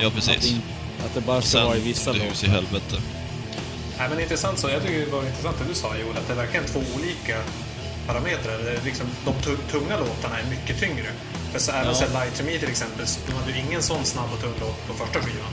Ja, 0.00 0.10
precis. 0.10 0.54
Att, 1.06 1.14
det 1.14 1.20
bara 1.20 1.40
ska 1.42 1.50
Sen 1.58 1.66
vara 1.66 1.76
i 1.76 1.80
vissa 1.80 2.12
det 2.12 2.18
hus 2.18 2.42
i 2.44 2.46
låtar. 2.46 2.60
helvete. 2.62 2.96
Nej, 3.98 4.08
men 4.10 4.20
intressant 4.20 4.58
så. 4.58 4.68
Jag 4.68 4.82
tycker 4.82 4.98
det 5.06 5.12
var 5.12 5.22
intressant 5.26 5.56
det 5.58 5.64
du 5.68 5.74
sa 5.74 5.96
Joel, 5.96 6.16
att 6.16 6.26
det 6.26 6.32
är 6.32 6.36
verkligen 6.36 6.66
två 6.66 6.80
olika 6.96 7.36
parametrar. 8.06 8.58
Det 8.64 8.70
är 8.70 8.80
liksom, 8.84 9.06
de 9.24 9.34
tu- 9.34 9.62
tunga 9.70 9.96
låtarna 10.00 10.38
är 10.40 10.44
mycket 10.50 10.80
tyngre. 10.80 11.06
För 11.52 11.58
så 11.58 11.72
även 11.72 11.86
Ja. 11.86 11.94
så 11.94 12.04
Light 12.18 12.34
to 12.38 12.44
Me 12.44 12.58
till 12.58 12.68
exempel, 12.68 13.06
så 13.06 13.20
de 13.26 13.32
hade 13.32 13.50
ju 13.52 13.58
ingen 13.58 13.82
sån 13.82 14.04
snabb 14.04 14.32
och 14.34 14.40
tung 14.40 14.54
låt 14.60 14.86
på 14.86 14.92
första 14.94 15.18
skivan. 15.24 15.52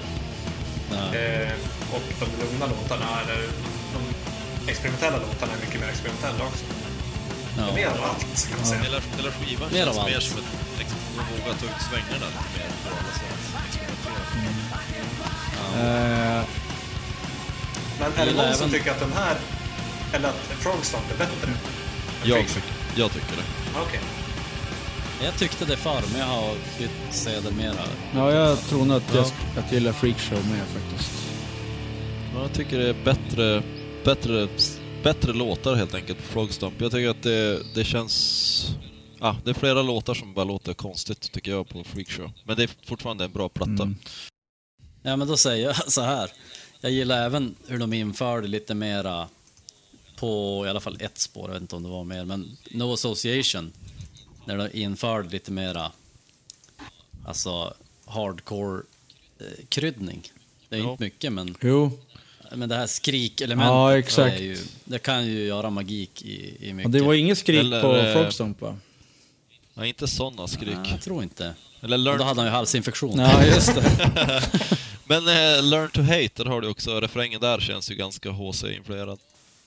Eh, 0.91 1.51
och 1.95 2.03
de 2.19 2.25
lugna 2.41 2.65
låtarna, 2.65 3.09
eller 3.23 3.39
de 3.95 4.01
experimentella 4.71 5.17
låtarna 5.17 5.51
är 5.53 5.59
mycket 5.65 5.79
mer 5.81 5.89
experimentella 5.89 6.43
också. 6.45 6.65
Ja. 7.57 7.65
Mer 7.75 7.87
av 7.87 8.03
allt 8.09 8.47
kan 8.49 8.57
man 8.59 8.67
säga. 8.67 8.81
Hela, 8.81 8.99
hela 9.17 9.31
skivan 9.31 9.69
Mer 9.73 9.85
känns 9.85 9.97
mer 10.11 10.19
som 10.19 10.37
ett... 10.41 10.49
Liksom, 10.79 10.97
de 11.17 11.21
vågar 11.33 11.53
ta 11.59 11.65
ut 11.71 11.81
svängarna 11.89 12.27
lite 12.35 12.49
mer 12.57 12.69
på 12.83 12.87
alla 12.97 13.13
sätt. 13.21 13.37
Experimentera. 13.69 14.21
Eh, 15.77 16.43
Men 17.99 18.11
är 18.17 18.25
det 18.25 18.33
någon 18.33 18.53
som 18.53 18.67
även- 18.67 18.69
tycker 18.69 18.91
att 18.91 18.99
den 18.99 19.11
här, 19.13 19.37
eller 20.13 20.29
att 20.29 20.35
Frogstomp 20.59 21.11
är 21.13 21.17
bättre? 21.17 21.51
Jag, 22.23 22.45
jag 22.95 23.11
tycker 23.11 23.35
det. 23.35 23.79
Okej. 23.87 23.99
Jag 25.23 25.37
tyckte 25.37 25.65
det 25.65 25.77
förr, 25.77 26.01
men 26.11 26.19
jag 26.19 26.27
har 26.27 26.53
bytt 26.79 26.91
sedermera. 27.13 27.73
ja, 28.15 28.31
jag 28.31 28.59
tror 28.61 28.85
nog 28.85 28.97
att 28.97 29.13
jag, 29.15 29.25
Ja. 29.25 29.29
att 29.59 29.65
jag 29.65 29.73
gillar 29.73 29.91
Freakshow 29.91 30.37
mer 30.37 30.81
faktiskt. 30.81 31.11
Men 32.33 32.41
jag 32.41 32.53
tycker 32.53 32.77
det 32.79 32.89
är 32.89 32.95
bättre, 33.05 33.63
bättre, 34.05 34.47
bättre 35.03 35.33
låtar 35.33 35.75
helt 35.75 35.93
enkelt 35.95 36.17
på 36.17 36.23
Frogstomp. 36.33 36.81
Jag 36.81 36.91
tycker 36.91 37.09
att 37.09 37.23
det, 37.23 37.59
det 37.75 37.83
känns... 37.83 38.69
Ah, 39.19 39.35
det 39.43 39.49
är 39.49 39.53
flera 39.53 39.81
låtar 39.81 40.13
som 40.13 40.33
bara 40.33 40.45
låter 40.45 40.73
konstigt 40.73 41.31
tycker 41.31 41.51
jag 41.51 41.69
på 41.69 41.83
Freakshow. 41.83 42.31
Men 42.45 42.55
det 42.55 42.63
är 42.63 42.69
fortfarande 42.87 43.23
en 43.25 43.31
bra 43.31 43.49
platta. 43.49 43.71
Mm. 43.83 43.95
Ja, 45.07 45.15
men 45.15 45.27
då 45.27 45.37
säger 45.37 45.65
jag 45.67 45.75
så 45.91 46.01
här. 46.01 46.31
Jag 46.81 46.91
gillar 46.91 47.25
även 47.25 47.55
hur 47.67 47.77
de 47.79 47.93
införde 47.93 48.47
lite 48.47 48.75
mera 48.75 49.27
på 50.15 50.63
i 50.65 50.69
alla 50.69 50.79
fall 50.79 50.97
ett 50.99 51.17
spår, 51.17 51.45
jag 51.49 51.53
vet 51.53 51.61
inte 51.61 51.75
om 51.75 51.83
det 51.83 51.89
var 51.89 52.03
mer, 52.03 52.25
men 52.25 52.57
No 52.71 52.93
Association. 52.93 53.71
När 54.45 54.57
de 54.57 54.69
införde 54.77 55.29
lite 55.29 55.51
mera, 55.51 55.91
alltså 57.25 57.73
hardcore 58.05 58.81
eh, 59.39 59.65
kryddning. 59.69 60.31
Det 60.69 60.75
är 60.75 60.79
Ja. 60.79 60.91
inte 60.91 61.03
mycket, 61.03 61.33
men, 61.33 61.55
Jo, 61.61 61.99
men 62.55 62.69
det 62.69 62.75
här 62.75 62.87
skrikelementet, 62.87 63.71
Ja, 63.71 63.97
exakt. 63.97 64.35
Är 64.39 64.43
ju, 64.43 64.57
det 64.85 64.99
kan 64.99 65.25
ju 65.27 65.45
göra 65.45 65.69
magik 65.69 66.21
i, 66.21 66.57
i 66.69 66.73
mycket. 66.73 66.85
och 66.85 66.91
det 66.91 67.01
var 67.01 67.13
inget 67.13 67.37
skrik 67.37 67.59
Eller, 67.59 67.81
på 67.81 67.95
eh, 67.95 68.13
Frogstomp 68.13 68.61
va? 68.61 68.77
Nej, 69.73 69.87
inte 69.89 70.07
sådana 70.07 70.47
skrik. 70.47 70.77
Nej, 70.77 70.91
jag 70.91 71.01
tror 71.01 71.23
inte. 71.23 71.53
Eller 71.81 71.97
learn, 71.97 72.17
då 72.17 72.23
hade 72.23 72.39
han 72.41 72.47
ju 72.47 72.51
halsinfektion. 72.51 73.19
Ja, 73.19 73.45
just 73.45 73.75
det. 73.75 74.43
Men 75.07 75.27
eh, 75.27 75.63
Learn 75.63 75.89
to 75.89 76.01
Hate, 76.01 76.29
där 76.35 76.45
har 76.45 76.61
du 76.61 76.67
också, 76.69 76.99
refrängen 77.01 77.41
där 77.41 77.59
känns 77.59 77.91
ju 77.91 77.95
ganska 77.95 78.29
HC-influerad. 78.29 79.19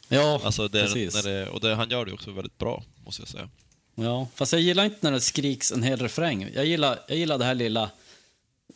Ja, 0.09 0.40
Alltså 0.44 0.68
det, 0.68 0.83
precis. 0.83 1.14
när 1.14 1.22
det, 1.33 1.46
och 1.48 1.61
det, 1.61 1.74
han 1.74 1.90
gör 1.90 2.05
det 2.05 2.12
också 2.12 2.31
väldigt 2.31 2.59
bra, 2.59 2.83
måste 3.05 3.22
jag 3.22 3.29
säga. 3.29 3.48
Ja, 3.94 4.29
fast 4.35 4.53
jag 4.53 4.62
gillar 4.62 4.85
inte 4.85 4.96
när 5.00 5.12
det 5.12 5.20
skriks 5.20 5.72
en 5.72 5.83
hel 5.83 5.98
refräng. 6.00 6.48
Jag 6.55 6.64
gillar, 6.66 6.98
jag 7.09 7.18
gillar 7.18 7.38
det 7.38 7.44
här 7.44 7.55
lilla, 7.55 7.83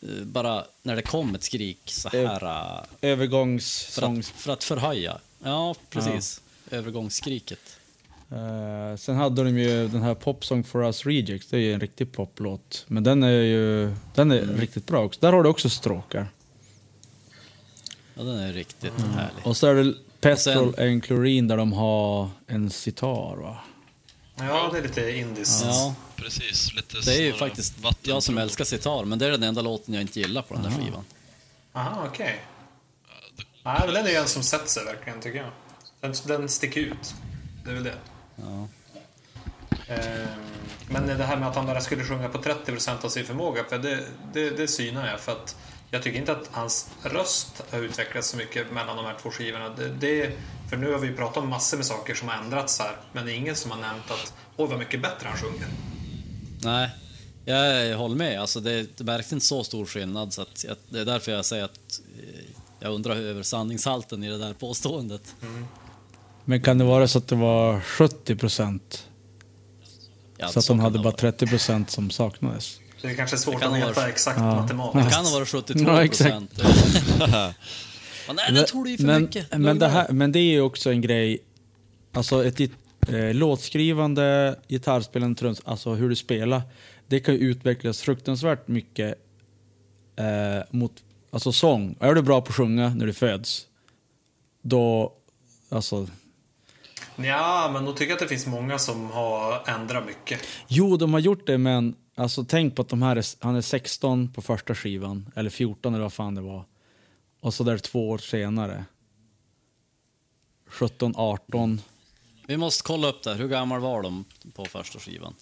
eh, 0.03 0.09
bara 0.25 0.65
när 0.83 0.97
det 0.97 1.03
kom 1.03 1.35
ett 1.35 1.43
skrik 1.45 1.81
så 1.85 2.09
här. 2.09 2.25
eh, 2.25 2.39
för, 2.39 2.87
Övergångssång. 3.07 4.19
att, 4.19 4.27
för 4.27 4.53
att 4.53 4.65
förhöja. 4.65 5.19
Ja, 5.45 5.75
precis. 5.91 6.41
Övergångsskriket. 6.71 7.79
Eh, 8.31 8.97
sen 8.99 9.17
hade 9.17 9.45
de 9.45 9.59
ju 9.59 9.89
den 9.89 10.03
här 10.03 10.15
Pop 10.15 10.45
Song 10.45 10.65
for 10.65 10.85
Us 10.85 11.07
Rejects, 11.07 11.47
det 11.51 11.57
är 11.57 11.61
ju 11.61 11.75
en 11.75 11.81
riktig 11.81 12.13
poplåt. 12.13 12.85
Men 12.89 13.05
den 13.05 13.23
är 13.23 13.31
ju 13.43 13.95
den 14.15 14.31
är 14.31 14.43
Mm. 14.43 14.57
riktigt 14.61 14.87
bra 14.87 15.05
också. 15.05 15.21
Där 15.21 15.33
har 15.33 15.43
du 15.43 15.49
också 15.49 15.71
stråkar. 15.71 16.29
Ja, 18.15 18.23
den 18.23 18.39
är 18.39 18.53
riktigt 18.53 18.99
Mm. 18.99 19.11
härlig. 19.11 19.47
Och 19.47 19.57
så 19.57 19.67
är 19.67 19.75
det 19.75 19.95
Petrol 20.21 20.75
sen- 20.75 20.89
and 20.93 21.05
Chlorine 21.05 21.49
där 21.49 21.57
de 21.57 21.73
har 21.73 22.31
en 22.47 22.71
sitar 22.71 23.37
va? 23.37 23.59
Ja, 24.37 24.69
det 24.73 24.79
är 24.79 24.83
lite 24.83 25.11
indiskt. 25.17 25.65
Ja, 25.65 25.95
Precis, 26.17 26.75
lite 26.75 26.97
det 27.05 27.17
är 27.17 27.23
ju 27.23 27.33
faktiskt 27.33 27.75
jag 28.03 28.23
som 28.23 28.39
älskar 28.39 28.65
sitar, 28.65 29.05
men 29.05 29.19
det 29.19 29.27
är 29.27 29.31
den 29.31 29.43
enda 29.43 29.63
låten 29.63 29.95
jag 29.95 30.01
inte 30.01 30.21
gillar 30.21 30.43
på 30.43 30.55
den 30.55 30.63
där 30.63 30.71
skivan. 30.71 31.05
Aha, 31.73 32.07
okej. 32.13 32.41
Nej, 33.65 33.83
men 33.85 33.95
den 33.95 34.07
är 34.07 34.11
ju 34.11 34.17
en 34.17 34.29
som 34.29 34.43
sätter 34.43 34.67
sig 34.67 34.85
verkligen, 34.85 35.21
tycker 35.21 35.39
jag. 35.39 35.51
Den, 36.01 36.15
den 36.27 36.49
sticker 36.49 36.81
ut. 36.81 37.15
Det 37.65 37.71
är 37.71 37.75
väl 37.75 37.85
det. 37.85 37.95
Ja. 38.37 38.69
Ehm, 39.89 40.29
Men 40.89 41.07
det 41.07 41.25
här 41.25 41.37
med 41.37 41.49
att 41.49 41.57
han 41.57 41.67
bara 41.67 41.81
skulle 41.81 42.05
sjunga 42.05 42.29
på 42.29 42.39
30% 42.39 43.05
av 43.05 43.09
sin 43.09 43.25
förmåga, 43.27 43.65
för 43.69 43.79
det, 43.79 44.05
det, 44.33 44.51
det 44.51 44.69
synar 44.69 45.07
jag. 45.11 45.21
För 45.21 45.33
att 45.33 45.57
jag 45.95 46.03
tycker 46.03 46.19
inte 46.19 46.33
att 46.33 46.49
hans 46.53 46.91
röst 47.03 47.63
har 47.71 47.79
utvecklats 47.79 48.29
så 48.29 48.37
mycket 48.37 48.73
mellan 48.73 48.97
de 48.97 49.05
här 49.05 49.17
två 49.23 49.31
skivorna. 49.31 49.69
Det, 49.69 49.89
det, 49.89 50.33
för 50.71 50.77
nu 50.77 50.93
har 50.93 50.99
vi 50.99 51.07
ju 51.07 51.17
pratat 51.17 51.37
om 51.37 51.49
massor 51.49 51.77
med 51.77 51.87
saker 51.87 52.15
som 52.15 52.29
har 52.29 52.37
ändrats 52.45 52.79
här, 52.79 52.97
men 53.13 53.27
det 53.27 53.33
är 53.33 53.37
ingen 53.37 53.57
som 53.57 53.71
har 53.71 53.79
nämnt 53.79 54.11
att 54.11 54.35
oj 54.57 54.69
vad 54.71 54.79
mycket 54.79 55.03
bättre 55.03 55.29
han 55.29 55.37
sjunger. 55.37 55.67
Nej, 56.63 56.91
jag 57.45 57.99
håller 57.99 58.17
med. 58.17 58.41
Alltså 58.41 58.61
det, 58.61 58.99
det 58.99 59.05
märks 59.05 59.33
inte 59.33 59.47
så 59.47 59.65
stor 59.65 59.87
skillnad, 59.87 60.33
så 60.33 60.43
att 60.43 60.65
jag, 60.69 60.77
det 60.89 61.01
är 61.01 61.05
därför 61.05 61.33
jag 61.33 61.45
säger 61.45 61.65
att 61.65 62.01
eh, 62.19 62.45
jag 62.81 62.93
undrar 62.93 63.17
över 63.17 63.43
sanningshalten 63.43 64.25
i 64.25 64.29
det 64.29 64.39
där 64.39 64.53
påståendet. 64.53 65.35
Men 66.45 66.63
kan 66.63 66.79
det 66.79 66.85
vara 66.85 67.09
så 67.09 67.19
att 67.19 67.29
det 67.29 67.37
var 67.37 67.81
70 67.81 68.37
procent? 68.37 69.09
Ja, 70.37 70.49
så 70.49 70.59
att 70.59 70.65
så 70.65 70.73
de 70.73 70.79
kan 70.79 70.85
hade 70.85 70.99
bara 70.99 71.05
vara. 71.05 71.17
30 71.17 71.47
procent 71.47 71.91
som 71.91 72.11
saknades? 72.11 72.81
Det 73.05 73.11
är 73.11 73.15
kanske 73.15 73.37
är 73.37 73.39
svårt 73.39 73.55
Det 73.55 73.61
kan 73.61 73.75
att 73.75 73.81
vara- 73.81 73.89
veta 73.89 74.09
exakt 74.09 74.39
Ja. 74.39 74.55
matematiskt. 74.55 75.05
Det 75.09 75.15
kan 75.15 75.25
ha 75.25 75.33
varit 75.33 75.49
72 75.49 75.91
Ja, 75.91 76.07
procent. 76.07 76.51
Men 78.27 78.37
nej, 78.37 78.53
det 78.53 78.63
tror 78.67 78.85
du 78.85 78.91
ju 78.91 78.97
för 78.97 79.05
men, 79.05 79.23
mycket. 79.23 79.51
Men 79.51 79.63
Lugna 79.63 79.75
det, 79.87 79.89
här, 79.93 80.09
men 80.13 80.33
det 80.33 80.39
är 80.39 80.53
ju 80.53 80.61
också 80.61 80.91
en 80.91 81.01
grej, 81.01 81.39
alltså 82.13 82.45
ett 82.45 82.61
eh, 82.61 83.35
låtskrivande, 83.35 84.59
gitarrspelande, 84.69 85.39
trums, 85.41 85.61
alltså 85.65 85.95
hur 85.95 86.09
du 86.09 86.17
spelar, 86.17 86.63
det 87.07 87.21
kan 87.21 87.35
ju 87.35 87.41
utvecklas 87.41 88.01
fruktansvärt 88.01 88.69
mycket 88.69 89.15
eh, 90.17 90.63
mot, 90.71 90.93
alltså 91.31 91.53
sång. 91.53 91.97
Är 92.01 92.15
du 92.15 92.23
bra 92.23 92.41
på 92.41 92.49
att 92.49 92.55
sjunga 92.57 92.89
när 92.89 93.07
du 93.07 93.13
föds, 93.13 93.67
då, 94.63 95.13
alltså, 95.69 96.09
Ja, 97.17 97.71
men 97.73 97.85
då 97.85 97.93
tycker 97.93 98.07
jag 98.11 98.13
att 98.13 98.21
det 98.21 98.29
finns 98.29 98.47
många 98.47 98.79
som 98.79 99.11
har 99.11 99.69
ändrat 99.69 100.07
mycket. 100.07 100.41
jo 100.69 100.97
de 100.97 101.13
har 101.13 101.21
gjort 101.21 101.47
det 101.47 101.59
men 101.59 101.97
alltså 102.15 102.45
tänk 102.45 102.77
på 102.77 102.83
att 102.83 102.89
de 102.89 103.03
här 103.03 103.17
är, 103.17 103.25
han 103.45 103.57
är 103.57 103.61
16 103.61 104.33
på 104.33 104.43
första 104.43 104.75
skivan, 104.75 105.31
eller 105.37 105.51
14 105.51 105.95
eller 105.95 106.03
vad 106.03 106.13
fan 106.13 106.35
det 106.35 106.41
var. 106.41 106.65
Och 107.41 107.55
så 107.55 107.65
där 107.65 107.79
två 107.79 108.11
år 108.11 108.19
senare. 108.19 108.85
17, 110.67 111.13
18. 111.17 111.81
Vi 112.47 112.57
måste 112.57 112.83
kolla 112.83 113.09
upp 113.09 113.23
det. 113.23 113.35
Hur 113.35 113.49
gammal 113.49 113.81
var 113.81 114.03
de 114.03 114.25
på 114.55 114.65
första 114.65 114.99
skivan? 114.99 115.35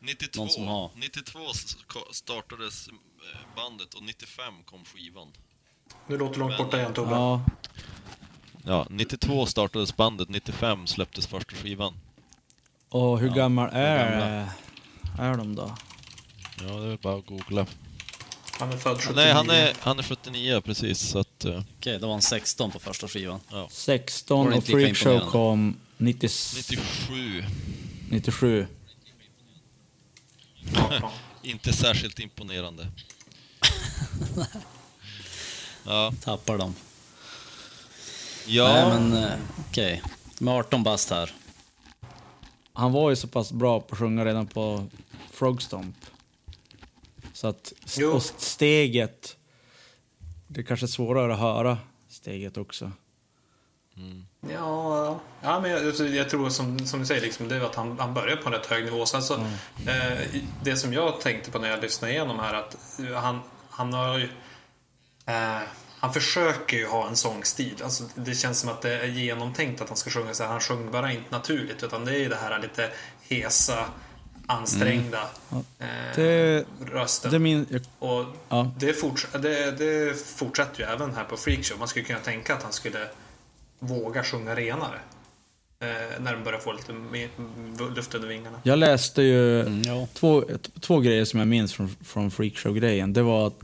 92, 0.00 0.40
Någon 0.40 0.50
som 0.50 0.66
har. 0.66 0.90
92 0.94 1.38
s- 1.54 1.76
ko- 1.86 2.12
startades 2.12 2.88
eh, 2.88 2.94
bandet 3.56 3.94
och 3.94 4.02
95 4.02 4.54
kom 4.64 4.84
skivan. 4.84 5.28
Nu 6.06 6.18
låter 6.18 6.38
långt 6.38 6.58
borta 6.58 6.78
igen 6.78 6.92
Tobbe. 6.92 7.10
Ja, 7.10 7.42
Ja, 8.68 8.86
92 8.90 9.46
startades 9.46 9.96
bandet, 9.96 10.28
95 10.28 10.86
släpptes 10.86 11.26
första 11.26 11.54
skivan. 11.56 11.94
Och 12.88 13.18
hur 13.20 13.28
Ja, 13.28 13.34
gammal 13.34 13.68
är, 13.72 14.10
gamla? 14.10 14.52
är 15.18 15.36
de 15.36 15.54
då? 15.54 15.74
Ja, 16.60 16.74
det 16.74 16.92
är 16.92 16.96
bara 16.96 17.16
att 17.18 17.26
googla. 17.26 17.66
Han 18.58 18.72
är 18.72 18.76
född 18.76 18.96
79. 19.00 19.14
Nej, 19.16 19.32
han 19.32 19.50
är, 19.50 19.72
han 19.80 19.98
är 19.98 20.02
79 20.02 20.60
precis, 20.60 20.98
så 21.00 21.18
att... 21.18 21.44
eh, 21.44 21.62
Okej, 21.78 21.98
då 21.98 22.06
var 22.06 22.14
han 22.14 22.22
16 22.22 22.70
på 22.70 22.78
första 22.78 23.08
skivan. 23.08 23.40
16 23.70 24.38
Var 24.38 24.44
det 24.44 24.50
och 24.50 24.56
inte 24.56 24.76
lika 24.76 24.94
Freakshow 24.94 25.30
kom 25.30 25.76
90, 25.96 26.28
97. 26.56 27.44
97. 28.10 28.66
18. 30.76 31.10
Inte 31.42 31.72
särskilt 31.72 32.18
imponerande. 32.18 32.86
ja, 35.84 36.12
Tappar 36.24 36.58
dem. 36.58 36.74
Ja 38.46 38.72
Nej 38.72 39.00
men 39.00 39.24
eh, 39.24 39.38
okej. 39.68 40.02
Med 40.38 40.54
18 40.54 40.82
bast 40.82 41.10
här. 41.10 41.32
Han 42.72 42.92
var 42.92 43.10
ju 43.10 43.16
så 43.16 43.28
pass 43.28 43.52
bra 43.52 43.80
på 43.80 43.92
att 43.92 43.98
sjunga 43.98 44.24
redan 44.24 44.46
på 44.46 44.86
Frogstomp. 45.30 45.96
Så 47.32 47.48
att 47.48 47.72
Jo. 47.96 48.10
och 48.10 48.22
steget, 48.22 49.36
det 50.46 50.60
är 50.60 50.64
kanske 50.64 50.86
är 50.86 50.88
svårare 50.88 51.32
att 51.32 51.38
höra 51.38 51.78
steget 52.08 52.56
också. 52.56 52.92
Ja, 54.52 55.20
ja 55.42 55.60
men 55.60 55.70
jag, 55.70 55.86
alltså, 55.86 56.06
jag 56.06 56.30
tror 56.30 56.48
som, 56.48 56.78
som 56.78 57.00
du 57.00 57.06
säger, 57.06 57.20
liksom, 57.20 57.48
det 57.48 57.56
är 57.56 57.60
att 57.60 57.74
han, 57.74 57.98
han 57.98 58.14
börjar 58.14 58.36
på 58.36 58.48
en 58.48 58.52
rätt 58.52 58.66
hög 58.66 58.84
nivå. 58.84 59.06
Sen 59.06 59.22
så, 59.22 59.34
eh, 59.34 60.18
det 60.62 60.76
som 60.76 60.92
jag 60.92 61.20
tänkte 61.20 61.50
på 61.50 61.58
när 61.58 61.70
jag 61.70 61.82
lyssnade 61.82 62.12
igenom 62.12 62.38
här 62.38 62.54
att 62.54 63.00
eh, 63.00 63.14
han, 63.14 63.40
han 63.70 63.92
har 63.92 64.18
ju... 64.18 64.28
Eh, 65.26 65.60
han 65.98 66.12
försöker 66.12 66.76
ju 66.76 66.86
ha 66.86 67.08
en 67.08 67.16
sångstil. 67.16 67.74
Alltså, 67.84 68.04
det 68.14 68.34
känns 68.34 68.60
som 68.60 68.70
att 68.70 68.82
det 68.82 68.92
är 69.00 69.06
genomtänkt 69.06 69.80
att 69.80 69.88
han 69.88 69.96
ska 69.96 70.10
sjunga 70.10 70.34
så 70.34 70.42
här. 70.42 70.50
Han 70.50 70.60
sjunger 70.60 70.90
bara 70.90 71.12
inte 71.12 71.30
naturligt 71.30 71.82
utan 71.82 72.04
det 72.04 72.10
är 72.14 72.18
ju 72.18 72.28
det 72.28 72.36
här 72.36 72.58
lite 72.62 72.90
hesa, 73.28 73.84
ansträngda 74.46 75.20
eh, 75.50 75.86
Det- 76.16 76.64
rösten. 76.92 77.30
Det 77.30 77.38
min, 77.38 77.80
Och 77.98 78.24
Ja. 78.48 78.72
det, 78.78 78.92
forts 78.92 79.26
det, 79.32 79.70
det 79.70 80.18
fortsätter 80.26 80.80
ju 80.80 80.86
även 80.90 81.14
här 81.14 81.24
på 81.24 81.36
Freakshow. 81.36 81.78
Man 81.78 81.88
skulle 81.88 82.04
kunna 82.04 82.18
tänka 82.18 82.54
att 82.54 82.62
han 82.62 82.72
skulle 82.72 83.08
våga 83.78 84.24
sjunga 84.24 84.54
renare. 84.56 84.98
Eh, 85.80 85.86
när 86.20 86.32
de 86.32 86.44
börjar 86.44 86.58
få 86.58 86.72
lite 86.72 86.92
luft 87.94 88.14
under 88.14 88.28
vingarna. 88.28 88.60
jag 88.62 88.78
läste 88.78 89.22
ju 89.22 89.60
Mm, 89.60 89.82
ja. 89.82 90.06
två, 90.14 90.44
två 90.80 91.00
grejer 91.00 91.24
som 91.24 91.38
jag 91.38 91.48
minns 91.48 91.74
från, 91.74 91.96
från 92.04 92.30
Freakshow-grejen. 92.30 93.12
Det 93.12 93.22
var 93.22 93.46
att 93.46 93.60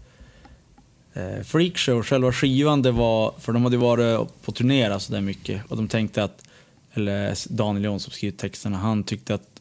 eh, 1.14 1.42
Freakshow, 1.42 2.02
själva 2.02 2.32
skivan, 2.32 2.82
det 2.82 2.92
var, 2.92 3.34
för 3.38 3.52
de 3.52 3.64
hade 3.64 3.76
varit 3.76 4.42
på 4.42 4.52
turné 4.52 5.00
så 5.00 5.12
där 5.12 5.20
mycket 5.20 5.62
och 5.68 5.76
de 5.76 5.88
tänkte 5.88 6.24
att, 6.24 6.44
eller 6.92 7.36
Daniel 7.48 7.84
Jonsson 7.84 8.00
som 8.00 8.12
skrivit 8.12 8.38
texterna, 8.38 8.76
han 8.76 9.04
tyckte 9.04 9.34
att 9.34 9.52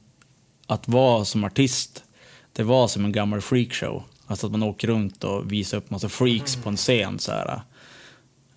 att 0.72 0.88
vara 0.88 1.26
som 1.26 1.44
artist, 1.44 2.04
det 2.54 2.64
var 2.64 2.88
som 2.88 3.06
en 3.06 3.12
gammal 3.12 3.42
freakshow. 3.42 4.04
Alltså 4.28 4.46
att 4.46 4.52
man 4.52 4.64
åker 4.64 4.88
runt 4.88 5.24
och 5.24 5.52
visar 5.52 5.78
upp 5.78 5.90
massa 5.90 6.10
freaks 6.10 6.56
på 6.56 6.70
en 6.70 6.78
scen 6.78 7.20
så 7.20 7.32
här. 7.32 7.62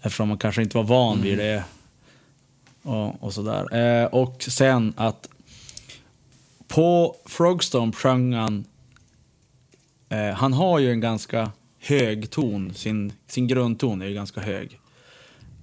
Eftersom 0.01 0.29
man 0.29 0.39
kanske 0.39 0.63
inte 0.63 0.77
var 0.77 0.85
van 0.85 1.23
vid 1.23 1.39
det. 1.39 1.65
Och, 2.83 3.23
och 3.23 3.35
sådär. 3.35 3.77
Eh, 3.77 4.07
och 4.07 4.43
sen 4.43 4.95
att 4.97 5.29
på 6.69 7.17
Frogstomp 7.27 7.95
sjöng 7.95 8.33
han, 8.33 8.65
eh, 10.09 10.31
han 10.35 10.53
har 10.53 10.79
ju 10.79 10.91
en 10.91 11.01
ganska 11.01 11.51
hög 11.85 12.31
ton, 12.31 12.75
sin, 12.75 13.13
sin 13.27 13.47
grundton 13.47 14.03
är 14.03 14.07
ju 14.07 14.15
ganska 14.15 14.41
hög. 14.41 14.81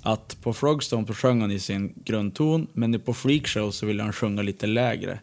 Att 0.02 0.42
på 0.42 0.54
Frogstomp 0.54 1.08
så 1.08 1.14
sjöng 1.14 1.42
han 1.42 1.52
i 1.52 1.60
sin 1.60 1.94
grundton, 2.06 2.68
men 2.74 3.00
på 3.00 3.14
Freakshow 3.14 3.72
så 3.72 3.86
ville 3.86 4.04
han 4.04 4.14
sjunga 4.14 4.42
lite 4.42 4.68
lägre. 4.68 5.20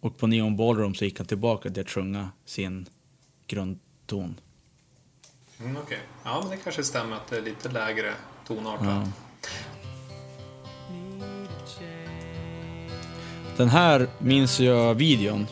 Och 0.00 0.18
på 0.18 0.26
Neon 0.26 0.56
Ballroom 0.56 0.94
så 0.94 1.04
gick 1.04 1.18
han 1.18 1.26
tillbaka 1.26 1.70
till 1.70 1.82
att 1.82 1.90
sjunga 1.90 2.28
sin 2.44 2.88
grundton. 3.46 4.40
Mm, 5.60 5.76
Okej. 5.76 5.98
Ja, 6.24 6.40
men 6.42 6.50
det 6.50 6.56
kanske 6.56 6.82
stämmer 6.82 7.16
att 7.16 7.26
det 7.26 7.36
är 7.36 7.42
lite 7.42 7.68
lägre 7.68 8.12
tonart. 8.46 8.80
Ja. 8.82 9.08
Den 13.56 13.68
här 13.68 14.08
minns 14.18 14.60
jag 14.60 14.94
videon. 14.94 15.46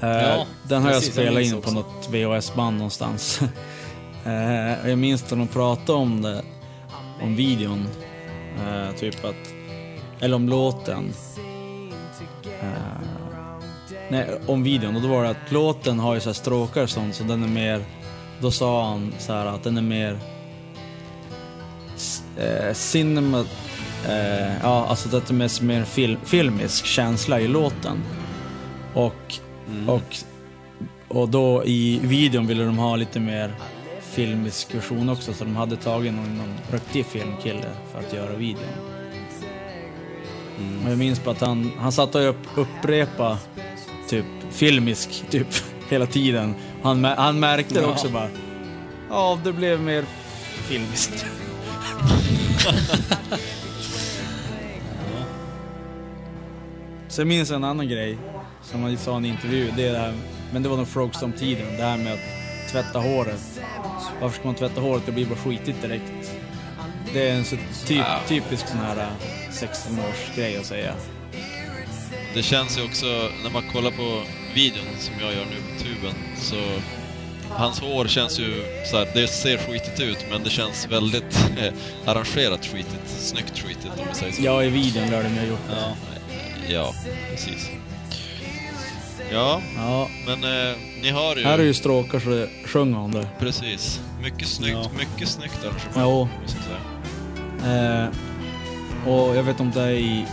Eh, 0.00 0.08
Ja, 0.08 0.46
den 0.62 0.82
har 0.82 0.90
jag 0.92 1.02
spelat 1.02 1.42
in 1.42 1.52
på 1.52 1.58
också. 1.58 1.70
något 1.70 2.08
VHS-band 2.10 2.76
någonstans. 2.76 3.40
Eh, 4.24 4.88
jag 4.88 4.98
minns 4.98 5.30
när 5.30 5.38
de 5.38 5.48
pratade 5.48 5.98
om 5.98 6.22
det, 6.22 6.42
om 7.22 7.36
videon. 7.36 7.86
Eh, 8.58 8.96
typ 8.96 9.24
att, 9.24 9.34
eller 10.20 10.36
om 10.36 10.48
låten. 10.48 11.12
Nej, 14.10 14.26
om 14.46 14.62
videon. 14.62 14.96
Och 14.96 15.02
då 15.02 15.08
var 15.08 15.22
det 15.24 15.30
att 15.30 15.52
låten 15.52 15.98
har 15.98 16.14
ju 16.14 16.20
så 16.20 16.28
här 16.28 16.34
stråkar 16.34 16.82
och 16.82 16.90
sånt, 16.90 17.14
så 17.14 17.24
den 17.24 17.42
är 17.42 17.48
mer, 17.48 17.84
då 18.40 18.50
sa 18.50 18.88
han 18.88 19.14
så 19.18 19.32
här 19.32 19.46
att 19.46 19.62
den 19.64 19.76
är 19.76 19.82
mer 19.82 20.18
eh, 22.36 22.72
cinema... 22.74 23.44
Eh, 24.08 24.52
ja, 24.62 24.86
alltså 24.86 25.08
det 25.08 25.30
är 25.30 25.34
mer, 25.34 25.62
mer 25.62 25.84
film, 25.84 26.18
filmisk 26.24 26.84
känsla 26.86 27.40
i 27.40 27.48
låten. 27.48 28.02
Och, 28.94 29.34
och, 29.86 30.16
och 31.08 31.28
då 31.28 31.64
i 31.64 32.00
videon 32.02 32.46
ville 32.46 32.64
de 32.64 32.78
ha 32.78 32.96
lite 32.96 33.20
mer 33.20 33.52
filmisk 34.00 34.74
version 34.74 35.08
också, 35.08 35.32
så 35.32 35.44
de 35.44 35.56
hade 35.56 35.76
tagit 35.76 36.14
någon, 36.14 36.38
någon 36.38 36.54
riktig 36.72 37.06
filmkille 37.06 37.66
för 37.92 37.98
att 37.98 38.12
göra 38.12 38.36
videon. 38.36 38.64
Och 40.84 40.90
jag 40.90 40.98
minns 40.98 41.18
på 41.18 41.30
att 41.30 41.40
han, 41.40 41.72
han 41.78 41.92
satt 41.92 42.14
och 42.14 42.28
upp, 42.28 42.36
upprepa 42.56 43.38
typ 44.08 44.24
filmisk 44.50 45.24
typ 45.30 45.46
hela 45.90 46.06
tiden. 46.06 46.54
Han, 46.82 47.04
han 47.04 47.40
märkte 47.40 47.74
det 47.74 47.80
Ja. 47.80 47.86
också 47.86 48.08
bara. 48.08 48.28
Ja, 49.10 49.38
det 49.44 49.52
blev 49.52 49.80
mer 49.80 50.04
filmiskt. 50.68 51.26
Sen 57.08 57.28
minns 57.28 57.50
jag 57.50 57.56
en 57.56 57.64
annan 57.64 57.88
grej 57.88 58.18
som 58.70 58.82
han 58.82 58.96
sa 58.96 59.12
i 59.12 59.16
en 59.16 59.24
intervju. 59.24 59.72
Det 59.76 59.88
är 59.88 59.92
det 59.92 59.98
här, 59.98 60.14
men 60.52 60.62
det 60.62 60.68
var 60.68 60.76
nog 60.76 60.88
Frogstomp-tiden. 60.88 61.76
Det 61.76 61.82
här 61.82 61.96
med 61.96 62.12
att 62.12 62.70
tvätta 62.70 62.98
håret. 62.98 63.60
Varför 64.20 64.38
ska 64.38 64.46
man 64.48 64.54
tvätta 64.54 64.80
håret? 64.80 65.02
Det 65.06 65.12
blir 65.12 65.26
bara 65.26 65.38
skitigt 65.38 65.82
direkt. 65.82 66.32
Det 67.12 67.28
är 67.28 67.34
en 67.34 67.44
så 67.44 67.56
typ, 67.86 68.04
typisk 68.28 68.68
sån 68.68 68.78
här 68.78 68.96
äh, 68.96 69.08
16-årsgrej 69.50 70.60
att 70.60 70.66
säga. 70.66 70.94
Det 72.34 72.42
känns 72.42 72.78
ju 72.78 72.84
också, 72.84 73.06
när 73.42 73.50
man 73.52 73.62
kollar 73.72 73.90
på 73.90 74.22
videon 74.54 74.86
som 74.98 75.14
jag 75.20 75.32
gör 75.32 75.44
nu 75.44 75.56
på 75.74 75.84
tuben, 75.84 76.14
så... 76.36 76.56
Hans 77.50 77.80
hår 77.80 78.06
känns 78.06 78.40
ju 78.40 78.64
så 78.90 78.96
här, 78.96 79.08
det 79.14 79.28
ser 79.28 79.56
skitigt 79.56 80.00
ut, 80.00 80.18
men 80.30 80.42
det 80.42 80.50
känns 80.50 80.86
väldigt 80.90 81.50
eh, 81.58 81.72
arrangerat 82.06 82.66
skitigt. 82.66 83.08
Snyggt 83.08 83.58
skitigt 83.58 83.92
om 83.98 84.06
vi 84.08 84.14
säger 84.14 84.32
så. 84.32 84.42
Ja, 84.42 84.64
i 84.64 84.68
videon 84.68 85.10
lär 85.10 85.22
de 85.22 85.28
ju 85.28 85.40
ha 85.40 85.46
gjort 85.46 85.68
det. 85.68 85.76
Ja. 85.76 85.94
Ja, 86.68 86.94
precis. 87.30 87.70
Ja, 89.32 89.60
Ja, 89.76 90.08
men 90.26 90.44
eh, 90.44 90.76
ni 91.02 91.10
hör 91.10 91.36
ju. 91.36 91.44
här 91.44 91.58
är 91.58 91.62
ju 91.62 91.74
stråkar 91.74 92.20
så 92.20 92.28
det 92.28 92.48
sjunger 92.64 92.98
om 92.98 93.12
det. 93.12 93.28
Precis. 93.38 94.00
Mycket 94.22 94.48
snyggt, 94.48 94.78
Ja. 94.82 94.90
mycket 94.98 95.28
snyggt 95.28 95.58
arrangemang. 95.64 95.92
Jo. 96.12 96.28
måste 96.42 96.58
jag 96.58 96.66
säga. 97.66 98.04
Eh, 98.04 98.08
och 99.12 99.36
jag 99.36 99.42
vet 99.42 99.60
om 99.60 99.70
det 99.70 99.82
är 99.82 99.90
i... 99.90 100.26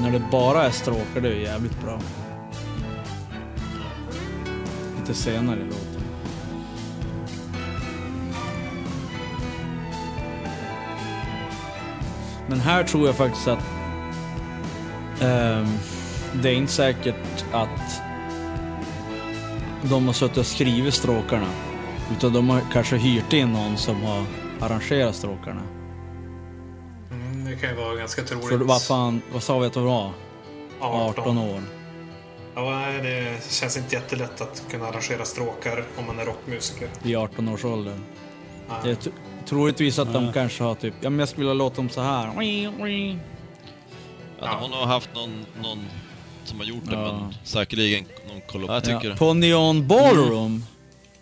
När 0.00 0.10
det 0.10 0.22
bara 0.32 0.62
är 0.64 0.70
stråkar, 0.70 1.20
det 1.20 1.28
är 1.28 1.32
jävligt 1.40 1.82
bra. 1.84 2.00
Lite 5.00 5.14
senare 5.14 5.60
i 5.60 5.64
låten. 5.64 6.02
Men 12.48 12.60
här 12.60 12.84
tror 12.84 13.06
jag 13.06 13.16
faktiskt 13.16 13.48
att 13.48 13.58
ehm, 15.20 15.66
det 16.42 16.48
är 16.48 16.54
inte 16.54 16.72
säkert 16.72 17.44
att 17.52 18.00
de 19.82 20.06
har 20.06 20.12
suttit 20.12 20.36
och 20.36 20.46
skrivit 20.46 20.94
stråkarna. 20.94 21.46
Utan 22.16 22.32
de 22.32 22.48
har 22.50 22.60
kanske 22.72 22.96
hyrt 22.96 23.32
in 23.32 23.52
någon 23.52 23.76
som 23.76 24.02
har 24.02 24.24
arrangerat 24.60 25.14
stråkarna. 25.14 25.62
Mm, 27.10 27.44
det 27.44 27.56
kan 27.56 27.70
ju 27.70 27.76
vara 27.76 27.94
ganska 27.96 28.22
troligt. 28.22 28.48
För 28.48 28.56
vad 28.56 28.82
fan, 28.82 29.22
vad 29.32 29.42
sa 29.42 29.58
vi 29.58 29.66
att 29.66 29.72
det 29.72 29.80
var? 29.80 30.12
18 30.80 31.38
år. 31.38 31.62
Ja, 32.54 32.70
nej, 32.70 33.02
det 33.02 33.50
känns 33.52 33.76
inte 33.76 33.94
jättelätt 33.94 34.40
att 34.40 34.62
kunna 34.70 34.86
arrangera 34.86 35.24
stråkar 35.24 35.84
om 35.98 36.06
man 36.06 36.18
är 36.18 36.24
rockmusiker. 36.24 36.88
Vid 37.02 37.16
18 37.16 37.48
års 37.48 37.64
ålder. 37.64 37.98
Nej. 38.68 38.78
Jag 38.84 39.00
t- 39.00 39.10
troligtvis 39.46 39.98
att 39.98 40.12
de 40.12 40.24
Nej. 40.24 40.32
kanske 40.34 40.62
har 40.64 40.74
typ, 40.74 40.94
ja 41.00 41.10
men 41.10 41.18
jag 41.18 41.28
skulle 41.28 41.44
vilja 41.46 41.54
låta 41.64 41.76
dem 41.76 41.88
så 41.88 42.00
här. 42.00 42.26
Ja, 42.26 42.40
de 44.40 44.46
har 44.46 44.68
nog 44.68 44.88
haft 44.88 45.10
någon, 45.14 45.46
någon 45.62 45.84
som 46.46 46.58
har 46.58 46.66
gjort 46.66 46.84
det, 46.84 46.92
Ja. 46.94 47.12
men 47.22 47.34
säkerligen 47.44 48.04
någon 48.28 48.40
tycker 48.82 49.08
Ja, 49.10 49.16
på 49.16 49.34
Neon 49.34 49.88
Ballroom 49.88 50.64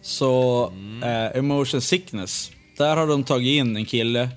så, 0.02 0.66
Mm. 0.72 1.02
eh, 1.02 1.38
Emotion 1.38 1.80
Sickness, 1.80 2.50
där 2.78 2.96
har 2.96 3.06
de 3.06 3.24
tagit 3.24 3.48
in 3.60 3.76
en 3.76 3.84
kille 3.86 4.28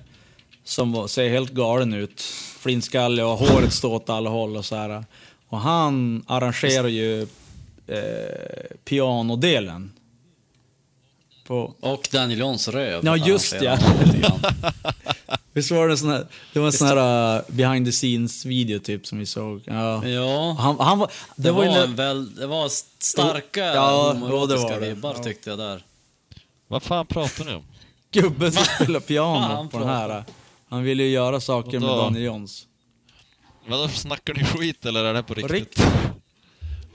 som 0.64 0.92
var, 0.92 1.06
ser 1.06 1.28
helt 1.28 1.50
galen 1.52 1.94
ut. 1.94 2.20
Flintskallig 2.60 3.24
och 3.24 3.30
håret 3.38 3.72
står 3.72 3.94
åt 3.94 4.10
alla 4.10 4.30
håll 4.30 4.56
och 4.56 4.64
så 4.64 4.76
här. 4.76 5.04
Och 5.48 5.58
han 5.60 6.24
arrangerar 6.26 6.88
ju 6.88 7.22
eh, 7.86 8.76
pianodelen. 8.84 9.92
På, 11.48 11.74
Och 11.80 12.08
Daniel 12.12 12.38
Johns 12.38 12.68
röv. 12.68 13.04
Ja, 13.04 13.16
just 13.16 13.56
ja. 13.62 13.78
Visst 15.52 15.70
var 15.70 15.86
det 15.86 15.92
en 15.94 15.98
sån 15.98 16.10
här, 16.10 16.26
det 16.52 16.58
var 16.58 16.66
en 16.66 16.72
sån 16.72 16.86
här 16.88 17.36
uh, 17.38 17.42
behind 17.48 17.86
the 17.86 17.92
scenes 17.92 18.44
video 18.44 18.78
typ 18.78 19.06
som 19.06 19.18
vi 19.18 19.26
såg. 19.26 19.62
Ja. 19.64 20.06
Ja, 20.06 20.56
Han, 20.58 20.80
han 20.80 20.98
var, 20.98 21.06
det, 21.36 21.42
det, 21.42 21.50
var 21.52 21.66
var, 21.66 21.76
ju 21.76 21.82
en 21.82 21.94
väl, 21.94 22.34
det 22.34 22.46
var 22.46 22.68
starka 23.02 23.60
Ja, 23.64 24.12
homoerotiska 24.12 24.80
det. 24.80 24.88
vibbar 24.88 25.14
Ja. 25.16 25.22
tyckte 25.22 25.50
jag 25.50 25.58
där. 25.58 25.82
Vad 26.68 26.82
fan 26.82 27.06
pratar 27.06 27.44
ni 27.44 27.54
om? 27.54 27.64
gubben 28.12 28.52
som 28.52 28.64
spelar 28.64 29.00
piano 29.00 29.68
på 29.68 29.78
den 29.78 29.88
här. 29.88 30.24
Han 30.68 30.82
ville 30.82 31.02
ju 31.02 31.10
göra 31.10 31.40
saker 31.40 31.80
med? 31.80 31.88
Daniel 31.88 32.24
Johns. 32.24 32.66
Vadå, 33.68 33.88
snackar 33.88 34.34
ni 34.34 34.44
skit 34.44 34.86
eller 34.86 35.04
är 35.04 35.14
det 35.14 35.22
på 35.22 35.34
riktigt? 35.34 35.52
riktigt. 35.52 35.86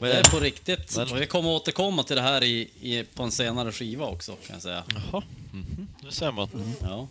Det 0.09 0.21
det? 0.23 0.31
på 0.31 0.39
riktigt. 0.39 0.97
Men- 0.97 1.11
Och 1.11 1.21
vi 1.21 1.25
kommer 1.25 1.49
återkomma 1.49 2.03
till 2.03 2.15
det 2.15 2.21
här 2.21 2.43
i, 2.43 2.69
i, 2.81 3.05
på 3.15 3.23
en 3.23 3.31
senare 3.31 3.71
skiva 3.71 4.05
också 4.05 4.31
kan 4.31 4.53
jag 4.53 4.61
säga. 4.61 4.83
Jaha, 5.11 5.23
mhm. 5.53 5.87
nu 6.03 6.11
ser 6.11 6.31
man. 6.31 6.49
Ja. 6.81 7.07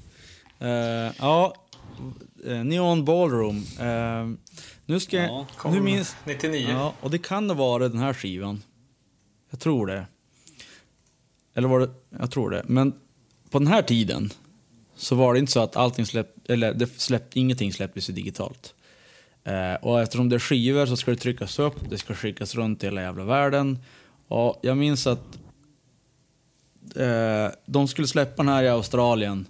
Eh, 0.67 1.13
ja, 1.19 1.55
eh, 2.47 2.65
Neon 2.65 3.05
Ballroom. 3.05 3.67
Eh, 3.81 4.53
nu 4.87 5.01
ska 5.01 5.17
jag... 5.17 5.29
Ja, 5.29 5.47
Kom 5.57 5.75
nu 5.75 5.81
minns... 5.81 6.17
99. 6.25 6.69
Ja, 6.71 6.95
och 7.01 7.11
det 7.11 7.19
kan 7.19 7.51
ha 7.51 7.57
varit 7.57 7.93
den 7.93 8.01
här 8.01 8.15
skivan. 8.15 8.63
Jag 9.51 9.61
tror 9.61 9.87
det. 9.87 10.07
Eller 11.55 11.69
var 11.69 11.81
det... 11.81 11.91
Jag 12.19 12.31
tror 12.31 12.51
det. 12.51 12.63
Men 12.67 12.93
på 13.51 13.59
den 13.59 13.69
här 13.69 13.83
tiden 13.83 14.33
så 14.97 15.15
var 15.15 15.33
det 15.33 15.39
inte 15.39 15.53
så 15.53 15.61
att 15.61 15.77
allting 15.77 16.07
släpp, 16.07 16.51
eller 16.51 16.75
det 16.75 17.01
släpp, 17.01 17.37
ingenting 17.37 17.73
släpptes 17.73 18.07
digitalt. 18.07 18.75
Eh, 19.45 19.75
och 19.75 20.01
eftersom 20.03 20.29
det 20.29 20.37
är 20.37 20.41
skivor 20.41 20.87
så 20.87 20.97
ska 20.97 21.11
det 21.11 21.17
tryckas 21.17 21.59
upp, 21.59 21.91
det 21.91 21.99
ska 21.99 22.15
skickas 22.15 22.55
runt 22.55 22.83
i 22.83 22.87
hela 22.87 23.03
jävla 23.03 23.25
världen. 23.25 23.79
Och 24.29 24.59
jag 24.63 24.77
minns 24.77 25.07
att 25.07 25.39
eh, 26.97 27.49
de 27.67 27.89
skulle 27.89 28.09
släppa 28.09 28.43
den 28.43 28.53
här 28.53 28.63
i 28.63 28.69
Australien 28.69 29.47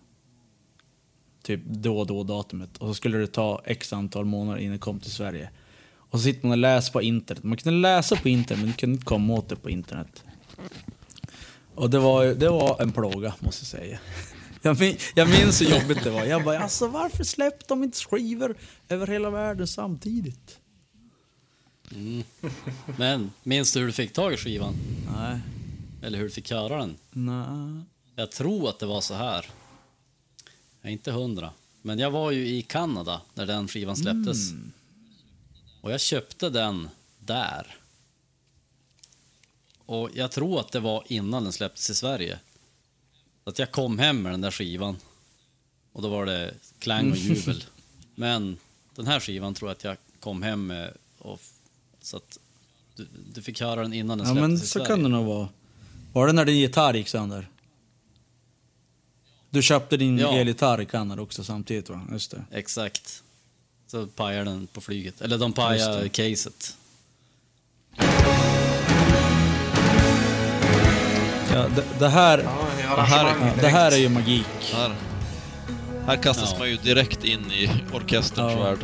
typ 1.43 1.61
då 1.65 1.99
och 1.99 2.07
då 2.07 2.23
datumet. 2.25 2.77
Och 2.79 2.89
så 2.89 2.95
skulle 2.95 3.19
det 3.19 3.27
ta 3.27 3.63
x 3.65 3.93
antal 3.93 4.25
månader 4.25 4.59
innan 4.61 4.73
det 4.73 4.79
kom 4.79 5.01
till 5.01 5.11
Sverige. 5.13 5.51
Och 5.95 6.19
så 6.19 6.25
sitter 6.25 6.43
man 6.43 6.51
och 6.53 6.59
läser 6.59 6.93
på 6.93 7.03
internet. 7.03 7.45
Man 7.45 7.57
kunde 7.57 7.79
läsa 7.81 8.17
på 8.17 8.29
internet 8.29 8.59
men 8.61 8.69
man 8.69 8.77
kunde 8.77 8.95
inte 8.95 9.05
komma 9.07 9.35
åt 9.35 9.49
det 9.49 9.57
på 9.57 9.71
internet. 9.71 10.25
Och 11.75 11.91
det 11.91 11.99
var, 11.99 12.23
ju- 12.23 12.35
det 12.35 12.49
var 12.49 12.83
en 12.83 12.93
plåga 12.93 13.35
måste 13.39 13.63
jag 13.63 13.67
säga. 13.83 13.99
Jag, 14.63 14.81
min, 14.81 14.97
jag 15.15 15.29
minns 15.31 15.61
hur 15.61 15.67
jobbigt 15.67 16.05
det 16.05 16.11
var. 16.11 16.25
Jag 16.25 16.45
bara, 16.45 16.59
alltså 16.59 16.87
varför 16.87 17.25
släppte 17.25 17.65
de 17.69 17.85
inte 17.85 17.99
skivor 17.99 18.57
över 18.89 19.07
hela 19.07 19.31
världen 19.31 19.67
samtidigt? 19.67 20.59
Men 22.99 23.31
minns 23.43 23.73
du 23.73 23.81
hur 23.81 23.87
du 23.87 23.93
fick 23.93 24.13
tag 24.13 24.33
i 24.33 24.37
skivan? 24.37 24.75
Nej, 25.17 25.41
Eller 26.03 26.19
hur 26.19 26.25
du 26.25 26.31
fick 26.31 26.51
höra 26.51 26.79
den? 26.79 26.97
nej. 27.11 27.85
Jag 28.17 28.33
tror 28.33 28.69
att 28.69 28.79
det 28.79 28.87
var 28.87 29.01
så 29.01 29.15
här. 29.15 29.47
Jag 30.81 30.89
är 30.89 30.93
inte 30.93 31.13
hundra. 31.13 31.51
Men 31.83 31.99
jag 31.99 32.11
var 32.11 32.31
ju 32.31 32.47
i 32.49 32.63
Kanada 32.63 33.21
när 33.35 33.47
den 33.47 33.69
skivan 33.69 33.97
släpptes. 33.97 34.39
Och 35.81 35.93
jag 35.93 36.01
köpte 36.01 36.51
den 36.51 36.89
där. 37.19 37.77
Och 39.87 40.11
jag 40.15 40.31
tror 40.31 40.61
att 40.61 40.73
det 40.73 40.81
var 40.81 41.05
innan 41.07 41.43
den 41.45 41.53
släpptes 41.53 41.91
i 41.91 41.95
Sverige. 41.95 42.39
Så 43.45 43.51
att 43.51 43.59
jag 43.59 43.73
kom 43.73 43.99
hem 43.99 44.23
med 44.23 44.33
den 44.33 44.41
där 44.41 44.51
skivan. 44.51 44.97
Och 45.93 46.03
då 46.03 46.09
var 46.09 46.27
det 46.27 46.55
klang 46.79 47.11
och 47.11 47.17
jubel. 47.17 47.65
Men 48.15 48.57
den 48.95 49.07
här 49.07 49.21
skivan 49.21 49.55
tror 49.55 49.71
jag 49.71 49.77
att 49.77 49.85
jag 49.85 49.97
kom 50.21 50.43
hem 50.43 50.67
med. 50.67 50.93
Och, 51.19 51.41
så 52.01 52.17
att 52.17 52.39
du, 52.97 53.09
du 53.35 53.43
fick 53.43 53.61
höra 53.61 53.83
den 53.83 53.93
innan 53.93 54.19
den 54.19 54.27
Ja 54.27 54.33
släpptes 54.33 54.49
men 54.49 54.55
i 54.57 54.59
så 54.59 54.67
Sverige. 54.67 54.87
kan 54.87 55.03
det 55.03 55.09
nog 55.09 55.27
vara. 55.27 55.49
Var 56.13 56.27
det 56.27 56.33
när 56.33 56.45
din 56.45 56.59
gitarr 56.59 56.95
gick 56.95 57.09
sönder? 57.09 57.49
Du 59.51 59.63
köpte 59.63 59.97
din 59.97 60.19
Ja. 60.19 60.33
elgitarr 60.39 60.81
i 60.81 60.87
Kanada 60.87 61.23
också 61.23 61.45
samtidigt 61.45 61.89
va? 61.89 62.01
Just 62.13 62.31
det. 62.31 62.45
Exakt. 62.51 63.23
Så 63.87 64.07
pajar 64.07 64.45
den 64.45 64.67
på 64.67 64.81
flyget. 64.81 65.21
Eller 65.21 65.39
de 65.39 65.53
Just 65.53 66.09
caset. 66.09 66.77
Ja, 71.53 71.69
det, 71.69 71.85
det 71.99 72.09
här... 72.09 72.39
I 72.99 73.01
här- 73.01 73.53
det 73.61 73.69
här 73.69 73.93
är 73.93 73.97
ju 73.97 74.09
magik. 74.09 74.47
Här, 74.75 74.95
här 76.07 76.17
kastas 76.17 76.49
Ja. 76.53 76.59
man 76.59 76.69
ju 76.71 76.77
direkt 76.77 77.25
in 77.25 77.53
i 77.53 77.71
orkesterns 77.93 78.53
Ja. 78.57 78.63
värld. 78.65 78.79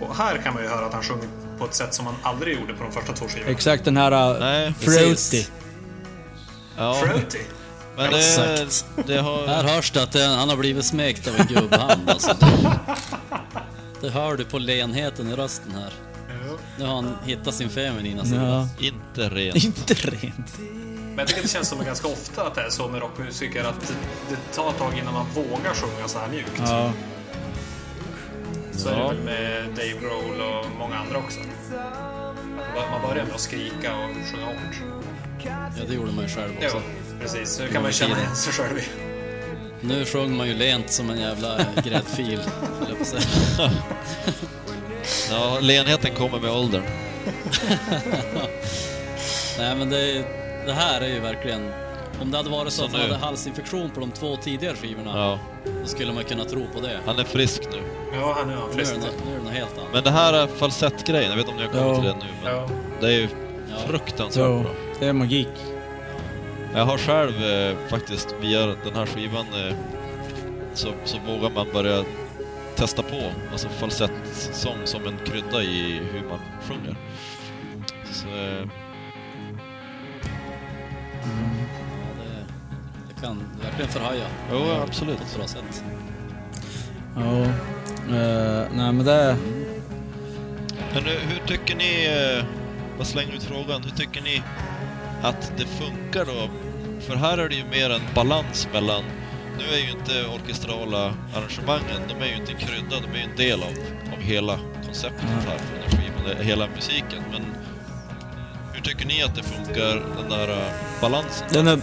Och 0.00 0.16
här 0.16 0.36
kan 0.38 0.54
man 0.54 0.62
ju 0.62 0.68
höra 0.68 0.86
att 0.86 0.92
han 0.92 1.02
sjunger 1.02 1.28
på 1.58 1.64
ett 1.64 1.74
sätt 1.74 1.94
som 1.94 2.06
han 2.06 2.14
aldrig 2.22 2.60
gjorde 2.60 2.74
på 2.74 2.84
de 2.84 2.92
första 2.92 3.12
två 3.12 3.26
skivorna. 3.28 3.50
Exakt 3.50 3.84
den 3.84 3.96
här... 3.96 4.40
Nej, 4.40 4.66
uh, 4.68 4.74
precis. 4.74 5.30
fruity. 5.30 5.46
Ja, 6.76 6.94
Fruity. 6.94 7.38
men 7.96 8.10
det, 8.10 8.18
Exakt. 8.18 8.86
det 9.06 9.16
har... 9.18 9.46
Här 9.46 9.64
hörs 9.64 9.90
det 9.90 10.02
att 10.02 10.12
det, 10.12 10.24
han 10.26 10.48
har 10.48 10.56
blivit 10.56 10.84
smekt 10.84 11.28
av 11.28 11.40
en 11.40 11.46
gubbhand. 11.46 12.10
Alltså. 12.10 12.36
Det 14.00 14.10
hör 14.10 14.36
du 14.36 14.44
på 14.44 14.58
lenheten 14.58 15.28
i 15.28 15.36
rösten 15.36 15.72
här. 15.74 15.92
Ja. 16.28 16.56
Nu 16.78 16.84
har 16.86 16.94
han 16.94 17.16
hittat 17.24 17.54
sin 17.54 17.70
feminina 17.70 18.24
sida. 18.24 18.42
Ja. 18.42 18.68
Inte 18.86 19.28
rent. 19.28 19.54
Inte 19.64 19.94
rent. 19.94 20.58
Men 21.14 21.18
jag 21.18 21.28
tycker 21.28 21.42
det 21.42 21.48
känns 21.48 21.68
som 21.68 21.84
ganska 21.84 22.08
ofta 22.08 22.46
att 22.46 22.54
det 22.54 22.60
är 22.62 22.70
så 22.70 22.88
med 22.88 23.00
rockmusiker 23.00 23.64
att 23.64 23.80
det, 23.80 23.94
det 24.30 24.36
tar 24.56 24.70
ett 24.70 24.78
tag 24.78 24.98
innan 24.98 25.14
man 25.14 25.26
vågar 25.34 25.74
sjunga 25.74 26.08
så 26.08 26.18
här 26.18 26.28
mjukt. 26.28 26.52
Ja. 26.66 26.92
Så 28.72 28.88
är 28.88 28.92
det 28.94 29.00
Ja. 29.00 29.08
väl 29.08 29.18
med 29.18 29.64
Dave 29.68 29.92
Grohl 30.00 30.40
och 30.40 30.66
många 30.78 30.96
andra 30.96 31.18
också. 31.18 31.40
Man 32.90 33.02
börjar 33.10 33.24
med 33.24 33.34
att 33.34 33.40
skrika 33.40 33.96
och 33.96 34.10
sjunga 34.32 34.46
hårt. 34.46 34.80
Ja, 35.78 35.84
det 35.88 35.94
gjorde 35.94 36.12
man 36.12 36.24
ju 36.24 36.30
själv 36.30 36.52
Ja, 36.60 36.66
också. 36.66 36.82
precis. 37.20 37.50
Så 37.50 37.62
det 37.62 37.68
kan 37.68 37.82
man 37.82 37.90
ju 37.90 37.96
känna 37.96 38.18
igen 38.18 38.36
sig 38.36 38.52
själv 38.52 38.78
i. 38.78 38.82
Nu 39.80 40.04
sjöng 40.04 40.36
man 40.36 40.48
ju 40.48 40.54
lent 40.54 40.90
som 40.90 41.10
en 41.10 41.20
jävla 41.20 41.58
gräddfil. 41.84 42.40
Ja, 45.30 45.58
lenheten 45.60 46.14
kommer 46.14 46.40
med 46.40 46.50
åldern. 46.50 46.82
Nej, 49.58 49.76
men 49.76 49.90
det, 49.90 50.24
det 50.66 50.72
här 50.72 51.00
är 51.00 51.08
ju 51.08 51.20
verkligen... 51.20 51.72
Om 52.22 52.30
det 52.30 52.36
hade 52.36 52.50
varit 52.50 52.72
så, 52.72 52.78
Så 52.78 52.84
att 52.84 52.92
han 52.92 53.00
nu- 53.00 53.06
hade 53.12 53.24
halsinfektion 53.26 53.90
på 53.90 54.00
de 54.00 54.10
två 54.10 54.36
tidigare 54.36 54.76
skivorna, 54.76 55.10
Ja, 55.18 55.38
då 55.82 55.86
skulle 55.86 56.12
man 56.12 56.24
kunna 56.24 56.44
tro 56.44 56.66
på 56.74 56.80
det. 56.80 56.98
han 57.06 57.18
är 57.18 57.24
frisk 57.24 57.62
nu. 57.72 57.78
Ja, 58.12 58.34
han 58.38 58.50
är 58.50 58.54
han 58.54 58.64
Nu 58.66 58.70
är 58.72 58.76
frisk. 58.76 58.94
det, 58.94 59.00
nu 59.26 59.34
är 59.34 59.38
det 59.38 59.44
något 59.44 59.52
helt 59.52 59.78
annat. 59.78 59.88
Men 59.92 60.04
det 60.04 60.10
här 60.10 60.32
är 60.32 60.46
falsettgrejen, 60.46 61.30
jag 61.30 61.36
vet 61.36 61.48
inte 61.48 61.64
om 61.66 61.70
ni 61.72 61.78
har 61.78 61.84
kommit 61.92 62.04
Ja. 62.06 62.12
till 62.12 62.20
det 62.20 62.26
nu, 62.26 62.32
men 62.44 62.54
Ja. 62.56 62.68
det 63.00 63.06
är 63.06 63.10
ju 63.20 63.28
Ja. 63.70 63.76
fruktansvärt 63.88 64.44
Så, 64.44 64.58
bra. 64.60 64.70
det 65.00 65.06
är 65.06 65.12
magik. 65.12 65.48
Jag 66.74 66.84
har 66.84 66.98
själv 66.98 67.44
eh, 67.44 67.76
faktiskt 67.88 68.34
via 68.40 68.66
den 68.66 68.94
här 68.94 69.06
skivan 69.06 69.46
eh, 69.68 69.74
så, 70.74 70.88
så 71.04 71.16
vågar 71.26 71.50
man 71.50 71.66
börja 71.72 72.04
testa 72.76 73.02
på 73.02 73.20
alltså 73.52 73.68
falsettsång 73.68 74.76
som 74.84 75.06
en 75.06 75.18
krydda 75.26 75.62
i 75.62 76.00
hur 76.12 76.28
man 76.28 76.38
sjunger. 76.68 76.96
Så, 78.12 78.26
eh, 78.28 78.68
kan 83.22 83.44
verkligen 83.62 83.90
förhöja 83.90 84.26
jo, 84.52 84.58
på 84.58 84.82
absolut. 84.82 85.20
ett 85.20 85.36
bra 85.36 85.46
sätt. 85.46 85.84
Ja. 87.16 87.42
Eh, 88.16 88.68
nej 88.74 88.92
men 88.92 89.04
det... 89.04 89.36
Men 90.94 91.04
nu, 91.04 91.10
hur 91.10 91.46
tycker 91.46 91.76
ni, 91.76 92.06
eh, 92.06 92.44
vad 92.98 93.06
slänger 93.06 93.34
ut 93.34 93.42
frågan, 93.42 93.82
hur 93.82 93.90
tycker 93.90 94.22
ni 94.22 94.42
att 95.22 95.52
det 95.56 95.64
funkar 95.64 96.24
då? 96.24 96.50
För 97.00 97.16
här 97.16 97.38
är 97.38 97.48
det 97.48 97.54
ju 97.54 97.64
mer 97.64 97.90
en 97.90 98.00
balans 98.14 98.68
mellan, 98.72 99.04
nu 99.58 99.64
är 99.74 99.78
ju 99.78 99.90
inte 99.90 100.34
orkestrala 100.34 101.14
arrangemangen, 101.34 102.00
de 102.08 102.24
är 102.24 102.28
ju 102.28 102.36
inte 102.36 102.52
krydda, 102.52 102.96
de 103.00 103.18
är 103.18 103.24
ju 103.24 103.30
en 103.30 103.36
del 103.36 103.62
av, 103.62 103.74
av 104.12 104.20
hela 104.20 104.58
konceptet 104.86 105.28
här 105.46 105.58
den 105.58 105.82
här 105.82 105.90
skivan, 105.90 106.46
hela 106.46 106.66
musiken. 106.66 107.22
Men 107.32 107.42
hur 108.72 108.82
tycker 108.82 109.06
ni 109.06 109.22
att 109.22 109.34
det 109.34 109.42
funkar, 109.42 110.02
den 110.20 110.30
där 110.30 110.48
eh, 110.48 110.72
balansen? 111.00 111.46
Den 111.52 111.68
är, 111.68 111.78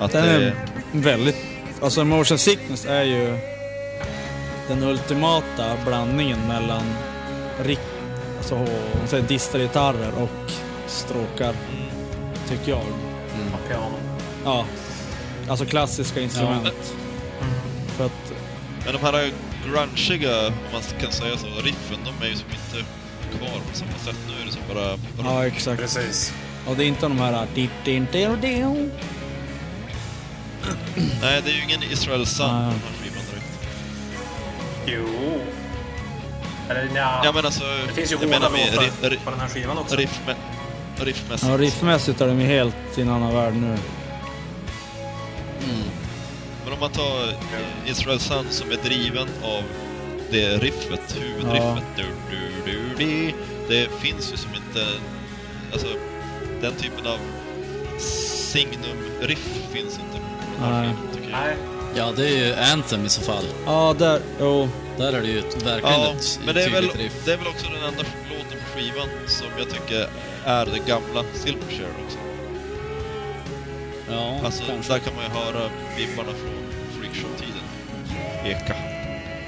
Att 0.00 0.12
den 0.12 0.24
det, 0.24 0.46
är 0.46 0.71
väldigt... 0.92 1.36
Alltså 1.82 2.04
motion 2.04 2.38
sickness 2.38 2.86
är 2.86 3.02
ju 3.02 3.38
den 4.68 4.82
ultimata 4.82 5.76
blandningen 5.86 6.38
mellan 6.48 6.82
rik, 7.64 7.78
alltså, 8.38 8.54
man 8.54 9.08
säger 9.08 9.28
distade 9.28 9.64
gitarrer 9.64 10.12
och 10.22 10.52
stråkar, 10.86 11.54
tycker 12.48 12.70
jag. 12.70 12.80
Och 13.52 13.68
piano. 13.68 13.96
Ja, 14.44 14.66
alltså 15.48 15.64
klassiska 15.64 16.20
instrument. 16.20 16.94
För 17.86 18.06
att, 18.06 18.32
men 18.84 18.92
de 18.92 18.98
här 18.98 19.32
grungiga, 19.66 20.46
om 20.46 20.52
man 20.72 20.82
kan 21.00 21.12
säga 21.12 21.36
så, 21.36 21.46
riffen, 21.46 21.98
de 22.04 22.26
är 22.26 22.30
ju 22.30 22.36
som 22.36 22.48
inte 22.50 22.86
kvar 23.38 23.60
på 23.70 23.76
samma 23.76 23.98
sätt. 24.04 24.16
Nu 24.28 24.42
är 24.42 24.46
det 24.46 24.52
som 24.52 24.62
bara 24.74 24.98
ja 25.24 25.46
exakt. 25.46 25.80
Precis. 25.80 26.32
Och 26.66 26.76
det 26.76 26.84
är 26.84 26.88
inte 26.88 27.02
de 27.06 27.18
här... 27.18 27.46
Nej, 31.22 31.42
det 31.44 31.50
är 31.50 31.54
ju 31.54 31.62
ingen 31.62 31.82
Israel 31.82 32.26
Sun 32.26 32.46
den 32.48 32.54
här 32.64 32.72
skivan 33.02 33.22
direkt. 33.30 33.46
Jo. 34.86 35.40
Eller 36.68 36.84
nja. 36.84 37.20
Ja 37.24 37.32
men 37.34 37.44
alltså, 37.46 37.64
det 37.86 37.92
finns 37.92 38.12
ju 38.12 38.14
jag 38.14 38.20
hårda 38.20 38.38
menar 38.38 38.50
med 38.50 38.74
låtar 38.74 38.82
ri- 39.10 39.10
ri- 39.10 39.18
på 39.24 39.30
den 39.30 39.40
här 39.40 39.48
skivan 39.48 39.78
också. 39.78 39.96
riff, 39.96 40.20
riffmässigt. 40.96 41.50
Ja, 41.50 41.56
riffmässigt 41.58 42.20
är 42.20 42.26
de 42.28 42.40
ju 42.40 42.46
helt 42.46 42.98
i 42.98 43.00
en 43.02 43.08
annan 43.08 43.34
värld 43.34 43.54
nu. 43.54 43.76
Men 46.64 46.72
om 46.72 46.80
man 46.80 46.90
tar 46.90 47.34
Israel 47.86 48.20
Sun 48.20 48.46
som 48.50 48.70
är 48.70 48.76
driven 48.84 49.28
av 49.44 49.62
det 50.30 50.56
riffet, 50.56 51.16
huvudriffet. 51.20 51.84
Du, 51.96 52.04
du, 52.30 52.72
du, 52.72 52.94
di, 53.04 53.34
det 53.68 53.88
finns 54.00 54.32
ju 54.32 54.36
som 54.36 54.50
inte... 54.54 54.86
Alltså, 55.72 55.86
den 56.60 56.72
typen 56.74 57.06
av 57.06 57.18
signum-riff 57.98 59.48
finns 59.72 59.94
inte 59.98 60.21
Nej. 60.70 61.56
Ja, 61.94 62.12
det 62.16 62.28
är 62.28 62.46
ju 62.46 62.54
Anthem 62.54 63.06
i 63.06 63.08
så 63.08 63.20
fall. 63.20 63.44
Ja, 63.66 63.94
där, 63.98 64.20
jo. 64.40 64.68
Där 64.98 65.12
är 65.12 65.20
det 65.20 65.28
ju 65.28 65.40
verkligen 65.40 65.80
Ja, 65.82 66.12
ett 66.12 66.40
men 66.44 66.54
det 66.54 66.64
är, 66.64 66.70
väl, 66.70 66.88
riff. 66.90 67.24
det 67.24 67.32
är 67.32 67.36
väl 67.36 67.46
också 67.46 67.66
den 67.66 67.76
enda 67.88 68.02
låten 68.30 68.58
på 68.58 68.78
skivan 68.78 69.08
som 69.26 69.46
jag 69.58 69.70
tycker 69.70 70.08
är 70.44 70.66
det 70.66 70.78
gamla 70.78 71.24
Silverchair 71.34 71.88
också. 72.04 72.18
Ja, 74.10 74.40
Alltså, 74.44 74.62
kanske. 74.68 74.92
där 74.92 74.98
kan 74.98 75.14
man 75.14 75.24
ju 75.24 75.30
höra 75.30 75.70
vibbarna 75.96 76.28
från 76.28 76.62
Freakshow-tiden. 77.00 77.62
Eka. 78.44 78.74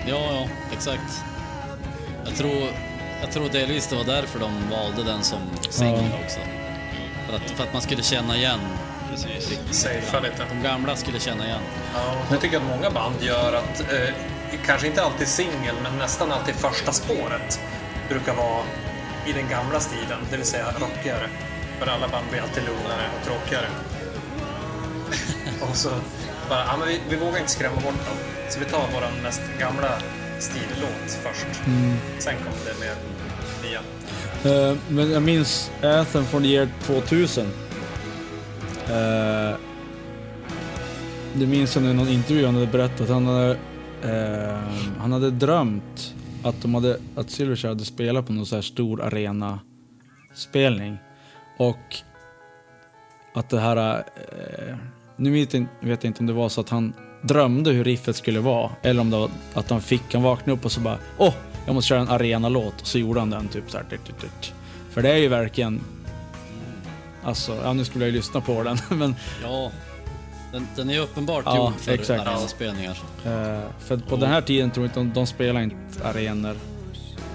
Ja, 0.09 0.33
ja, 0.33 0.49
exakt. 0.73 1.23
Jag 2.27 2.35
tror, 2.37 2.63
jag 3.23 3.33
tror 3.33 3.49
delvis 3.49 3.87
det 3.87 3.97
var 3.97 4.05
därför 4.05 4.39
de 4.41 4.53
valde 4.71 5.03
den 5.13 5.23
som 5.23 5.39
singel 5.71 6.05
Ja. 6.13 6.19
också. 6.25 6.39
För 7.29 7.37
att, 7.37 7.51
för 7.51 7.65
att 7.65 7.73
man 7.73 7.83
skulle 7.83 8.03
känna 8.03 8.37
igen, 8.37 8.61
Precis. 9.15 9.59
safea 9.71 10.21
lite. 10.21 10.45
de 10.49 10.63
gamla 10.69 10.97
skulle 10.97 11.21
känna 11.21 11.47
igen. 11.47 11.61
Ja, 11.95 12.17
jag 12.31 12.41
tycker 12.41 12.57
att 12.57 12.63
många 12.65 12.91
band 12.91 13.15
gör 13.21 13.53
att, 13.53 13.81
eh, 13.81 14.15
kanske 14.67 14.87
inte 14.87 15.03
alltid 15.03 15.29
singel, 15.29 15.75
men 15.83 15.99
nästan 15.99 16.33
alltid 16.33 16.55
första 16.55 16.93
spåret 16.93 17.61
brukar 18.09 18.35
vara 18.35 18.63
i 19.27 19.33
den 19.33 19.49
gamla 19.49 19.81
stilen, 19.81 20.19
det 20.31 20.37
vill 20.37 20.47
säga 20.47 20.67
rockigare. 20.81 21.29
För 21.79 21.87
alla 21.87 22.09
band 22.09 22.27
blir 22.31 22.41
alltid 22.41 22.63
lugnare 22.63 23.11
och 23.19 23.27
tråkigare. 23.27 23.67
och 25.61 25.77
så 25.77 25.89
bara, 26.49 26.65
ja 26.67 26.77
men 26.79 26.89
vi, 26.89 27.01
vi 27.09 27.17
vågar 27.17 27.39
inte 27.39 27.51
skrämma 27.53 27.77
bort 27.77 27.85
dem. 27.85 28.17
Så 28.51 28.59
vi 28.59 28.65
tar 28.65 28.85
vår 28.95 29.23
mest 29.23 29.43
gamla 29.61 29.91
stillåt 30.39 31.19
först. 31.23 31.47
Sen 32.19 32.35
kommer 32.37 32.65
det 32.65 32.81
med 32.81 32.97
nya. 33.63 33.81
Eh, 34.45 34.77
men 34.89 35.11
jag 35.11 35.23
minns 35.23 35.71
Anthem 35.83 36.27
från 36.27 36.45
year 36.45 36.69
2000. 36.87 37.53
Eh, 38.91 39.57
det 41.35 41.47
minns 41.47 41.77
jag 41.77 41.85
i 41.85 41.95
någon 41.95 42.09
intervju 42.09 42.47
han 42.47 42.55
hade 42.55 42.67
berättat 42.67 43.01
att 43.01 43.09
han 43.09 43.27
hade, 43.27 43.57
eh, 44.03 44.59
han 44.99 45.13
hade 45.13 45.31
drömt 45.31 46.15
att, 46.43 46.63
de 46.63 46.75
hade, 46.75 46.99
att 47.15 47.31
Silverchair 47.31 47.69
hade 47.69 47.85
spelat 47.85 48.27
på 48.27 48.33
någon 48.33 48.47
så 48.47 48.55
här 48.55 48.63
stor 48.63 49.03
arena-spelning. 49.03 50.99
Och 51.57 51.97
att 53.35 53.49
det 53.49 53.61
här... 53.61 53.97
Eh, 53.97 54.77
nu 55.17 55.31
vet 55.31 55.55
jag, 55.55 55.67
vet 55.81 56.05
jag 56.05 56.11
inte 56.11 56.21
om 56.21 56.27
det 56.27 56.33
var 56.33 56.49
så 56.49 56.61
att 56.61 56.69
han 56.69 56.93
drömde 57.23 57.71
hur 57.71 57.85
riffet 57.85 58.17
skulle 58.17 58.41
vara. 58.41 58.71
Eller 58.83 59.01
om 59.01 59.11
det 59.11 59.17
var 59.17 59.31
att 59.55 59.71
han 59.71 59.81
fick, 59.81 60.15
han 60.15 60.23
vaknade 60.23 60.59
upp 60.59 60.65
och 60.65 60.73
så 60.73 60.81
bara 60.81 60.99
Åh, 61.19 61.35
jag 61.67 61.75
måste 61.75 61.89
köra 61.89 62.01
en 62.01 62.09
arenalåt. 62.09 62.81
Och 62.81 62.87
så 62.87 62.99
gjorde 62.99 63.21
han 63.21 63.31
den 63.31 63.49
typ 63.49 63.71
så 63.71 63.77
här. 63.77 63.85
Typ, 63.85 64.05
typ, 64.07 64.21
typ. 64.21 64.55
För 64.91 65.03
det 65.03 65.13
är 65.13 65.17
ju 65.17 65.29
verkligen... 65.29 65.81
Alltså, 67.25 67.61
ja 67.65 67.73
nu 67.73 67.85
skulle 67.85 68.05
jag 68.05 68.11
ju 68.11 68.17
lyssna 68.17 68.41
på 68.41 68.63
den. 68.63 68.79
Men 68.99 69.17
Ja, 69.43 69.71
den, 70.53 70.69
den 70.77 70.91
är 70.91 70.95
ju 70.95 71.01
uppenbart 71.01 71.43
Ja, 71.47 71.57
gjord 71.57 71.81
för 71.81 71.93
exakt. 71.93 72.27
arenaspelningar. 72.27 72.99
eh, 73.25 73.61
för 73.79 73.97
på 73.97 74.17
den 74.17 74.31
här 74.31 74.41
tiden 74.41 74.71
tror 74.71 74.85
jag 74.87 74.89
inte 74.91 75.01
de, 75.01 75.13
de 75.13 75.27
spelar 75.27 75.61
inte 75.61 76.05
arenor. 76.09 76.57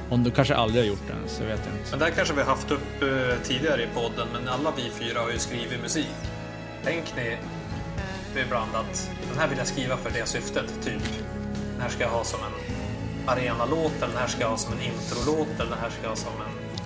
Om 0.10 0.24
de 0.24 0.32
kanske 0.32 0.56
aldrig 0.56 0.84
har 0.84 0.88
gjort 0.90 1.02
det 1.08 1.44
jag 1.44 1.48
vet 1.50 1.60
inte. 1.60 1.90
Men 1.90 2.00
det 2.00 2.06
här 2.06 2.12
kanske 2.12 2.34
vi 2.34 2.42
har 2.42 2.50
haft 2.50 2.72
upp 2.72 3.02
eh, 3.02 3.44
tidigare 3.44 3.84
i 3.84 3.88
podden, 3.96 4.28
men 4.34 4.48
alla 4.48 4.72
vi 4.78 5.06
fyra 5.06 5.20
har 5.20 5.30
ju 5.32 5.40
skrivit 5.40 5.82
musik. 5.82 6.08
Tänk 6.84 7.04
ni 7.16 7.38
ibland 8.46 8.76
att 8.76 9.10
den 9.30 9.40
här 9.40 9.48
vill 9.48 9.58
jag 9.58 9.68
skriva 9.68 9.98
för 9.98 10.10
det 10.10 10.26
syftet, 10.28 10.66
typ. 10.86 11.02
Den 11.74 11.82
här 11.82 11.90
ska 11.90 12.04
jag 12.04 12.10
ha 12.10 12.24
som 12.24 12.40
en 12.40 12.76
arenalåt, 13.30 13.92
eller 13.98 14.08
den 14.08 14.18
här 14.18 14.28
ska 14.28 14.42
jag 14.42 14.50
ha 14.50 14.58
som 14.58 14.74
en 14.74 14.82
introlåt, 14.82 15.48
eller 15.60 15.70
den 15.70 15.80
här 15.82 15.90
ska 15.90 16.02
jag 16.02 16.10
ha 16.10 16.16
som 16.16 16.32
en... 16.42 16.82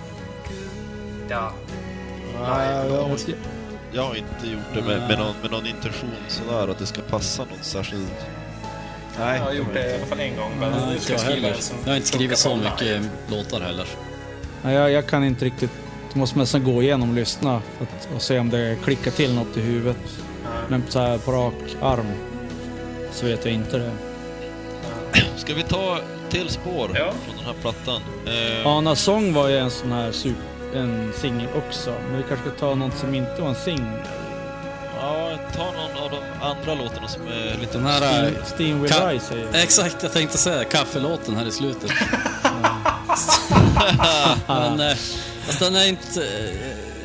Ja, 1.28 1.52
live-låt. 2.38 3.26
Jag 3.92 4.02
har 4.02 4.14
inte 4.14 4.46
gjort 4.48 4.62
det 4.74 4.82
med, 4.82 4.98
med, 5.08 5.18
någon, 5.18 5.34
med 5.42 5.50
någon 5.50 5.66
intention 5.66 6.10
sådär 6.28 6.68
att 6.68 6.78
det 6.78 6.86
ska 6.86 7.00
passa 7.02 7.42
något 7.44 7.64
särskilt. 7.64 8.12
Nej, 9.18 9.38
Jag 9.38 9.44
har 9.44 9.52
gjort 9.52 9.74
det 9.74 9.90
i 9.90 9.94
alla 9.96 10.06
fall 10.06 10.20
en 10.20 10.36
gång. 10.36 10.50
Men 10.60 10.72
Nej, 10.72 10.92
inte 10.92 11.04
ska 11.04 11.12
jag 11.12 11.20
jag 11.20 11.30
skriva 11.30 11.48
heller. 11.48 11.62
Jag 11.84 11.90
har 11.90 11.96
inte 11.96 12.08
skrivit 12.08 12.38
så 12.38 12.56
mycket 12.56 13.02
låtar 13.30 13.60
heller. 13.60 13.86
Nej, 14.62 14.74
jag, 14.74 14.90
jag 14.90 15.06
kan 15.06 15.24
inte 15.24 15.44
riktigt... 15.44 15.70
Jag 16.08 16.16
måste 16.18 16.38
nästan 16.38 16.64
gå 16.64 16.82
igenom 16.82 17.08
och 17.08 17.14
lyssna 17.14 17.62
för 17.78 17.84
att, 17.84 18.08
och 18.14 18.22
se 18.22 18.38
om 18.38 18.50
det 18.50 18.76
klickar 18.84 19.10
till 19.10 19.34
något 19.34 19.56
i 19.56 19.60
huvudet. 19.60 19.96
Men 20.68 20.82
så 20.88 20.98
här 21.00 21.18
på 21.18 21.32
rak 21.32 21.54
arm 21.82 22.06
så 23.12 23.26
vet 23.26 23.44
jag 23.44 23.54
inte 23.54 23.78
det. 23.78 23.90
Ska 25.36 25.54
vi 25.54 25.62
ta 25.62 25.98
till 26.30 26.48
spår 26.48 26.90
Ja. 26.94 27.12
från 27.26 27.36
den 27.36 27.44
här 27.46 27.54
plattan? 27.62 28.00
Eh, 28.26 28.66
Anna 28.66 28.96
Song 28.96 29.32
var 29.32 29.48
ju 29.48 29.58
en 29.58 29.70
sån 29.70 29.92
här 29.92 30.12
super, 30.12 30.42
en 30.74 31.12
singel 31.16 31.48
också. 31.56 31.94
Men 32.10 32.16
vi 32.16 32.22
kanske 32.28 32.50
ska 32.50 32.58
ta 32.58 32.74
något 32.74 32.96
som 32.96 33.14
inte 33.14 33.42
var 33.42 33.48
en 33.48 33.54
singel. 33.54 34.00
Ja, 35.00 35.38
ta 35.56 35.64
någon 35.64 36.02
av 36.04 36.10
de 36.10 36.46
andra 36.46 36.74
låtarna 36.84 37.08
som 37.08 37.22
är 37.28 37.56
lite... 37.60 37.78
Den 37.78 37.86
här... 37.86 38.00
Steam, 38.00 38.34
Steam 38.58 38.82
Will 38.82 38.92
Ka- 38.92 39.10
Rise 39.12 39.26
säger 39.26 39.46
jag. 39.52 39.62
Exakt, 39.62 40.02
jag 40.02 40.12
tänkte 40.12 40.38
säga 40.38 40.64
kaffelåten 40.64 41.36
här 41.36 41.46
i 41.46 41.50
slutet. 41.50 41.90
Men 44.46 44.80
eh, 44.80 44.94
fast 45.46 45.60
den 45.60 45.76
är 45.76 45.88
inte, 45.88 46.22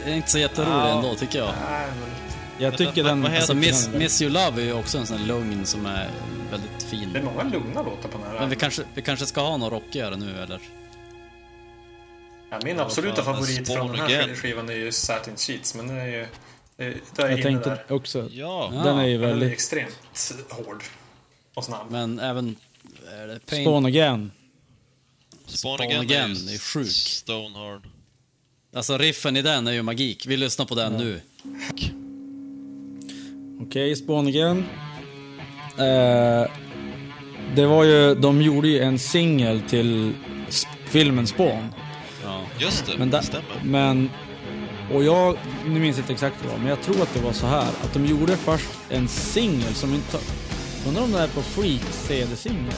eh, 0.06 0.12
är 0.12 0.16
inte 0.16 0.30
så 0.32 0.38
jätterolig 0.40 0.72
Ja. 0.74 0.90
ändå 0.90 1.16
tycker 1.16 1.40
jag. 1.40 1.54
Jag 2.58 2.78
tycker 2.78 3.04
den... 3.04 3.26
Alltså 3.26 3.54
Miss, 3.54 3.90
Miss 3.94 4.22
You 4.22 4.32
Love 4.32 4.62
är 4.62 4.66
ju 4.66 4.74
också 4.74 4.98
en 4.98 5.06
sån 5.06 5.18
här 5.18 5.26
lugn 5.26 5.66
som 5.66 5.86
är 5.86 6.10
väldigt 6.52 6.72
det 6.80 6.86
är 6.96 7.00
fin. 7.00 7.26
många 7.26 7.44
lugna 7.44 7.82
låtar 7.82 8.10
på 8.10 8.18
den 8.18 8.28
här. 8.32 8.40
Men 8.40 8.50
vi 8.50 8.56
kanske, 8.56 8.82
vi 8.94 9.02
kanske 9.02 9.26
ska 9.26 9.42
ha 9.42 9.58
något 9.58 9.72
rockigare 9.72 10.16
nu 10.18 10.42
eller? 10.44 10.60
Ja, 12.50 12.60
min 12.64 12.80
absoluta 12.80 13.24
favorit 13.24 13.74
från 13.74 13.88
den 13.92 14.02
Again. 14.02 14.30
här 14.30 14.36
skivan 14.36 14.70
är 14.70 14.74
ju 14.74 14.92
Satin 14.92 15.36
Sheets, 15.38 15.76
men 15.76 15.88
det 15.88 15.94
är 15.94 16.08
ju... 16.08 16.26
Det, 16.78 16.94
det 17.16 17.22
är 17.22 17.30
Jag 17.30 17.42
tänkte 17.42 17.70
där. 17.70 17.96
också... 17.96 18.20
Ja, 18.32 18.72
Ja. 18.74 18.84
Den 18.84 18.98
är 18.98 19.06
ju 19.06 19.18
Den 19.18 19.24
är 19.24 19.28
väldigt... 19.28 19.52
extremt 19.52 20.32
hård 20.50 20.84
och 21.54 21.64
snabb. 21.64 21.92
Men 21.92 22.20
även... 22.20 22.56
Är 23.12 23.28
det 23.28 23.40
Pain? 23.46 23.64
Spawn 23.64 23.86
Again. 23.86 24.32
Spawn 25.46 25.78
Spawn 25.78 25.88
Again, 25.88 26.02
Again 26.02 26.32
är 26.32 26.54
är 26.54 26.58
sjuk. 26.58 26.88
Stonehard. 26.88 27.82
Alltså 28.76 28.98
riffen 28.98 29.38
i 29.38 29.42
den 29.42 29.68
är 29.68 29.72
ju 29.72 29.82
magik. 29.82 30.26
Vi 30.28 30.38
lyssnar 30.38 30.66
på 30.66 30.76
den 30.76 30.94
nu. 30.94 31.22
Okej, 33.62 33.96
Spawn 33.96 34.28
Again. 34.28 34.66
Eh, 35.78 36.52
det 37.56 37.66
var 37.66 37.84
ju... 37.84 38.16
De 38.16 38.42
gjorde 38.42 38.68
ju 38.68 38.80
en 38.80 39.00
singel 39.00 39.62
till 39.62 40.14
filmen 40.86 41.28
Spawn. 41.28 41.74
Ja. 42.30 42.42
Just 42.60 42.86
det, 42.86 42.98
Men, 42.98 43.10
det 43.10 43.24
stämmer. 43.24 43.62
men 43.64 44.10
och 44.94 45.04
jag, 45.04 45.38
nu 45.68 45.80
minns 45.80 45.98
inte 45.98 46.14
exakt 46.14 46.36
vad 46.50 46.60
men 46.60 46.68
jag 46.68 46.82
tror 46.82 47.02
att 47.02 47.14
det 47.14 47.20
var 47.20 47.34
så 47.34 47.48
här 47.48 47.68
att 47.84 47.94
de 47.94 48.06
gjorde 48.06 48.38
först 48.38 48.70
en 48.90 49.08
singel 49.08 49.74
som 49.74 49.94
inte... 49.94 50.18
Undrar 50.88 51.04
om 51.04 51.12
det 51.12 51.20
är 51.20 51.28
på 51.28 51.42
Freak 51.42 51.82
CD-singel? 51.92 52.74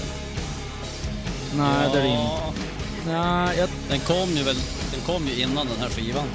Nej, 1.57 1.89
det 1.93 1.99
är 1.99 2.03
det 2.03 2.09
inte. 2.09 2.61
Nej, 3.07 3.57
jag, 3.57 3.69
Den 3.89 3.99
kom 3.99 4.29
ju 4.29 4.43
väl... 4.43 4.55
Den 4.91 5.01
kom 5.05 5.27
ju 5.27 5.41
innan 5.41 5.67
den 5.67 5.77
här 5.79 5.89
skivan. 5.89 6.25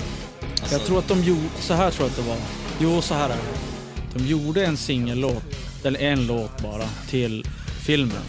Alltså, 0.60 0.74
jag 0.74 0.84
tror 0.84 0.98
att 0.98 1.08
de 1.08 1.22
gjorde... 1.22 1.48
Så 1.60 1.74
här 1.74 1.90
tror 1.90 2.04
jag 2.08 2.10
att 2.10 2.16
det 2.16 2.28
var. 2.30 2.36
Jo, 2.78 3.02
så 3.02 3.14
här 3.14 3.28
är 3.28 3.36
det. 3.36 4.18
De 4.18 4.26
gjorde 4.26 4.66
en 4.66 4.76
singellåt, 4.76 5.44
eller 5.84 6.00
en 6.00 6.26
låt 6.26 6.62
bara, 6.62 6.88
till 7.10 7.46
filmen. 7.86 8.22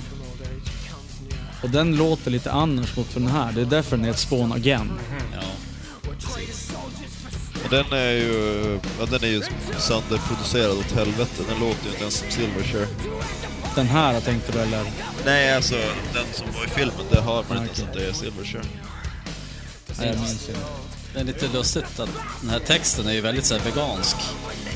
Och 1.62 1.70
den 1.70 1.96
låter 1.96 2.32
lite 2.32 2.52
annars 2.52 2.96
mot 2.96 3.14
den 3.14 3.28
här. 3.28 3.52
Det 3.52 3.62
är 3.62 3.66
därför 3.66 3.98
den 3.98 4.06
heter 4.06 4.20
Spawn 4.20 4.52
Again. 4.52 4.92
Ja. 5.34 5.40
Och 7.64 7.70
den 7.70 7.86
är 7.94 8.12
ju, 8.12 8.80
ja, 9.00 9.06
den 9.06 9.24
är 9.24 9.28
ju 9.28 9.42
sönderproducerad 9.78 10.78
åt 10.78 10.92
helvete. 10.92 11.44
Den 11.50 11.60
låter 11.60 11.84
ju 11.84 11.90
inte 11.90 12.02
ens 12.02 12.16
som 12.18 12.32
Silverchair. 12.32 12.88
Den 13.76 13.88
här 13.88 14.22
tänkte 14.22 14.52
du 14.52 14.60
eller? 14.60 14.86
Nej, 15.26 15.56
alltså 15.56 15.76
den 16.14 16.26
som 16.34 16.46
var 16.56 16.66
i 16.66 16.70
filmen, 16.70 17.06
det 17.12 17.22
hör 17.22 17.44
man 17.50 17.58
inte 17.64 17.82
ens 17.82 17.90
att 17.90 17.94
det 17.94 18.08
är 18.08 18.14
Silverchair. 18.14 18.64
Nej, 20.00 20.08
jag 20.08 20.16
minns 20.20 20.32
inte. 20.50 20.60
Det 21.14 21.20
är 21.20 21.24
lite 21.24 21.48
lustigt 21.54 22.00
att 22.00 22.10
den 22.42 22.50
här 22.50 22.60
texten 22.60 23.08
är 23.08 23.14
ju 23.14 23.22
väldigt 23.22 23.46
så 23.46 23.56
här, 23.58 23.64
vegansk. 23.64 24.16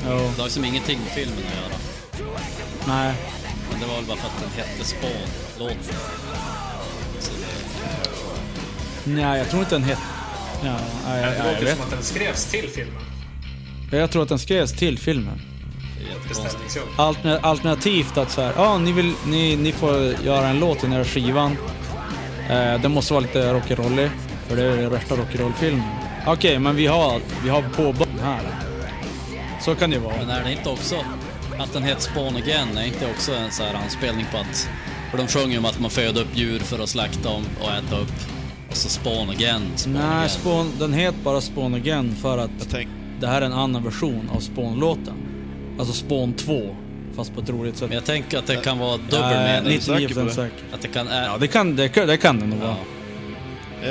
Jo, 0.08 0.10
Det 0.16 0.36
har 0.36 0.44
liksom 0.44 0.64
ingenting 0.64 0.98
med 1.00 1.08
filmen 1.12 1.38
att 1.38 1.54
göra. 1.54 2.26
nej. 2.86 3.14
Men 3.70 3.80
det 3.80 3.86
var 3.86 3.94
väl 3.96 4.04
bara 4.04 4.16
för 4.16 4.26
att 4.28 4.40
den 4.40 4.50
hette 4.64 4.84
Spawn, 4.84 5.28
låten. 5.58 5.78
Det, 9.04 9.10
Nej, 9.10 9.38
jag 9.38 9.48
tror 9.50 9.62
inte 9.62 9.74
den 9.74 9.84
hette... 9.84 10.00
Ja, 10.64 10.76
nej, 11.06 11.22
Det 11.22 11.28
jag, 11.28 11.46
jag, 11.46 11.54
låter 11.54 11.74
som 11.74 11.84
att 11.84 11.90
den 11.90 12.02
skrevs 12.02 12.44
till 12.44 12.68
filmen. 12.74 13.02
Jag 13.90 14.10
tror 14.10 14.22
att 14.22 14.28
den 14.28 14.38
skrevs 14.38 14.72
till 14.72 14.98
filmen. 14.98 15.40
det. 16.96 17.02
Alterna- 17.02 17.38
Alternativt 17.42 18.16
att 18.16 18.30
så 18.30 18.40
här, 18.42 18.52
ja, 18.56 18.78
ni, 18.78 18.92
vill, 18.92 19.12
ni, 19.26 19.56
ni 19.56 19.72
får 19.72 19.94
göra 20.24 20.48
en 20.48 20.58
låt 20.60 20.78
i 20.78 20.80
den 20.80 20.92
här 20.92 21.04
skivan. 21.04 21.56
Eh, 22.50 22.80
den 22.80 22.90
måste 22.92 23.12
vara 23.12 23.20
lite 23.20 23.52
rock'n'rollig, 23.52 24.10
för 24.48 24.56
det 24.56 24.62
är 24.64 24.76
den 24.76 24.90
värsta 24.90 25.14
rock'n'roll-filmen. 25.14 25.82
Okej, 26.26 26.58
men 26.58 26.76
vi 26.76 26.86
har, 26.86 27.20
vi 27.44 27.48
har 27.50 27.62
påbörjat 27.62 28.08
den 28.16 28.26
här. 28.26 28.40
Så 29.60 29.74
kan 29.74 29.90
det 29.90 29.96
ju 29.96 30.02
vara. 30.02 30.16
Men 30.16 30.30
är 30.30 30.44
det 30.44 30.52
inte 30.52 30.68
också 30.68 30.96
att 31.58 31.72
den 31.72 31.82
heter 31.82 32.00
Spawn 32.00 32.36
Again? 32.36 32.78
Är 32.78 32.84
inte 32.86 33.06
också 33.10 33.32
en 33.34 33.50
så 33.50 33.62
här 33.62 33.74
anspelning 33.74 34.26
på 34.32 34.38
att 34.38 34.68
För 35.10 35.18
de 35.18 35.28
sjunger 35.28 35.52
ju 35.52 35.58
om 35.58 35.64
att 35.64 35.80
man 35.80 35.90
föder 35.90 36.20
upp 36.20 36.28
djur 36.36 36.58
för 36.58 36.78
att 36.82 36.88
slakta 36.88 37.28
dem 37.28 37.44
och 37.60 37.70
äta 37.72 37.98
upp. 37.98 38.12
Och 38.72 38.78
så 38.78 38.88
spawn 38.88 39.30
again, 39.30 39.62
spawn 39.76 39.92
Nej, 39.94 40.02
again. 40.16 40.28
Spawn, 40.28 40.72
den 40.78 40.92
heter 40.94 41.18
bara 41.24 41.40
Spawn 41.40 41.74
Again 41.74 42.16
för 42.22 42.38
att 42.38 42.50
tänk, 42.70 42.88
det 43.20 43.26
här 43.26 43.42
är 43.42 43.46
en 43.46 43.52
annan 43.52 43.84
version 43.84 44.30
av 44.34 44.40
Spawn-låten. 44.40 45.14
Alltså 45.78 45.94
Spawn 45.94 46.32
2, 46.34 46.76
fast 47.16 47.34
på 47.34 47.40
ett 47.40 47.48
roligt 47.50 47.76
sätt. 47.76 47.88
Men 47.88 47.94
jag 47.94 48.04
tänker 48.04 48.38
att 48.38 48.46
det 48.46 48.56
kan 48.56 48.78
vara 48.78 48.96
dubbel 48.96 49.20
Jag 49.20 49.32
är 49.32 49.62
mening. 49.62 49.78
99% 49.78 50.08
säker 50.08 50.28
säker. 50.30 50.64
Att 50.74 50.80
det 50.82 50.88
kan... 50.88 51.08
Äh, 51.08 51.14
Ja, 51.14 51.36
det 51.40 51.46
kan 51.48 51.76
det, 51.76 51.88
kan, 51.88 52.06
det, 52.06 52.16
kan 52.16 52.38
det 52.40 52.46
nog 52.46 52.58
ja. 52.62 52.66
vara. 52.66 52.76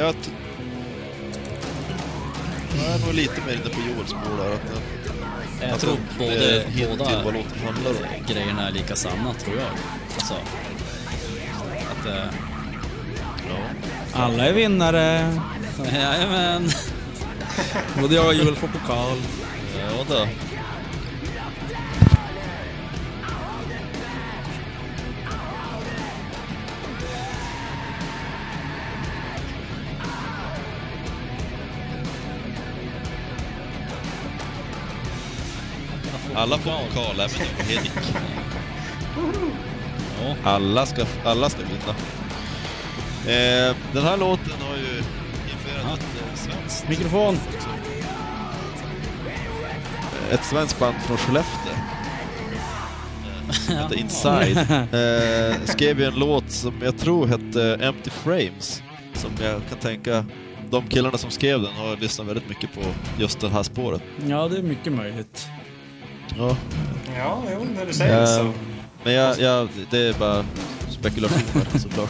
jag, 0.05 0.15
jag 2.77 2.95
är 2.95 3.05
nog 3.05 3.13
lite 3.15 3.41
mer 3.47 3.53
inne 3.53 3.61
på 3.63 3.79
Joels 3.89 4.09
spår 4.09 4.37
där. 4.37 4.53
Att, 4.53 4.61
det- 5.59 5.65
Jag 5.65 5.71
att 5.75 5.79
tror 5.81 5.91
det 5.93 6.25
både, 6.25 6.61
är 6.61 6.65
hint 6.65 6.75
till 6.77 6.87
båda 6.97 7.23
vad 7.23 7.33
låten 7.33 7.59
handlar 7.65 7.91
om. 7.91 7.97
grejerna 8.33 8.67
är 8.67 8.71
lika 8.71 8.95
sanna, 8.95 9.33
tror 9.43 9.55
jag. 9.57 9.67
Alltså, 10.15 10.33
att... 11.91 12.05
eh, 12.07 12.33
Alla 14.13 14.45
är 14.45 14.53
vinnare. 14.53 15.37
Jajamän. 15.93 16.69
Både 18.01 18.15
jag 18.15 18.27
och 18.27 18.33
Joel 18.33 18.55
får 18.55 18.67
pokal. 18.67 19.17
Ja, 19.79 20.05
då. 20.09 20.27
Alla 36.35 36.57
får 36.57 36.71
pokal, 36.71 37.19
även. 37.19 37.29
Ja. 40.23 40.35
Alla 40.51 40.85
ska, 40.85 41.05
alla 41.25 41.49
ska 41.49 41.59
vinna. 41.59 41.95
Eh, 43.27 43.75
den 43.93 44.03
här 44.03 44.17
låten 44.17 44.53
har 44.61 44.75
ju 44.77 44.97
influerat 45.51 45.99
ett 45.99 46.21
eh, 46.21 46.35
svenskt, 46.35 46.89
Mikrofon. 46.89 47.37
ett 50.31 50.43
svenskt 50.45 50.79
band 50.79 50.95
från 51.07 51.17
Skellefteå. 51.17 51.71
Eh, 53.69 53.75
Hette 53.77 53.95
Inside. 53.99 54.57
Eh, 54.57 55.55
skrev 55.65 55.99
ju 55.99 56.05
en 56.05 56.15
låt 56.15 56.51
som 56.51 56.73
jag 56.83 56.97
tror 56.97 57.27
hette 57.27 57.77
Empty 57.85 58.09
Frames. 58.09 58.83
Som 59.13 59.31
jag 59.41 59.61
kan 59.69 59.77
tänka, 59.79 60.25
de 60.69 60.87
killarna 60.87 61.17
som 61.17 61.31
skrev 61.31 61.61
den 61.61 61.73
har 61.73 61.97
lyssnat 61.97 62.27
väldigt 62.27 62.49
mycket 62.49 62.73
på 62.73 62.81
just 63.19 63.39
det 63.39 63.49
här 63.49 63.63
spåret. 63.63 64.01
Ja, 64.27 64.47
det 64.47 64.57
är 64.57 64.61
mycket 64.63 64.93
möjligt. 64.93 65.47
Ja. 66.37 66.57
Ja, 67.17 67.43
jo, 67.53 67.65
när 67.75 67.85
du 67.85 67.93
säger 67.93 68.21
Eh, 68.21 68.25
så. 68.27 68.53
men 69.03 69.13
jag, 69.13 69.39
jag, 69.39 69.67
det 69.89 69.97
är 69.97 70.13
bara 70.13 70.45
spekulationer 70.89 71.79
såklart. 71.79 72.09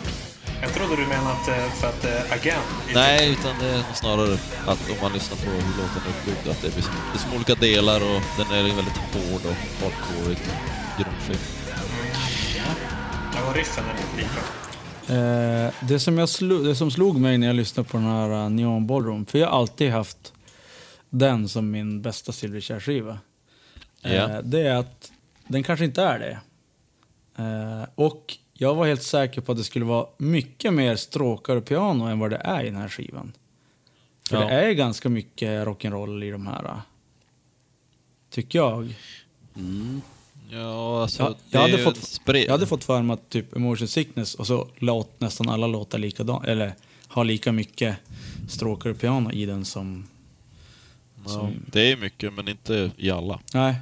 Jag 0.62 0.74
trodde 0.74 0.96
du 0.96 1.08
menade 1.08 1.30
att 1.30 1.48
eh, 1.48 1.72
för 1.80 1.88
att 1.88 2.06
eh, 2.06 2.34
Again... 2.34 2.62
Nej, 2.94 3.32
utan 3.32 3.60
det 3.60 3.68
är 3.68 3.94
snarare 3.94 4.34
att 4.68 4.90
om 4.90 4.98
man 5.02 5.14
lyssnar 5.14 5.38
på 5.38 5.52
hur 5.52 5.78
låten 5.82 6.02
är 6.06 6.10
uppbyggd, 6.10 6.48
att 6.50 6.62
det 6.62 6.68
är 6.78 7.18
som 7.18 7.34
olika 7.36 7.56
delar 7.56 7.96
och 7.96 8.22
den 8.38 8.52
är 8.52 8.64
väldigt 8.64 8.98
hård 8.98 9.42
och 9.46 9.82
hardcore 9.82 10.36
grundfilm. 10.98 11.40
Ja, 13.36 13.50
och 13.50 13.56
riffen 13.56 13.84
är 13.86 13.94
lite 13.94 14.18
lika. 14.18 14.62
Eh, 15.14 15.74
det, 15.88 16.00
som 16.00 16.18
jag 16.18 16.30
slo, 16.30 16.64
det 16.64 16.76
som 16.76 16.92
slog 16.92 17.20
mig 17.20 17.38
när 17.38 17.48
jag 17.48 17.56
lyssnade 17.56 17.90
på 17.90 17.98
den 17.98 18.06
här 18.06 18.30
uh, 18.30 18.50
Neon 18.50 18.88
Ballroom, 18.88 19.26
för 19.26 19.40
jag 19.40 19.48
har 19.48 19.58
alltid 19.60 19.92
haft 19.92 20.34
den 21.10 21.50
som 21.50 21.72
min 21.72 22.02
bästa 22.02 22.32
Silverchair-skiva. 22.32 23.20
Eh, 24.04 24.38
det 24.44 24.68
är 24.68 24.76
att 24.76 25.12
den 25.48 25.64
kanske 25.64 25.86
inte 25.86 26.04
är 26.04 26.20
det. 26.20 26.40
Eh, 27.44 27.88
och 27.96 28.38
jag 28.62 28.76
var 28.76 28.88
helt 28.88 29.04
säker 29.04 29.42
på 29.42 29.52
att 29.52 29.58
det 29.58 29.64
skulle 29.64 29.86
vara 29.86 30.08
mycket 30.18 30.74
mer 30.74 30.96
stråkar 30.96 31.56
och 31.56 31.66
piano 31.66 32.04
än 32.06 32.20
vad 32.20 32.30
det 32.30 32.38
är 32.38 32.64
i 32.64 32.66
den 32.66 32.76
här 32.76 32.90
skivan. 32.90 33.32
För 34.30 34.38
Ja. 34.42 34.48
det 34.48 34.54
är 34.54 34.72
ganska 34.72 35.10
mycket 35.10 35.50
rock'n'roll 35.68 36.24
i 36.24 36.32
de 36.32 36.48
här. 36.48 36.82
Tycker 38.30 38.60
jag. 38.60 38.94
Ja, 40.50 41.02
alltså, 41.02 41.24
Ja, 41.24 41.30
det 41.30 41.36
jag, 41.50 41.64
är 41.68 41.72
hade 41.72 41.84
fått, 41.84 41.98
spred. 41.98 42.44
jag 42.46 42.52
hade 42.52 42.68
fått 42.68 42.84
för 42.84 43.02
mig 43.02 43.14
att 43.14 43.30
typ 43.30 43.56
Emotion 43.56 43.88
Sickness 43.88 44.36
och 44.36 44.48
så 44.48 44.68
låt 44.78 45.20
nästan 45.20 45.50
alla 45.50 45.68
låtar 45.68 45.98
likadant, 46.00 46.46
eller 46.46 46.74
har 47.08 47.24
lika 47.24 47.52
mycket 47.52 47.96
stråkar 48.50 48.90
och 48.90 49.00
piano 49.00 49.32
i 49.32 49.46
den 49.46 49.66
som... 49.66 50.08
ja, 51.26 51.50
det 51.66 51.92
är 51.92 51.98
mycket, 51.98 52.34
men 52.34 52.48
inte 52.48 52.92
i 52.98 53.12
alla. 53.12 53.40
Nej. 53.54 53.76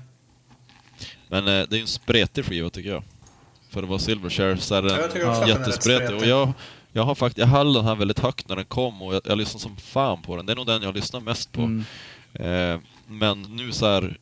Men 1.28 1.48
eh, 1.48 1.68
det 1.70 1.78
är 1.78 1.82
en 1.82 1.88
spretig 1.88 2.46
skiva 2.46 2.70
tycker 2.70 2.90
jag. 2.90 3.04
För 3.70 3.84
att 3.84 3.90
vara 3.90 4.00
Silverchair 4.00 4.56
så 4.56 4.76
är 4.76 4.84
Ja, 4.84 4.90
jag 5.00 5.10
den 5.14 5.40
rätt 5.42 5.48
jättespretig. 5.48 6.16
Och 6.18 6.26
jag, 6.26 6.54
jag 6.92 7.04
har 7.04 7.16
faktiskt, 7.16 7.38
jag 7.38 7.48
höll 7.48 7.74
den 7.74 7.86
här 7.86 7.96
väldigt 7.96 8.20
högt 8.20 8.50
när 8.50 8.56
den 8.56 8.66
kom 8.66 9.02
och 9.02 9.16
jag, 9.16 9.22
jag 9.26 9.38
lyssnade 9.38 9.62
som 9.64 9.78
fan 9.78 10.22
på 10.22 10.36
den. 10.36 10.46
Det 10.46 10.54
är 10.54 10.56
nog 10.56 10.66
den 10.66 10.82
jag 10.82 10.96
lyssnar 10.96 11.20
mest 11.20 11.52
på. 11.52 11.62
Mm. 11.62 11.86
Eh, 12.34 12.80
men 13.08 13.42
nu 13.42 13.72
så 13.72 13.86
här, 13.86 14.18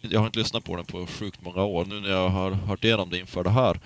jag 0.00 0.20
har 0.20 0.26
inte 0.26 0.38
lyssnat 0.38 0.64
på 0.64 0.76
den 0.76 0.84
på 0.84 1.06
sjukt 1.06 1.38
många 1.42 1.62
år. 1.62 1.84
Nu 1.84 2.00
när 2.00 2.08
jag 2.10 2.28
har 2.28 2.50
hört 2.50 2.84
igenom 2.84 3.10
det 3.10 3.18
inför 3.18 3.44
det 3.44 3.50
här 3.50 3.80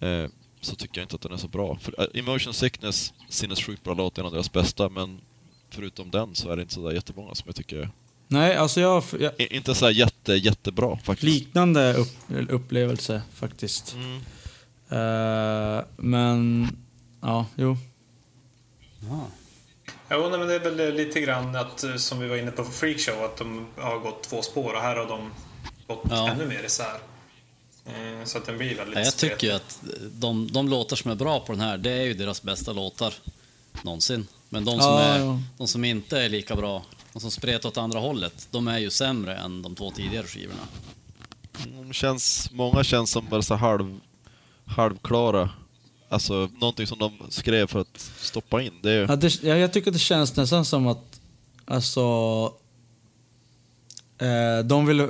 eh, 0.00 0.30
så 0.60 0.76
tycker 0.76 1.00
jag 1.00 1.04
inte 1.04 1.14
att 1.16 1.22
den 1.22 1.32
är 1.32 1.36
så 1.36 1.48
bra. 1.48 1.78
För, 1.80 1.94
eh, 2.00 2.20
Emotion 2.20 2.54
Sickness, 2.54 3.12
sinnessjukt 3.28 3.84
bra 3.84 3.94
låt, 3.94 4.18
en 4.18 4.24
av 4.26 4.32
deras 4.32 4.52
bästa, 4.52 4.88
men 4.88 5.20
förutom 5.70 6.10
den 6.10 6.34
så 6.34 6.50
är 6.50 6.56
det 6.56 6.62
inte 6.62 6.74
så 6.74 6.88
där 6.88 6.94
jättemånga 6.94 7.34
som 7.34 7.44
jag 7.46 7.56
tycker 7.56 7.76
är... 7.78 7.90
Nej, 8.28 8.56
alltså 8.56 8.80
jag, 8.80 9.02
jag 9.20 9.32
i- 9.38 9.56
Inte 9.56 9.74
så 9.74 9.84
här 9.84 9.92
jätte, 9.92 10.32
jättebra 10.34 10.96
faktiskt. 11.04 11.22
liknande 11.22 11.94
upp, 11.94 12.08
upplevelse 12.48 13.22
faktiskt. 13.34 13.94
Mm. 13.94 14.20
Eh, 14.90 15.84
men, 15.96 16.68
ja, 17.22 17.46
jo. 17.56 17.76
Ja. 19.08 19.26
Jo, 20.10 20.28
nej, 20.30 20.38
men 20.38 20.48
det 20.48 20.54
är 20.54 20.60
väl 20.70 20.94
lite 20.94 21.20
grann 21.20 21.56
att, 21.56 21.84
eh, 21.84 21.96
som 21.96 22.18
vi 22.20 22.28
var 22.28 22.36
inne 22.36 22.50
på 22.50 22.64
för 22.64 22.72
Freakshow, 22.72 23.24
att 23.24 23.36
de 23.36 23.66
har 23.76 23.98
gått 23.98 24.22
två 24.22 24.42
spår 24.42 24.72
och 24.74 24.80
här 24.80 24.96
har 24.96 25.06
de 25.06 25.30
gått 25.86 26.02
Ja. 26.10 26.28
ännu 26.30 26.46
mer 26.46 26.62
isär. 26.64 26.98
Eh, 27.86 28.24
Så 28.24 28.38
att 28.38 28.46
den 28.46 28.58
blir 28.58 28.76
väldigt 28.76 28.96
Ja, 28.98 29.04
jag 29.04 29.16
tycker 29.16 29.36
spretig. 29.36 29.46
ju 29.46 29.52
att 29.52 29.80
de, 30.20 30.48
de 30.52 30.68
låtar 30.68 30.96
som 30.96 31.10
är 31.10 31.14
bra 31.14 31.40
på 31.40 31.52
den 31.52 31.60
här, 31.60 31.78
det 31.78 31.90
är 31.92 32.04
ju 32.04 32.14
deras 32.14 32.42
bästa 32.42 32.72
låtar 32.72 33.14
någonsin. 33.82 34.26
Men 34.48 34.64
de 34.64 34.70
som, 34.80 34.92
Ja, 34.92 35.00
är, 35.02 35.18
ja. 35.18 35.40
de 35.58 35.68
som 35.68 35.84
inte 35.84 36.20
är 36.22 36.28
lika 36.28 36.56
bra, 36.56 36.82
de 37.12 37.20
som 37.20 37.30
spretar 37.30 37.68
åt 37.68 37.76
andra 37.76 37.98
hållet, 37.98 38.48
de 38.50 38.68
är 38.68 38.78
ju 38.78 38.90
sämre 38.90 39.36
än 39.36 39.62
de 39.62 39.74
två 39.74 39.90
tidigare 39.90 40.26
skivorna. 40.26 40.62
De 41.76 41.92
känns, 41.92 42.50
många 42.52 42.84
känns 42.84 43.10
som 43.10 43.26
bara 43.28 43.42
så 43.42 43.54
halv, 43.54 44.00
halvklara. 44.76 45.50
Alltså 46.08 46.48
någonting 46.60 46.86
som 46.86 46.98
de 46.98 47.12
skrev 47.28 47.66
för 47.66 47.80
att 47.80 48.10
stoppa 48.16 48.62
in. 48.62 48.72
Det 48.82 48.92
är, 48.92 49.08
Ja, 49.08 49.16
det, 49.16 49.42
ja, 49.42 49.56
jag 49.56 49.72
tycker 49.72 49.90
att 49.90 49.94
det 49.94 49.98
känns 49.98 50.36
nästan 50.36 50.64
som 50.64 50.86
att, 50.86 51.20
alltså, 51.64 52.00
eh, 54.18 54.64
de 54.64 54.86
ville, 54.86 55.08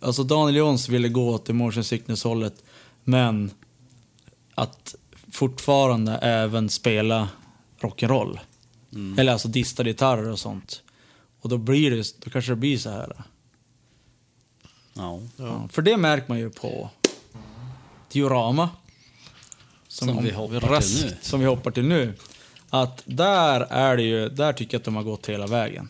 alltså 0.00 0.24
Daniel 0.24 0.56
Jons 0.56 0.88
ville 0.88 1.08
gå 1.08 1.30
åt 1.30 1.48
emotion 1.48 1.84
sickness-hållet, 1.84 2.64
men 3.04 3.50
att 4.54 4.94
fortfarande 5.32 6.12
även 6.12 6.68
spela 6.68 7.28
rock'n'roll. 7.80 8.38
Eller 9.18 9.32
alltså 9.32 9.48
distade 9.48 9.90
gitarrer 9.90 10.30
och 10.30 10.38
sånt. 10.38 10.82
Och 11.40 11.48
då 11.48 11.58
blir 11.58 11.90
det, 11.90 12.14
då 12.24 12.30
kanske 12.30 12.52
det 12.52 12.56
blir 12.56 12.78
så 12.78 12.90
här. 12.90 13.12
Ja. 14.94 15.20
Ja, 15.36 15.68
för 15.72 15.82
det 15.82 15.96
märker 15.96 16.28
man 16.28 16.38
ju 16.38 16.50
på 16.50 16.90
Diorama. 18.16 18.70
Som, 19.88 20.24
vi 20.24 20.30
hoppar 20.30 20.60
raskt. 20.60 21.00
till 21.00 21.06
nu. 21.10 21.16
som 21.20 21.40
vi 21.40 21.46
hoppar 21.46 21.70
till 21.70 21.84
nu. 21.84 22.14
Att 22.70 23.02
där 23.04 23.60
är 23.60 23.96
det 23.96 24.02
ju, 24.02 24.28
där 24.28 24.52
tycker 24.52 24.74
jag 24.74 24.80
att 24.80 24.84
de 24.84 24.96
har 24.96 25.02
gått 25.02 25.26
hela 25.28 25.46
vägen. 25.46 25.88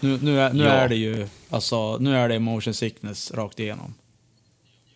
Nu, 0.00 0.18
nu, 0.22 0.40
är, 0.40 0.52
nu 0.52 0.64
Ja. 0.64 0.70
är 0.70 0.88
det 0.88 0.96
ju, 0.96 1.28
alltså, 1.50 1.96
nu 1.98 2.16
är 2.16 2.28
det 2.28 2.38
motion 2.38 2.74
sickness 2.74 3.30
rakt 3.32 3.60
igenom. 3.60 3.94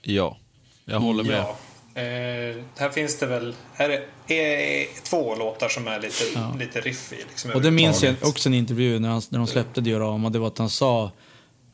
ja, 0.03 0.37
jag 0.85 1.01
håller 1.01 1.25
med. 1.25 1.37
Ja. 1.37 1.57
Eh, 2.01 2.57
här 2.77 2.91
finns 2.91 3.19
det 3.19 3.27
väl 3.27 3.55
är 3.77 3.89
det, 3.89 4.35
är 4.35 4.87
två 5.03 5.35
låtar 5.37 5.69
som 5.69 5.89
är 5.89 6.01
lite, 6.01 6.25
lite 6.59 6.81
riff 6.81 7.13
i. 7.13 7.17
Liksom, 7.17 7.51
Och 7.51 7.63
det 7.63 7.71
minns 7.71 8.03
jag 8.03 8.15
också 8.23 8.49
i 8.49 8.53
en 8.53 8.55
intervju 8.55 8.99
när, 8.99 9.09
han, 9.09 9.23
när 9.29 9.39
de 9.39 9.47
släppte 9.47 9.81
Diorama, 9.81 10.31
det 10.31 10.39
var 10.39 10.47
att 10.47 10.59
han 10.59 10.71
sa, 10.71 11.11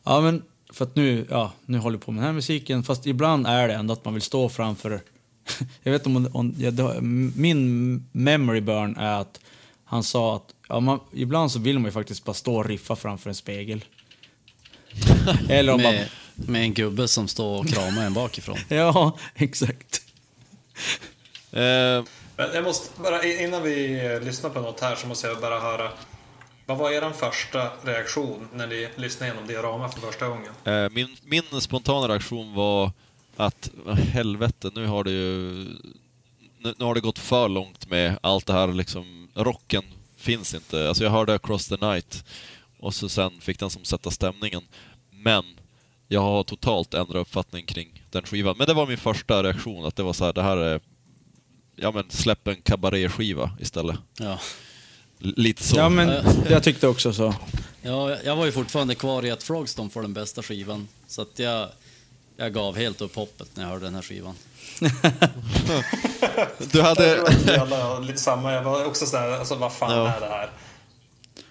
ja 0.05 0.21
men, 0.21 0.43
för 0.73 0.85
att 0.85 0.97
nu, 0.97 1.27
ja, 1.31 1.53
nu 1.66 1.79
håller 1.79 1.97
jag 1.97 2.05
på 2.05 2.12
med 2.12 2.23
den 2.23 2.27
här 2.27 2.33
musiken, 2.33 2.83
fast 2.83 3.07
ibland 3.07 3.47
är 3.47 3.68
det 3.68 3.75
ändå 3.75 3.93
att 3.93 4.05
man 4.05 4.14
vill 4.14 4.23
stå 4.23 4.49
framför, 4.49 5.01
jag 5.83 5.93
vet 5.93 6.07
om, 6.07 6.29
om 6.33 6.55
ja, 6.59 6.71
det, 6.71 7.01
min 7.01 7.97
memory 8.12 8.61
burn 8.61 8.97
är 8.97 9.21
att 9.21 9.41
han 9.85 10.03
sa 10.03 10.37
att, 10.37 10.55
ja, 10.68 10.81
man, 10.81 11.01
ibland 11.12 11.53
så 11.53 11.59
vill 11.59 11.79
man 11.79 11.85
ju 11.85 11.93
faktiskt 11.93 12.25
bara 12.25 12.35
stå 12.35 12.57
och 12.57 12.66
riffa 12.68 12.97
framför 12.97 13.31
en 13.31 13.35
spegel. 13.35 13.85
Eller 15.49 15.73
om 15.73 15.83
man, 15.83 15.95
Med, 15.95 16.09
med 16.35 16.62
en 16.62 16.75
gubbe 16.75 17.09
som 17.09 17.29
står 17.29 17.59
och 17.59 17.68
kramar 17.68 18.03
en 18.03 18.14
bakifrån. 18.14 18.59
ja, 18.68 19.18
exakt. 19.35 20.03
Eh, 21.53 22.05
Men 22.37 22.55
jag 22.55 22.64
måste 22.64 23.03
bara, 23.03 23.25
innan 23.25 23.62
vi 23.62 24.01
lyssnar 24.23 24.51
på 24.51 24.61
något 24.61 24.81
här 24.81 24.97
så 24.97 25.07
måste 25.07 25.27
jag 25.27 25.41
bara 25.41 25.61
höra. 25.61 25.91
Vad 26.71 26.79
var 26.79 26.91
er 26.91 27.11
första 27.11 27.71
reaktion 27.85 28.49
när 28.55 28.66
ni 28.66 28.89
lyssnade 28.97 29.33
igenom 29.33 29.47
Diorama 29.49 29.89
för 29.89 30.01
första 30.01 30.29
gången? 30.29 30.53
eh, 30.64 30.91
min, 30.91 31.16
min 31.25 31.61
spontana 31.61 32.09
reaktion 32.09 32.55
var 32.55 32.93
att 33.37 33.71
"Vad 33.85 33.99
helvete, 33.99 34.71
nu 34.75 34.87
har 34.87 35.05
det 35.05 35.11
ju 35.11 35.53
nu, 36.59 36.75
nu 36.79 36.85
har 36.85 36.95
det 36.95 37.01
gått 37.01 37.18
för 37.18 37.49
långt 37.49 37.91
med 37.91 38.18
allt 38.23 38.47
det 38.47 38.53
här 38.53 38.68
liksom, 38.68 39.29
rocken 39.35 39.83
finns 40.16 40.55
inte. 40.55 40.89
Alltså 40.89 41.05
jag 41.05 41.11
hörde 41.11 41.35
Across 41.35 41.68
the 41.68 41.77
Night 41.77 42.25
och 42.79 42.95
så 42.95 43.09
sen 43.09 43.41
fick 43.41 43.59
den 43.59 43.71
som 43.71 43.85
sätta 43.85 44.11
stämningen. 44.11 44.62
Men 45.11 45.45
jag 46.09 46.21
har 46.21 46.43
totalt 46.45 46.95
ändrat 46.95 47.16
uppfattning 47.16 47.66
kring 47.66 48.05
den 48.11 48.23
skivan. 48.23 48.55
Men 48.59 48.66
det 48.66 48.75
var 48.75 48.87
min 48.87 48.99
första 48.99 49.43
reaktion, 49.43 49.85
att 49.85 49.97
det 49.97 50.03
var 50.03 50.12
så 50.12 50.25
här, 50.25 50.33
det 50.33 50.43
här 50.43 50.57
är... 50.57 50.81
Ja 51.77 51.91
men 51.91 52.11
släpp 52.11 52.49
en 52.49 52.62
kabaréskiva 52.62 53.51
istället. 53.61 53.97
Ja. 54.18 54.39
Lite 55.21 55.62
så. 55.62 55.77
Ja, 55.77 55.89
men 55.89 56.25
jag 56.49 56.62
tyckte 56.62 56.89
också 56.89 57.12
så. 57.12 57.35
Ja, 57.83 58.16
jag 58.25 58.37
var 58.37 58.45
ju 58.47 58.53
fortfarande 58.53 58.95
kvar 58.95 59.25
i 59.27 59.31
att 59.31 59.43
Frogstomp 59.43 59.95
var 59.95 60.03
den 60.03 60.12
bästa 60.12 60.43
skivan. 60.43 60.89
Så 61.09 61.23
att 61.23 61.39
jag, 61.39 61.68
jag 62.37 62.53
gav 62.55 62.77
helt 62.77 63.01
upp 63.01 63.14
hoppet 63.16 63.49
när 63.55 63.62
jag 63.62 63.71
hörde 63.71 63.85
den 63.85 63.95
här 63.95 64.03
skivan. 64.03 64.35
Du 66.59 66.79
Jag 66.79 66.85
hade... 66.85 67.03
har 67.77 68.05
lite 68.05 68.18
samma. 68.18 68.53
Jag 68.53 68.62
var 68.62 68.85
också 68.85 69.07
sådär, 69.07 69.31
alltså 69.39 69.55
vad 69.55 69.73
fan 69.73 69.93
Ja. 69.97 70.09
är 70.09 70.21
det 70.21 70.27
här? 70.27 70.51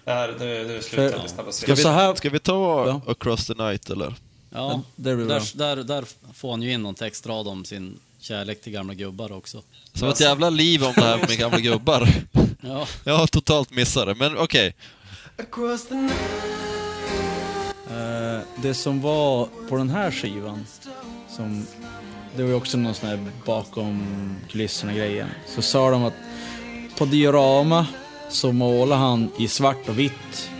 Det 0.04 0.10
här 0.10 0.34
nu, 0.38 0.64
nu 0.68 0.82
slutar 0.82 1.02
jag 1.16 1.22
lyssna 1.22 1.42
på 1.42 1.52
Ska 1.52 1.74
vi, 1.74 1.84
här- 1.84 2.14
ska 2.14 2.30
vi 2.30 2.38
ta 2.38 2.86
Ja. 2.86 3.12
Across 3.12 3.46
the 3.46 3.54
Night 3.54 3.90
eller? 3.90 4.14
Ja, 4.50 4.82
där, 4.96 5.56
där, 5.58 5.76
där 5.76 6.04
får 6.34 6.50
han 6.50 6.62
ju 6.62 6.72
in 6.72 6.82
någon 6.82 6.94
textrad 6.94 7.48
om 7.48 7.64
sin 7.64 7.98
kärlek 8.20 8.62
till 8.62 8.72
gamla 8.72 8.94
gubbar 8.94 9.32
också. 9.32 9.62
Som 9.94 10.08
ett 10.08 10.20
jävla 10.20 10.50
liv 10.50 10.84
om 10.84 10.92
det 10.96 11.02
här 11.02 11.18
med 11.18 11.38
gamla 11.38 11.60
gubbar. 11.60 12.08
Ja, 12.60 12.86
Jag 13.04 13.14
har 13.16 13.26
totalt 13.26 13.70
missat 13.70 14.06
det, 14.06 14.14
men 14.14 14.38
okej. 14.38 14.74
The 15.36 15.94
night. 15.94 16.12
Eh, 17.90 18.40
det 18.56 18.74
som 18.74 19.00
var 19.00 19.48
på 19.68 19.76
den 19.76 19.90
här 19.90 20.10
skivan, 20.10 20.66
som, 21.28 21.66
det 22.36 22.42
var 22.42 22.48
ju 22.48 22.54
också 22.54 22.76
någon 22.76 22.94
sån 22.94 23.08
här 23.08 23.18
bakom 23.46 24.36
kulisserna 24.50 24.92
grejen. 24.92 25.28
Så 25.46 25.62
sa 25.62 25.90
de 25.90 26.04
att 26.04 26.14
på 26.98 27.04
diorama 27.04 27.86
så 28.28 28.52
målar 28.52 28.96
han 28.96 29.30
i 29.38 29.48
svart 29.48 29.88
och 29.88 29.98
vitt. 29.98 30.50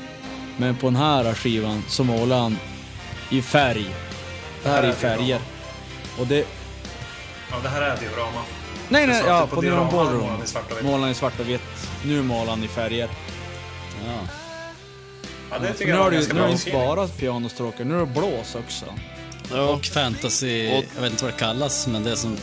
Men 0.57 0.77
på 0.77 0.87
den 0.87 0.97
här 0.97 1.35
skivan 1.35 1.83
så 1.89 2.05
målar 2.05 2.39
han 2.39 2.59
i 3.31 3.43
färg. 3.43 3.95
Det 4.63 4.69
här 4.69 4.83
är 4.83 4.91
i 4.91 4.93
färger. 4.93 5.41
Och 6.19 6.27
det... 6.27 6.47
Ja, 7.51 7.57
det 7.63 7.69
här 7.69 7.83
är 7.83 7.97
diorama. 7.97 8.41
Nej, 8.89 9.07
nej, 9.07 9.23
ja, 9.27 9.47
på, 9.51 9.55
på 9.57 9.63
Diorama 9.63 9.91
diorama 9.91 10.05
Ballroom 10.05 10.87
målar 10.87 10.99
han 11.01 11.11
i 11.11 11.15
svart 11.15 11.41
och 11.41 11.49
vitt. 11.49 11.90
Nu 12.05 12.23
målar 12.23 12.51
han 12.51 12.65
i 12.65 12.69
färger. 12.69 13.09
ja. 14.07 14.29
Ja, 15.51 15.59
det 15.59 15.73
tycker 15.73 15.85
nu 15.85 15.91
jag 15.91 15.97
var 15.97 16.05
har 16.05 16.11
du 16.11 16.17
ganska 16.17 16.35
nu 16.35 16.41
har 16.41 16.47
bra 16.47 16.49
du 16.49 16.53
inte 16.53 16.65
beskrivning. 16.65 16.97
bara 16.97 17.09
pianostråkar, 17.09 17.85
nu 17.85 17.95
är 17.95 18.01
det 18.01 18.07
blås 18.07 18.55
också. 18.55 18.85
Ja. 19.53 19.61
Och 19.63 19.85
fantasy, 19.87 20.71
Och- 20.73 20.85
jag 20.95 21.03
vet 21.03 21.11
inte 21.11 21.25
vad 21.25 21.33
det 21.33 21.39
kallas, 21.39 21.87
men 21.87 22.05
det 22.05 22.17
som, 22.17 22.37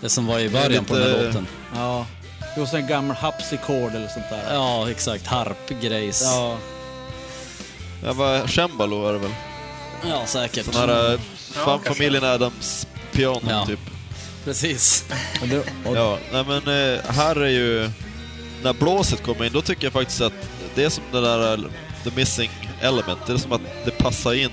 det 0.00 0.08
som 0.08 0.26
var 0.26 0.38
i 0.38 0.48
början 0.48 0.84
på 0.84 0.94
den 0.94 1.02
här 1.02 1.10
lite- 1.10 1.24
låten. 1.26 1.46
Ja. 1.74 2.06
Det 2.54 2.60
var 2.60 2.66
här 2.66 2.78
gammal 2.88 3.16
hapsikord 3.16 3.94
eller 3.94 4.08
sånt 4.08 4.30
där. 4.30 4.54
Ja, 4.54 4.90
exakt. 4.90 5.26
Harpgrejs. 5.26 6.22
Ja. 6.24 6.56
Jag 8.04 8.14
var 8.14 8.46
Cembalo 8.46 8.98
var 9.00 9.12
det 9.12 9.18
väl? 9.18 9.34
ja 10.08 10.26
säkert. 10.26 10.64
Sån 10.64 10.74
här 10.74 11.12
Ja, 11.12 11.18
fan, 11.38 11.64
kanske. 11.64 11.94
familjen 11.94 12.24
Adams 12.24 12.86
piano 13.12 13.40
Ja. 13.50 13.66
typ. 13.66 13.80
Precis. 14.44 15.04
Och 15.42 15.48
det, 15.48 15.58
och, 15.84 15.96
Ja, 15.96 16.18
nej 16.32 16.44
men 16.48 16.56
eh, 16.94 17.00
här 17.08 17.36
är 17.36 17.48
ju... 17.48 17.90
När 18.66 18.72
blåset 18.72 19.22
kommer 19.22 19.44
in, 19.44 19.52
då 19.52 19.62
tycker 19.62 19.84
jag 19.86 19.92
faktiskt 19.92 20.20
att 20.20 20.32
det 20.74 20.84
är 20.84 20.88
som 20.88 21.04
det 21.12 21.20
där 21.20 21.52
eh, 21.54 21.60
the 22.04 22.10
missing 22.16 22.50
element. 22.80 23.20
Det 23.26 23.32
är 23.32 23.36
som 23.36 23.52
att 23.52 23.60
det 23.84 23.90
passar 23.90 24.34
in 24.34 24.50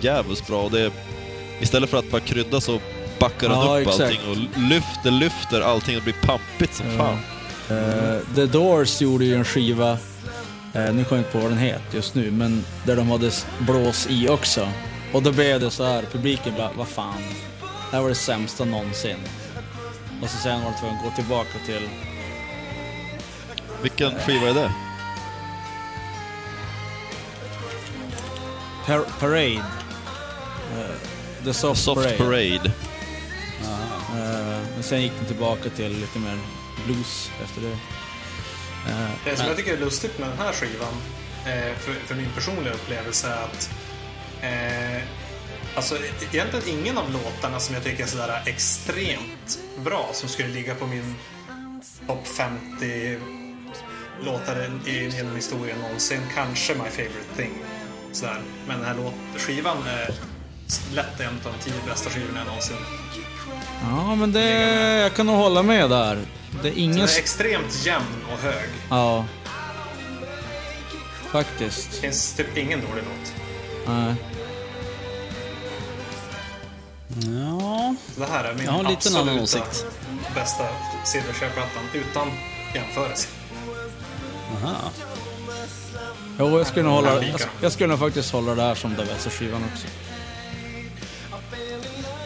jävligt 0.00 0.46
bra. 0.46 0.62
Och 0.62 0.70
det, 0.70 0.90
istället 1.60 1.90
för 1.90 1.98
att 1.98 2.10
bara 2.10 2.20
krydda 2.20 2.60
så 2.60 2.80
backar 3.18 3.48
den 3.48 3.58
Ja, 3.58 3.78
upp 3.80 3.86
exakt. 3.88 4.00
allting 4.00 4.20
och 4.30 4.60
lyfter, 4.60 5.10
lyfter 5.10 5.60
allting 5.60 5.96
och 5.96 6.02
blir 6.02 6.14
pampigt 6.22 6.74
som 6.74 6.86
Ja. 6.86 6.96
fan. 6.98 7.18
eh, 7.78 8.18
The 8.34 8.46
Doors 8.46 9.00
gjorde 9.00 9.24
ju 9.24 9.34
en 9.34 9.44
skiva, 9.44 9.90
eh, 9.92 10.92
nu 10.92 11.04
kommer 11.04 11.04
jag 11.10 11.18
inte 11.18 11.30
på 11.32 11.38
vad 11.38 11.50
den 11.50 11.58
heter 11.58 11.94
just 11.96 12.14
nu, 12.14 12.30
men 12.30 12.64
där 12.84 12.96
de 12.96 13.10
hade 13.10 13.30
blås 13.58 14.06
i 14.10 14.28
också. 14.28 14.68
Och 15.12 15.22
då 15.22 15.32
blev 15.32 15.60
det 15.60 15.70
så 15.70 15.84
här, 15.84 16.02
publiken 16.12 16.54
bara, 16.56 16.70
vad 16.76 16.88
fan, 16.88 17.22
det 17.90 17.96
här 17.96 18.02
var 18.02 18.08
det 18.08 18.14
sämsta 18.14 18.64
någonsin. 18.64 19.16
Och 20.22 20.28
så 20.30 20.36
sen 20.36 20.62
var 20.64 20.70
det 20.70 20.78
tvungen 20.78 20.96
att 20.96 21.04
gå 21.04 21.10
tillbaka 21.10 21.58
till, 21.66 21.88
Vilken 23.82 24.18
skiva 24.18 24.48
är 24.48 24.54
det? 24.54 24.72
par 28.88 29.04
Parade. 29.20 29.62
Eh, 30.76 31.44
The 31.44 31.52
Soft, 31.54 31.82
Soft 31.84 32.00
Parade. 32.00 32.16
Parade. 32.18 32.72
Eh, 34.10 34.60
men 34.74 34.82
sen 34.82 35.02
gick 35.02 35.12
den 35.18 35.26
tillbaka 35.26 35.70
till 35.70 36.00
lite 36.00 36.18
mer 36.18 36.38
blues 36.86 37.30
efter 37.44 37.60
det. 37.60 37.72
Eh, 38.90 39.10
Det 39.24 39.36
som 39.36 39.46
jag 39.46 39.56
tycker 39.56 39.72
är 39.72 39.80
lustigt 39.80 40.18
med 40.18 40.28
den 40.28 40.38
här 40.38 40.52
skivan, 40.52 40.94
för, 41.78 41.92
för 42.06 42.14
min 42.14 42.30
personliga 42.34 42.74
upplevelse, 42.74 43.28
är 43.28 43.44
att 43.44 43.70
alltså, 45.74 45.96
egentligen 46.32 46.68
ingen 46.78 46.98
av 46.98 47.10
låtarna 47.12 47.60
som 47.60 47.74
jag 47.74 47.84
tycker 47.84 48.02
är 48.02 48.06
sådär 48.06 48.42
extremt 48.46 49.58
bra, 49.84 50.10
som 50.12 50.28
skulle 50.28 50.48
ligga 50.48 50.74
på 50.74 50.86
min 50.86 51.14
topp 52.06 52.26
50 52.28 53.18
låtar 54.24 54.70
i, 54.86 55.08
genom 55.08 55.36
historien 55.36 55.78
någonsin. 55.78 56.20
Kanske 56.34 56.74
My 56.74 56.78
Favorite 56.90 57.34
Thing. 57.36 57.52
Sådär. 58.12 58.40
Men 58.66 58.78
den 58.78 58.86
här 58.86 58.94
låt, 58.94 59.14
skivan 59.42 59.76
är 59.86 60.14
lätt 60.94 61.20
en 61.20 61.26
av 61.28 61.52
de 61.58 61.64
tio 61.64 61.80
bästa 61.86 62.10
skivorna 62.10 62.38
jag 62.38 62.46
någonsin. 62.46 62.76
Ja, 63.82 64.14
men 64.14 64.32
det... 64.32 64.50
Jag 65.02 65.14
kan 65.14 65.26
nog 65.26 65.36
hålla 65.36 65.62
med 65.62 65.90
där. 65.90 66.18
Det 66.62 66.68
är 66.68 66.72
Den 66.72 66.78
ingen... 66.78 66.98
är 66.98 67.18
extremt 67.18 67.86
jämn 67.86 68.24
och 68.32 68.38
hög. 68.38 68.68
Ja. 68.90 69.24
Faktiskt. 71.30 71.90
Det 71.92 71.96
finns 72.00 72.32
typ 72.32 72.56
ingen 72.56 72.80
dålig 72.80 73.02
låt. 73.04 73.32
Nej. 73.86 74.14
Ja, 77.08 77.94
Det 78.16 78.26
här 78.32 78.44
är 78.44 78.54
min 78.54 78.68
absoluta 78.86 79.64
bästa 80.34 80.64
Silverchair-plattan 81.04 81.82
utan 81.94 82.28
jämförelse. 82.74 83.28
Aha. 84.54 84.90
Jo, 86.38 86.58
jag 86.58 86.66
skulle 86.66 86.84
nog 86.84 86.92
hålla... 86.92 87.24
Jag, 87.24 87.40
jag 87.60 87.72
skulle 87.72 87.88
nog 87.88 87.98
faktiskt 87.98 88.32
hålla 88.32 88.54
det 88.54 88.62
här 88.62 88.74
som 88.74 88.94
den 88.94 89.06
bästa 89.06 89.30
skivan 89.30 89.64
också. 89.72 89.86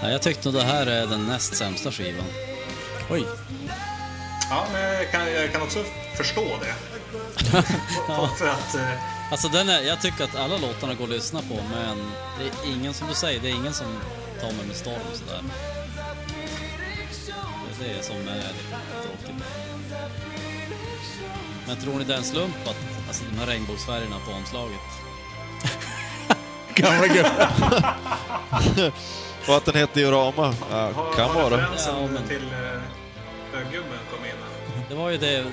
Ja, 0.02 0.10
jag 0.10 0.22
tyckte 0.22 0.48
nog 0.48 0.54
det 0.60 0.66
här 0.66 0.86
är 0.86 1.06
den 1.06 1.26
näst 1.26 1.56
sämsta 1.56 1.92
skivan. 1.92 2.24
Oj. 3.10 3.24
Ja, 4.50 4.66
men 4.72 4.82
jag 4.94 5.10
kan, 5.10 5.32
jag 5.32 5.52
kan 5.52 5.62
också 5.62 5.78
förstå 6.16 6.44
det. 6.60 6.74
För 8.38 8.48
att... 8.48 8.74
Eh, 8.74 9.12
Alltså 9.30 9.48
den 9.48 9.68
är, 9.68 9.80
jag 9.82 10.00
tycker 10.00 10.24
att 10.24 10.36
alla 10.36 10.56
låtarna 10.56 10.94
går 10.94 11.04
att 11.04 11.10
lyssna 11.10 11.40
på, 11.42 11.54
men 11.74 12.12
det 12.38 12.44
är 12.44 12.72
ingen, 12.72 12.94
som 12.94 13.08
du 13.08 13.14
säger, 13.14 13.40
det 13.40 13.48
är 13.48 13.54
ingen 13.54 13.72
som 13.72 13.86
tar 14.40 14.52
mig 14.52 14.66
med 14.66 14.76
storm 14.76 15.00
sådär. 15.14 15.40
Det 17.80 17.90
är 17.90 17.94
det 17.96 18.02
som 18.02 18.16
är 18.16 18.52
tråkigt. 19.02 19.44
Men 21.66 21.76
tror 21.76 21.98
ni 21.98 22.04
det 22.04 22.14
är 22.14 22.18
en 22.18 22.24
slump 22.24 22.54
att 22.64 22.76
alltså, 23.08 23.24
de 23.32 23.38
här 23.38 23.46
regnbågsfärgerna 23.46 24.16
på 24.26 24.32
omslaget? 24.32 24.80
Gamla 26.74 27.06
gubben. 27.06 28.92
Och 29.48 29.56
att 29.56 29.64
den 29.64 29.74
heter 29.74 29.94
Diorama. 30.00 30.54
Ja, 30.70 30.90
har, 30.94 31.12
kan 31.12 31.30
har 31.30 31.34
vara. 31.42 31.56
referensen 31.62 31.94
Ja, 32.02 32.08
men- 32.12 32.28
till 32.28 32.42
eh, 32.52 33.60
ögubben 33.60 33.98
kom 34.10 34.24
in? 34.24 34.32
Det 34.88 34.94
var 34.94 35.10
ju 35.10 35.18
det, 35.18 35.44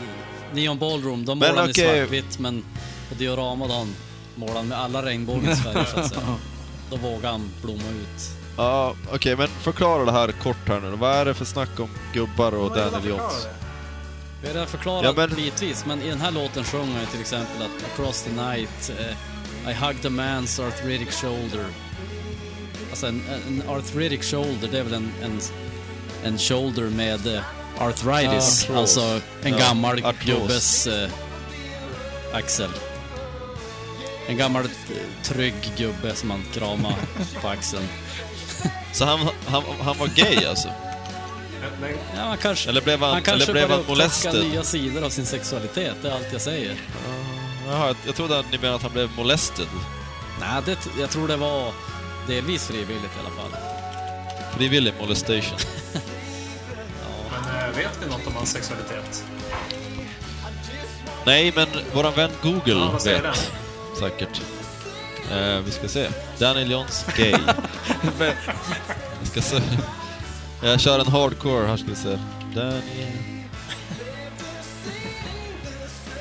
Neon 0.53 0.77
Ballroom, 0.77 1.25
de 1.25 1.39
Men 1.39 1.49
målade 1.49 1.71
i 1.71 1.73
svartvitt, 1.73 2.39
men 2.39 2.65
på 3.09 3.15
diorama 3.15 3.67
då 3.67 3.73
han 3.73 3.95
målade 4.35 4.67
med 4.67 4.79
alla 4.79 5.05
regnbågens 5.05 5.63
färger 5.63 5.85
så 5.85 5.99
att 5.99 6.09
säga. 6.09 6.21
Då 6.89 6.95
vågade 6.95 7.27
han 7.27 7.49
blomma 7.61 7.89
ut. 7.89 8.29
Ja, 8.57 8.95
okej, 9.13 9.35
men 9.35 9.47
förklara 9.47 10.05
det 10.05 10.11
här 10.11 10.31
kort 10.31 10.67
här 10.67 10.79
nu. 10.79 10.89
Vad 10.89 11.15
är 11.15 11.25
det 11.25 11.33
för 11.33 11.45
snack 11.45 11.79
om 11.79 11.89
gubbar 12.13 12.51
och 12.51 12.75
Daniel 12.75 13.03
det? 13.17 13.58
Vi 14.41 14.47
har 14.47 14.53
redan 14.53 14.67
förklarat 14.67 15.03
Ja, 15.05 15.13
men- 15.27 15.35
bitvis, 15.35 15.85
men 15.85 16.01
i 16.01 16.09
den 16.09 16.21
här 16.21 16.31
låten 16.31 16.63
sjunger 16.63 16.97
han 16.97 17.05
till 17.05 17.21
exempel 17.21 17.61
att 17.61 17.91
Across 17.93 18.21
the 18.21 18.31
night, 18.31 18.91
eh, 18.99 19.71
I 19.71 19.73
hugged 19.73 20.05
a 20.05 20.09
man's 20.09 20.67
arthritic 20.67 21.15
shoulder. 21.21 21.65
Alltså 22.89 23.07
en, 23.07 23.23
en 23.47 23.63
arthritic 23.69 24.31
shoulder, 24.31 24.67
det 24.71 24.79
är 24.79 24.83
väl 24.83 24.93
en, 24.93 25.11
en, 25.23 25.39
en 26.23 26.37
shoulder 26.37 26.83
med 26.83 27.27
eh, 27.35 27.41
arthritis. 27.79 28.63
Artros. 28.63 28.69
alltså 28.77 29.21
en 29.43 29.51
Ja, 29.51 29.57
gammal 29.57 30.05
artros. 30.05 30.25
gubbes 30.25 30.87
eh, 30.87 31.09
axel. 32.33 32.69
En 34.27 34.37
gammal 34.37 34.63
eh, 34.65 34.69
trygg 35.23 35.53
gubbe 35.77 36.15
som 36.15 36.29
man 36.29 36.43
kramar 36.53 36.95
på 37.41 37.47
axeln. 37.47 37.87
Så 38.93 39.05
han, 39.05 39.19
han, 39.47 39.63
han 39.81 39.97
var 39.97 40.07
gay 40.07 40.45
alltså? 40.45 40.69
Men- 41.81 41.97
Ja, 42.15 42.21
han 42.21 42.37
kanske, 42.37 42.69
Eller 42.69 42.81
blev 42.81 42.99
han, 42.99 43.09
han 43.13 43.21
kanske 43.23 43.43
eller 43.43 43.53
blev 43.53 43.69
han 43.69 43.79
upptäcka 43.79 43.91
molested? 43.97 44.33
nya 44.51 44.63
sidor 44.63 45.03
av 45.03 45.09
sin 45.09 45.25
sexualitet, 45.25 45.95
det 46.01 46.07
är 46.09 46.13
allt 46.15 46.27
jag 46.31 46.41
säger. 46.41 46.75
Jaha, 47.67 47.87
jag- 47.87 47.95
jag 48.05 48.15
trodde 48.15 48.39
att 48.39 48.51
ni 48.51 48.57
menade 48.57 48.75
att 48.75 48.81
han 48.81 48.91
blev 48.91 49.09
molested. 49.17 49.65
Nej, 50.39 50.61
det, 50.65 50.77
jag 50.99 51.09
tror 51.09 51.27
det 51.27 51.35
var 51.37 51.71
delvis 52.27 52.67
frivilligt 52.67 53.03
i 53.17 53.19
alla 53.19 53.35
fall. 53.35 53.59
Frivillig 54.57 54.93
molestation. 54.99 55.57
Men 57.31 57.69
Eh, 57.69 57.75
vet 57.75 57.99
vi 58.03 58.09
något 58.09 58.27
om 58.27 58.35
hans 58.35 58.51
sexualitet? 58.51 59.23
Nej, 61.25 61.53
men 61.55 61.67
våran 61.93 62.13
vän 62.13 62.31
Google 62.41 62.61
Ja, 62.73 62.91
vet 62.91 63.01
säkert. 63.99 64.41
Eh, 65.31 65.59
vi 65.65 65.71
ska 65.71 65.87
se. 65.87 66.09
Daniel 66.37 66.71
Johns 66.71 67.05
gay. 67.17 67.35
vi 69.21 69.27
ska 69.27 69.41
se. 69.41 69.61
Jag 70.61 70.79
kör 70.79 70.99
en 70.99 71.07
hardcore 71.07 71.67
här 71.67 71.77
ska 71.77 71.87
vi 71.87 71.95
se. 71.95 72.19
Daniel... 72.55 72.81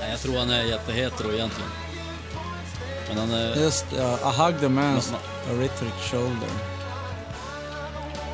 Nej, 0.01 0.11
jag 0.11 0.21
tror 0.21 0.39
han 0.39 0.51
är 0.51 0.63
jättehetero 0.63 1.33
egentligen. 1.33 1.71
Men 3.09 3.19
han 3.19 3.31
är... 3.31 3.57
Just 3.57 3.87
ja, 3.97 4.19
I 4.31 4.37
hug 4.43 4.61
the 4.61 4.67
man's 4.67 5.15
erythric 5.51 5.93
shoulder. 6.11 6.49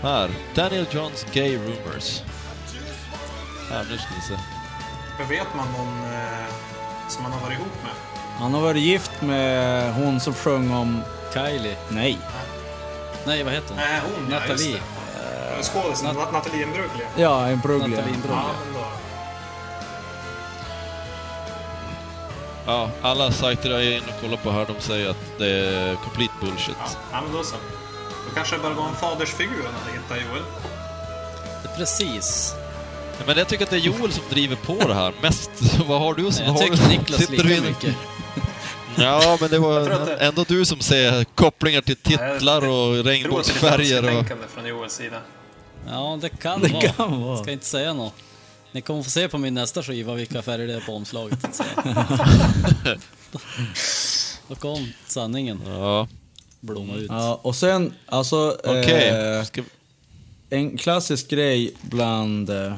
Här. 0.02 0.30
Daniel 0.54 0.86
Johns 0.90 1.26
gay 1.32 1.56
rumors. 1.56 2.22
Här, 3.70 3.86
nu 3.90 3.98
ska 3.98 4.08
vi 4.14 4.20
se. 4.20 4.42
Men 5.18 5.28
vet 5.28 5.54
man 5.56 5.72
någon 5.72 6.12
eh, 6.12 6.46
som 7.08 7.24
han 7.24 7.32
har 7.32 7.40
varit 7.40 7.58
ihop 7.58 7.82
med? 7.82 7.92
Han 8.38 8.54
har 8.54 8.60
varit 8.60 8.82
gift 8.82 9.22
med 9.22 9.94
hon 9.94 10.20
som 10.20 10.34
sjöng 10.34 10.70
om... 10.70 11.02
Kylie. 11.34 11.76
Nej. 11.88 12.18
Nej, 13.26 13.42
vad 13.42 13.52
heter 13.52 13.68
hon? 13.68 13.76
Nej, 13.76 14.00
hon 14.02 14.30
ja, 14.30 14.38
Nathalie. 14.38 14.72
det. 14.72 15.03
Skådisen 15.62 16.14
Nat 16.14 16.32
Nathalie 16.32 16.62
Imbruglia. 16.62 17.06
Ja, 17.16 17.46
en 17.46 17.60
Bruglia. 17.60 17.88
Nathalie 17.88 18.14
Imbruglia. 18.14 18.42
Ja. 18.74 18.90
Ja, 22.66 22.90
alla 23.02 23.32
sajter 23.32 23.70
jag 23.70 23.80
är 23.84 23.92
inne 23.96 24.06
och 24.16 24.20
kollar 24.20 24.36
på 24.36 24.50
här, 24.50 24.66
de 24.66 24.80
säger 24.80 25.10
att 25.10 25.38
det 25.38 25.46
är 25.50 25.94
complete 25.94 26.32
bullshit. 26.40 26.76
Ja, 26.80 26.86
ja, 27.12 27.20
men 27.22 27.32
då 27.32 27.42
så. 27.42 27.56
Då 28.28 28.34
kanske 28.34 28.56
det 28.56 28.62
bara 28.62 28.74
var 28.74 28.88
en 28.88 28.94
fadersfigur 28.94 29.62
han 29.64 29.94
hittat 29.94 30.16
Joel. 30.30 30.42
Precis. 31.76 32.54
Men 33.26 33.38
jag 33.38 33.48
tycker 33.48 33.64
att 33.64 33.70
det 33.70 33.76
är 33.76 33.80
Joel 33.80 34.12
som 34.12 34.24
driver 34.30 34.56
på 34.56 34.88
det 34.88 34.94
här 34.94 35.12
mest. 35.22 35.50
Vad 35.88 36.00
har 36.00 36.14
du 36.14 36.32
som... 36.32 36.44
Jag 36.46 36.52
har 36.52 36.58
tycker 36.60 36.88
Niklas 36.88 37.20
sitter 37.20 37.44
lika 37.44 37.56
in- 37.56 37.62
mycket. 37.64 37.94
Ja, 38.96 39.36
men 39.40 39.50
det 39.50 39.56
Jag 39.56 39.60
var 39.62 39.80
det- 40.06 40.16
ändå 40.16 40.44
du 40.48 40.64
som 40.64 40.80
ser 40.80 41.24
kopplingar 41.24 41.80
till 41.80 41.96
titlar 41.96 42.28
och 42.32 42.64
Jag 42.64 42.68
tror 42.68 42.98
att 42.98 43.04
det 43.04 43.10
är 43.10 43.14
regnbågsfärger 43.14 43.96
önsketänkande 44.02 44.44
från 44.54 44.66
Joels 44.66 44.92
sida. 44.92 45.16
Ja, 45.88 46.18
det 46.20 46.28
kan 46.28 46.60
Det 46.60 46.68
vara. 46.72 46.88
kan 46.88 47.20
vara. 47.22 47.42
Ska 47.42 47.52
inte 47.52 47.66
säga 47.66 47.92
något. 47.92 48.14
Ni 48.72 48.80
kommer 48.80 49.02
få 49.02 49.10
se 49.10 49.28
på 49.28 49.38
min 49.38 49.54
nästa 49.54 49.82
skiva 49.82 50.14
vilka 50.14 50.42
färger 50.42 50.66
det 50.66 50.74
är 50.74 50.80
på 50.80 50.92
omslaget. 50.96 51.38
Då 54.48 54.54
kom 54.54 54.92
sanningen 55.06 55.60
Ja, 55.66 56.08
blomma 56.60 56.94
ut. 56.94 57.06
Ja, 57.10 57.40
och 57.42 57.56
sen, 57.56 57.94
alltså... 58.06 58.56
okej. 58.64 59.08
Eh, 59.08 59.44
Ska 59.44 59.62
en 60.50 60.76
klassisk 60.78 61.30
grej 61.30 61.74
bland 61.82 62.50
eh, 62.50 62.74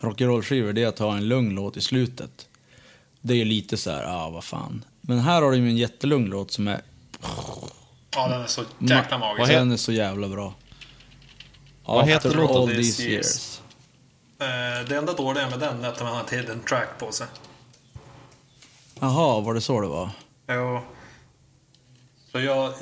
rock'n'roll-skivor 0.00 0.72
det 0.72 0.82
är 0.82 0.86
att 0.86 0.98
ha 0.98 1.16
en 1.16 1.28
lugn 1.28 1.54
låt 1.54 1.76
i 1.76 1.80
slutet. 1.80 2.46
Det 3.20 3.32
är 3.34 3.38
ju 3.38 3.44
lite 3.44 3.76
så 3.76 3.90
här, 3.90 4.02
ja 4.02 4.14
ah, 4.24 4.30
vad 4.30 4.44
fan. 4.44 4.84
Men 5.00 5.18
här 5.18 5.42
har 5.42 5.50
de 5.52 5.56
ju 5.58 5.68
en 5.68 5.76
jättelugn 5.76 6.26
låt 6.30 6.50
som 6.52 6.68
är... 6.68 6.80
Ja, 8.14 8.28
den 8.28 8.40
är 8.40 8.46
så 8.46 8.62
jäkla 8.78 9.18
magisk. 9.18 9.48
Den 9.50 9.72
är 9.72 9.76
så 9.76 9.92
jävla 9.92 10.28
bra. 10.28 10.54
Vad 11.86 12.08
heter 12.08 12.34
låten? 12.34 12.56
all 12.56 12.68
these 12.68 13.02
years. 13.02 13.12
years. 13.12 13.60
Eh, 14.38 14.88
det 14.88 14.96
enda 14.96 15.12
dåliga 15.12 15.50
med 15.50 15.58
den 15.58 15.84
är 15.84 15.88
att 15.88 16.02
man 16.02 16.14
har 16.14 16.20
ett 16.20 16.32
hidden 16.32 16.60
track 16.60 16.88
på 16.98 17.12
sig. 17.12 17.26
Jaha, 19.00 19.40
var 19.40 19.54
det 19.54 19.60
så 19.60 19.80
det 19.80 19.86
var? 19.86 20.10
Jo. 20.48 20.80
Så 22.32 22.40
jag... 22.40 22.72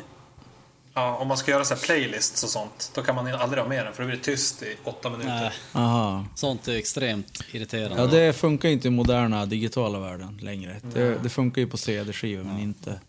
Ja, 0.96 1.16
om 1.16 1.28
man 1.28 1.36
ska 1.36 1.50
göra 1.50 1.64
så 1.64 1.74
här 1.74 1.80
playlists 1.80 2.44
och 2.44 2.50
sånt, 2.50 2.90
då 2.94 3.02
kan 3.02 3.14
man 3.14 3.34
aldrig 3.34 3.62
ha 3.62 3.68
med 3.68 3.86
den 3.86 3.94
för 3.94 4.02
då 4.02 4.06
blir 4.06 4.16
det 4.16 4.22
tyst 4.22 4.62
i 4.62 4.76
åtta 4.84 5.10
minuter. 5.10 5.54
Aha. 5.72 6.24
sånt 6.34 6.68
är 6.68 6.76
extremt 6.76 7.44
irriterande. 7.52 8.02
Ja, 8.02 8.06
det 8.06 8.32
funkar 8.32 8.68
inte 8.68 8.88
i 8.88 8.90
moderna 8.90 9.46
digitala 9.46 9.98
världen 9.98 10.38
längre. 10.42 10.76
Det, 10.94 11.22
det 11.22 11.28
funkar 11.28 11.60
ju 11.62 11.68
på 11.68 11.76
CD-skivor, 11.76 12.44
men 12.44 12.58
inte... 12.58 13.00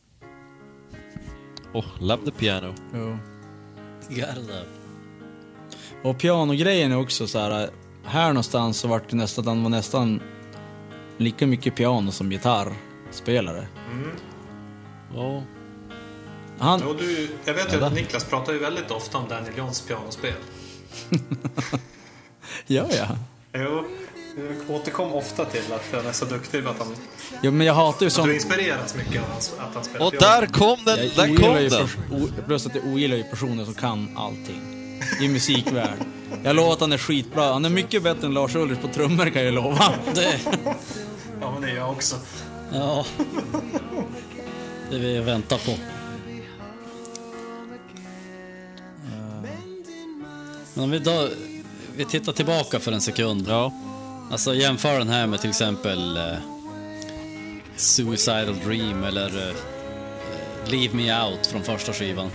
Oh, 1.73 1.85
love 1.99 2.25
the 2.25 2.31
piano. 2.31 2.73
Jo. 2.93 3.17
Garda. 4.09 4.63
Och 6.05 6.17
pianogrejen 6.17 6.91
är 6.91 6.97
också 6.97 7.27
så 7.27 7.39
här. 7.39 7.69
Här 8.03 8.27
någonstans 8.27 8.79
så 8.79 8.87
vart 8.87 9.09
det 9.09 9.15
nästan, 9.15 9.45
den 9.45 9.63
var 9.63 9.69
nästan 9.69 10.21
lika 11.17 11.47
mycket 11.47 11.75
piano 11.75 12.11
som 12.11 12.29
gitarrspelare. 12.29 13.67
Ja. 15.15 15.43
Han, 16.59 16.81
Jo, 16.83 16.93
du, 16.93 17.29
jag 17.45 17.53
vet 17.53 17.73
ju 17.73 17.83
att 17.83 17.93
Niklas 17.93 18.23
pratar 18.23 18.53
ju 18.53 18.59
väldigt 18.59 18.91
ofta 18.91 19.17
om 19.17 19.29
Daniel 19.29 19.57
Johns 19.57 19.81
pianospel. 19.81 20.33
ja, 22.67 22.85
ja. 22.91 23.07
Jo, 23.53 23.83
du 24.35 24.73
återkom 24.73 25.13
ofta 25.13 25.45
till 25.45 25.73
att 25.73 25.83
han 25.91 26.05
är 26.05 26.11
så 26.11 26.25
duktig 26.25 26.59
att, 26.59 26.79
han, 26.79 26.95
ja. 27.41 27.51
men 27.51 27.67
jag 27.67 27.73
hatar 27.73 28.01
ju 28.01 28.07
att 28.07 28.13
som... 28.13 28.27
du 28.27 28.35
inspirerats 28.35 28.95
mycket 28.95 29.21
av 29.21 29.29
hans, 29.29 29.53
att 29.59 29.75
han 29.75 29.83
spelar 29.83 30.05
Och 30.05 30.11
piano. 30.11 30.25
där 30.25 30.47
kom 30.47 30.77
den! 30.85 30.99
Jag 30.99 31.29
Där 31.29 31.35
kom 31.35 31.61
ju 31.61 31.69
den! 31.69 32.45
plus 32.45 32.65
att 32.65 32.75
jag 32.75 32.85
ogillar 32.85 33.17
ju 33.17 33.23
personer 33.23 33.65
som 33.65 33.73
kan 33.73 34.17
allting. 34.17 34.74
I 35.21 35.27
musikvärld. 35.27 35.97
Jag 36.43 36.55
lovar 36.55 36.73
att 36.73 36.79
han 36.81 36.91
är 36.91 36.97
skitbra. 36.97 37.53
Han 37.53 37.65
är 37.65 37.69
mycket 37.69 38.03
bättre 38.03 38.27
än 38.27 38.33
Lars 38.33 38.55
Ulrich 38.55 38.79
på 38.79 38.87
trummor 38.87 39.29
kan 39.29 39.45
jag 39.45 39.53
lova. 39.53 39.93
Det, 40.13 40.39
Ja, 41.41 41.51
men 41.51 41.61
det 41.61 41.71
är 41.71 41.75
jag 41.75 41.89
också. 41.91 42.15
ja. 42.73 43.05
Det 44.91 44.97
vi 44.97 45.19
väntar 45.19 45.57
på. 45.57 45.71
Men 50.73 50.83
om 50.83 50.91
vi 50.91 50.99
då... 50.99 51.29
Vi 51.97 52.05
tittar 52.05 52.31
tillbaka 52.33 52.79
för 52.79 52.91
en 52.91 53.01
sekund. 53.01 53.45
Ja. 53.47 53.73
Alltså 54.31 54.55
jämför 54.55 54.99
den 54.99 55.09
här 55.09 55.27
med 55.27 55.41
till 55.41 55.49
exempel 55.49 56.17
eh, 56.17 56.23
Suicidal 57.75 58.55
Dream 58.65 59.03
eller 59.03 59.49
eh, 59.49 59.55
Leave 60.71 60.93
Me 60.95 61.23
Out 61.23 61.47
från 61.47 61.63
första 61.63 61.93
skivan. 61.93 62.29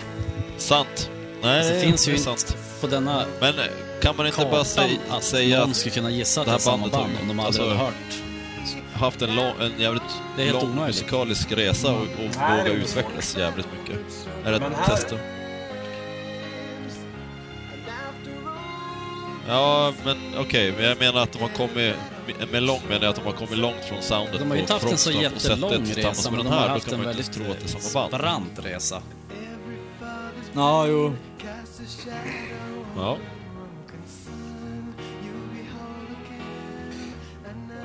Sant. 0.58 1.09
Nej, 1.42 1.72
Det 1.74 1.80
finns 1.80 2.08
ju 2.08 2.12
inte 2.12 2.24
sant. 2.24 2.56
på 2.80 2.86
denna 2.86 3.24
Men 3.40 3.58
eh, 3.58 3.64
kan 4.02 4.16
man 4.16 4.26
inte 4.26 4.44
bara 4.50 4.64
säga, 4.64 4.98
att 5.10 5.24
säga 5.24 5.58
någon 5.60 5.70
att 5.70 5.76
skulle 5.76 5.94
kunna 5.94 6.10
gissa 6.10 6.40
att 6.40 6.46
det 6.46 6.50
här 6.50 6.58
är 6.58 6.62
samma 6.62 6.76
bandet 6.76 6.94
har- 6.94 7.02
band 7.04 7.16
om 7.22 7.28
de 7.28 7.40
aldrig 7.40 7.46
alltså- 7.66 7.76
har 7.78 7.84
hört. 7.84 7.94
haft 8.94 9.22
en, 9.22 9.36
lång, 9.36 9.52
en 9.60 9.80
jävligt 9.80 10.02
Det 10.36 10.42
är 10.42 10.46
helt 10.46 10.62
lång 10.62 10.72
omöjligt. 10.72 10.96
musikalisk 10.96 11.52
resa 11.52 11.92
och, 11.92 12.02
och 12.02 12.08
Nej, 12.38 12.58
våga 12.62 12.72
utvecklas 12.72 13.36
jävligt 13.36 13.66
mycket. 13.80 14.00
Är 14.44 14.50
det 14.50 14.56
ett 14.56 14.62
här- 14.76 14.96
test? 14.96 15.14
Ja, 19.48 19.92
men 20.04 20.16
okej, 20.38 20.72
men 20.76 20.84
jag 20.84 20.98
menar 20.98 21.22
att 21.22 21.32
de 21.32 21.38
har 21.38 21.48
kommit, 21.48 21.94
med 22.52 22.62
långt 22.62 22.88
menar 22.88 23.02
jag 23.02 23.10
att 23.10 23.16
de 23.16 23.24
har 23.24 23.32
kommit 23.32 23.58
långt 23.58 23.84
från 23.88 24.02
soundet 24.02 24.38
De 24.38 24.50
har 24.50 24.56
ju 24.56 24.60
på 24.60 24.60
inte 24.60 24.72
haft 24.72 24.84
en 24.92 24.98
så 24.98 25.10
jättelång 25.10 25.84
resa, 25.94 26.30
men 26.30 26.38
de 26.38 26.46
har 26.46 26.68
haft 26.68 26.92
en 26.92 27.04
väldigt 27.04 27.32
tro 27.32 27.44
att 27.50 27.58
det 27.60 27.64
är 27.76 27.80
samma 27.80 28.08
band. 28.08 28.22
brant 28.22 28.58
resa. 28.64 29.02
Ja, 30.54 30.86
jo. 30.86 31.12
Ja. 32.96 33.16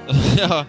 ja, 0.38 0.66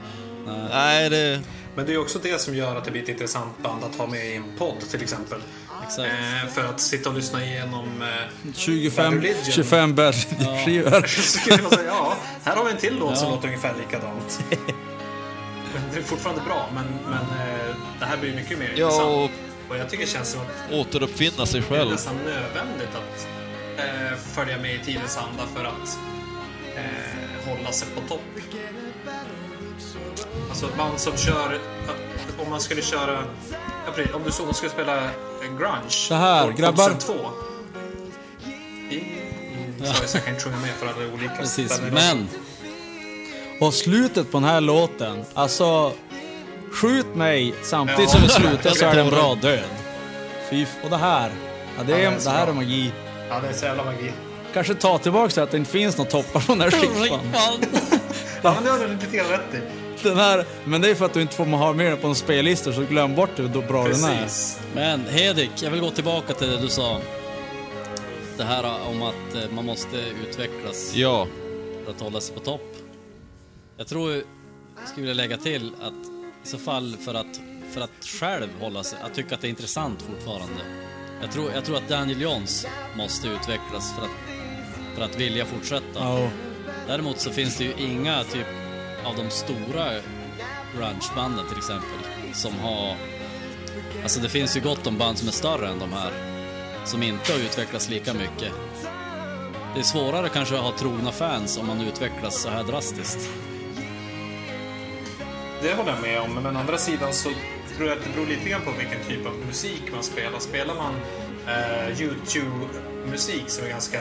nej 0.71 1.11
det... 1.11 1.41
Men 1.75 1.87
det 1.87 1.95
är 1.95 1.99
också 2.01 2.19
det 2.19 2.41
som 2.41 2.55
gör 2.55 2.77
att 2.77 2.85
det 2.85 2.91
blir 2.91 3.03
ett 3.03 3.09
intressant 3.09 3.63
band 3.63 3.85
att 3.85 3.97
ha 3.97 4.07
med 4.07 4.27
i 4.27 4.35
en 4.35 4.45
podd 4.59 4.81
till 4.91 5.03
exempel. 5.03 5.39
Exakt. 5.87 6.09
Eh, 6.09 6.49
för 6.55 6.65
att 6.65 6.81
sitta 6.81 7.09
och 7.09 7.15
lyssna 7.15 7.45
igenom... 7.45 8.03
Eh, 8.03 8.53
25, 8.55 9.05
Bad 9.15 9.23
Religion. 9.23 9.53
25 9.53 9.95
bad 9.95 10.15
skivor. 10.65 11.07
så 11.07 11.39
skulle 11.39 11.63
jag 11.63 11.73
säga, 11.73 11.89
ja, 11.89 12.17
här 12.45 12.57
har 12.57 12.65
vi 12.65 12.71
en 12.71 12.77
till 12.77 12.97
låt 12.99 13.19
som 13.19 13.29
Ja. 13.29 13.35
låter 13.35 13.47
ungefär 13.49 13.75
likadant. 13.79 14.41
Det 15.93 15.99
är 15.99 16.03
fortfarande 16.03 16.43
bra, 16.43 16.69
men, 16.75 16.85
men 17.05 17.23
eh, 17.23 17.77
det 18.01 18.05
här 18.05 18.17
blir 18.17 18.35
mycket 18.35 18.59
mer 18.59 18.73
Ja, 18.77 18.87
intressant. 18.87 19.31
Och 19.69 19.77
jag 19.77 19.91
tycker 19.91 20.05
det 20.05 20.11
känns 20.11 20.31
som 20.31 20.41
att 20.41 20.73
återuppfinna 20.73 21.47
sig 21.47 21.61
det 21.61 21.67
är 21.67 21.71
själv. 21.79 21.91
nästan 21.91 22.17
nödvändigt 22.17 22.95
att 22.95 23.29
eh, 23.79 24.19
följa 24.35 24.59
med 24.59 24.75
i 24.75 24.79
tidens 24.85 25.17
anda 25.19 25.43
för 25.55 25.65
att 25.65 25.99
eh, 26.77 27.49
hålla 27.49 27.73
sig 27.73 27.89
på 27.95 28.01
topp. 28.09 28.21
Alltså 30.49 30.67
ett 30.67 30.77
band 30.77 30.99
som 31.01 31.17
kör, 31.17 31.59
om 32.45 32.51
man 32.51 32.61
skulle 32.61 32.83
köra, 32.83 33.19
om 34.15 34.23
du 34.25 34.33
så 34.33 34.53
skulle 34.53 34.71
spela 34.71 35.05
eh, 35.05 35.11
grunge. 35.59 35.89
Så 35.89 36.15
här, 36.15 36.47
år 36.47 36.53
grabbar. 36.53 36.89
2002. 36.91 37.31
I, 38.91 39.05
sorry, 39.79 40.09
så 40.09 40.17
jag 40.17 40.25
kan 40.25 40.35
inte 40.35 40.45
sjunga 40.45 40.57
med 40.59 40.71
för 40.71 40.87
alla 40.87 41.13
olika 41.15 41.35
Precis. 41.35 41.81
Men 41.93 42.29
Och 43.61 43.75
slutet 43.75 44.31
på 44.33 44.39
den 44.39 44.49
här 44.49 44.61
låten, 44.61 45.25
alltså... 45.35 45.93
Skjut 46.81 47.15
mig 47.15 47.55
samtidigt 47.63 48.01
Ja. 48.03 48.09
som 48.09 48.23
vi 48.23 48.29
slutar 48.29 48.71
så 48.71 48.85
är 48.85 48.95
det 48.95 49.01
en 49.01 49.11
bra 49.11 49.35
död. 49.35 49.61
Fy 50.51 50.67
Och 50.85 50.91
det 50.91 50.97
här, 50.97 51.31
ja, 51.79 51.83
det, 51.87 51.93
Ja, 51.93 51.99
är, 51.99 52.11
det 52.11 52.17
är 52.17 52.19
så 52.19 52.31
det 52.31 52.37
här 52.37 52.45
bra. 52.47 52.53
är 52.55 52.57
magi. 52.57 52.93
Ja, 53.29 53.41
det 53.41 53.49
är 53.49 53.53
så 53.53 53.65
jävla 53.65 53.85
magi. 53.85 54.13
Kanske 54.55 54.75
ta 54.75 54.99
tillbaka 54.99 55.35
det 55.35 55.43
att 55.43 55.51
det 55.51 55.57
inte 55.57 55.71
finns 55.71 55.97
några 55.99 56.11
toppar 56.11 56.41
på 56.41 56.53
den 56.53 56.61
här 56.61 56.71
skivan. 57.03 57.21
Ja, 58.43 58.55
men 58.55 58.65
det 58.65 58.71
har 58.71 58.79
du 58.79 58.89
lite 58.89 59.17
grann 59.17 59.27
rätt 59.29 59.55
i. 59.55 59.61
Den 60.03 60.17
här, 60.17 60.45
men 60.65 60.81
det 60.81 60.91
är 60.91 60.95
för 60.95 61.05
att 61.05 61.13
du 61.15 61.23
inte 61.23 61.35
får 61.35 61.45
ha 61.45 61.73
med 61.73 61.87
den 61.87 61.99
på 61.99 62.07
en 62.07 62.15
spellista 62.15 62.73
så 62.73 62.81
glöm 62.83 63.15
bort 63.15 63.31
hur 63.37 63.49
då 63.49 63.61
bra 63.63 63.83
den 63.89 64.05
är. 64.05 64.23
Precis. 64.23 64.61
Men 64.75 65.05
Hedik, 65.07 65.51
jag 65.63 65.71
vill 65.71 65.81
gå 65.81 65.91
tillbaka 65.91 66.35
till 66.35 66.51
det 66.51 66.57
du 66.61 66.69
sa. 66.69 66.99
Det 68.37 68.45
här 68.45 68.65
om 68.91 69.03
att 69.03 69.35
eh, 69.35 69.51
man 69.55 69.65
måste 69.67 69.97
utvecklas. 70.29 70.93
Ja, 70.95 71.27
för 71.85 71.91
att 71.93 72.01
hålla 72.01 72.21
sig 72.21 72.35
på 72.35 72.41
topp. 72.41 72.77
Jag 73.77 73.87
tror, 73.87 74.13
jag 74.13 74.23
skulle 74.89 75.07
vilja 75.07 75.23
lägga 75.23 75.37
till 75.37 75.73
att 75.83 75.93
i 76.47 76.49
så 76.49 76.59
fall 76.59 76.97
för 77.01 77.15
att, 77.15 77.41
för 77.71 77.81
att 77.81 78.05
själv 78.05 78.49
hålla 78.61 78.83
sig, 78.83 78.99
att 79.03 79.15
tycka 79.15 79.35
att 79.35 79.41
det 79.41 79.47
är 79.47 79.51
intressant 79.51 80.03
fortfarande. 80.03 80.63
Jag 81.21 81.33
tror, 81.33 81.53
jag 81.53 81.65
tror 81.65 81.77
att 81.77 81.89
Daniel 81.89 82.21
Johns 82.21 82.67
måste 82.97 83.29
utvecklas 83.29 83.95
för 83.95 84.03
att, 84.03 84.11
för 84.95 85.03
att 85.03 85.21
vilja 85.21 85.45
fortsätta. 85.45 85.99
Ja, 85.99 86.31
Däremot 86.87 87.21
så 87.21 87.31
finns 87.31 87.59
det 87.59 87.65
ju 87.65 87.73
inga 87.79 88.25
typ 88.25 88.47
av 89.05 89.17
de 89.17 89.31
stora 89.31 89.91
grungebanden 90.75 91.49
till 91.49 91.59
exempel 91.59 91.99
som 92.35 92.59
har... 92.59 92.97
Alltså 94.03 94.21
det 94.21 94.29
finns 94.29 94.57
ju 94.57 94.61
gott 94.61 94.87
om 94.87 94.99
band 94.99 95.19
som 95.19 95.29
är 95.29 95.33
större 95.33 95.69
än 95.69 95.79
de 95.79 95.93
här. 95.93 96.13
Som 96.85 97.03
inte 97.03 97.33
har 97.33 97.39
utvecklats 97.39 97.91
lika 97.91 98.15
mycket. 98.15 98.53
Det 99.75 99.81
är 99.81 99.85
svårare 99.85 100.29
kanske 100.29 100.55
att 100.55 100.63
ha 100.63 100.79
trogna 100.79 101.13
fans 101.13 101.59
om 101.59 101.67
man 101.67 101.81
utvecklas 101.81 102.43
så 102.43 102.49
här 102.49 102.65
drastiskt. 102.65 103.29
Det 105.63 105.75
håller 105.75 105.93
jag 105.93 106.01
med 106.03 106.21
om, 106.21 106.35
men 106.35 106.57
å 106.57 106.61
andra 106.61 106.79
sidan 106.79 107.13
så 107.15 107.31
tror 107.77 107.89
jag 107.89 107.99
att 107.99 108.05
det 108.05 108.11
beror 108.11 108.27
lite 108.27 108.49
grann 108.49 108.63
på 108.65 108.71
vilken 108.71 109.05
typ 109.09 109.27
av 109.27 109.35
musik 109.47 109.83
man 109.95 110.03
spelar. 110.03 110.39
Spelar 110.39 110.75
man 110.75 110.95
eh, 111.49 112.01
YouTube-musik 112.03 113.45
som 113.47 113.65
är 113.65 113.69
ganska 113.69 114.01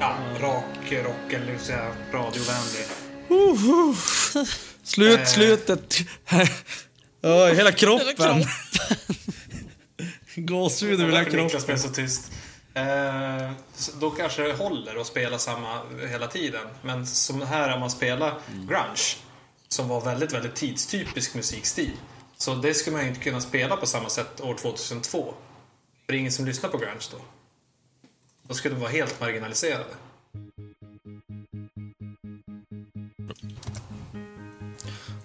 ja, 0.00 0.16
rak 0.40 0.92
rock 1.04 1.32
eller 1.32 1.46
hur 1.52 1.58
säga, 1.58 1.92
radiovänlig. 2.12 2.86
Slut, 4.82 5.18
Eh. 5.18 5.24
slutet. 5.24 5.96
Ja, 7.20 7.46
hela 7.46 7.72
kroppen. 7.72 8.06
kroppen. 8.16 8.44
Gåshud 10.36 10.92
över 11.00 11.04
hela 11.04 11.24
därför 11.24 11.36
Niklas 11.36 11.50
kroppen. 11.52 11.66
blev 11.66 11.76
så 11.76 11.88
tyst. 11.88 12.32
Eh, 12.74 13.50
då 14.00 14.10
kanske 14.10 14.42
det 14.42 14.52
håller 14.54 15.00
att 15.00 15.06
spela 15.06 15.38
samma 15.38 15.80
hela 16.10 16.26
tiden. 16.26 16.60
Men 16.82 17.06
som 17.06 17.42
här 17.42 17.74
om 17.74 17.80
man 17.80 17.90
spelar 17.90 18.34
grunge, 18.68 19.16
som 19.76 19.88
var 19.88 20.00
väldigt, 20.00 20.32
väldigt 20.32 20.54
tidstypisk 20.54 21.34
musikstil. 21.34 21.92
Så 22.36 22.54
det 22.54 22.74
skulle 22.74 22.96
man 22.96 23.04
ju 23.04 23.08
inte 23.08 23.20
kunna 23.20 23.40
spela 23.40 23.76
på 23.76 23.86
samma 23.86 24.08
sätt 24.08 24.40
år 24.40 24.54
2002. 24.54 25.34
För 26.06 26.12
det 26.12 26.16
är 26.16 26.18
ingen 26.18 26.32
som 26.32 26.46
lyssnar 26.46 26.70
på 26.70 26.78
grunge 26.78 27.00
då. 27.12 27.18
Då 28.48 28.54
skulle 28.54 28.74
de 28.74 28.80
vara 28.80 28.90
helt 28.90 29.20
marginaliserade. 29.20 29.84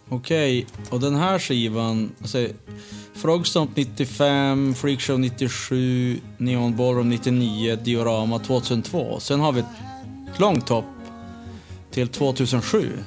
Okej, 0.10 0.68
och 0.90 1.00
den 1.00 1.16
här 1.16 1.40
skivan, 1.40 2.12
alltså, 2.22 2.48
Frogstomp 3.14 3.76
95, 3.76 4.76
Freakshow 4.76 5.20
97, 5.20 6.20
Neon 6.38 6.76
Ballroom 6.76 7.10
99, 7.10 7.76
Diorama 7.76 8.40
2002. 8.40 9.20
Sen 9.20 9.40
har 9.40 9.52
vi 9.52 9.60
ett 9.60 10.40
långt 10.40 10.70
hopp 10.70 10.86
till 11.92 12.08
2007. 12.08 13.04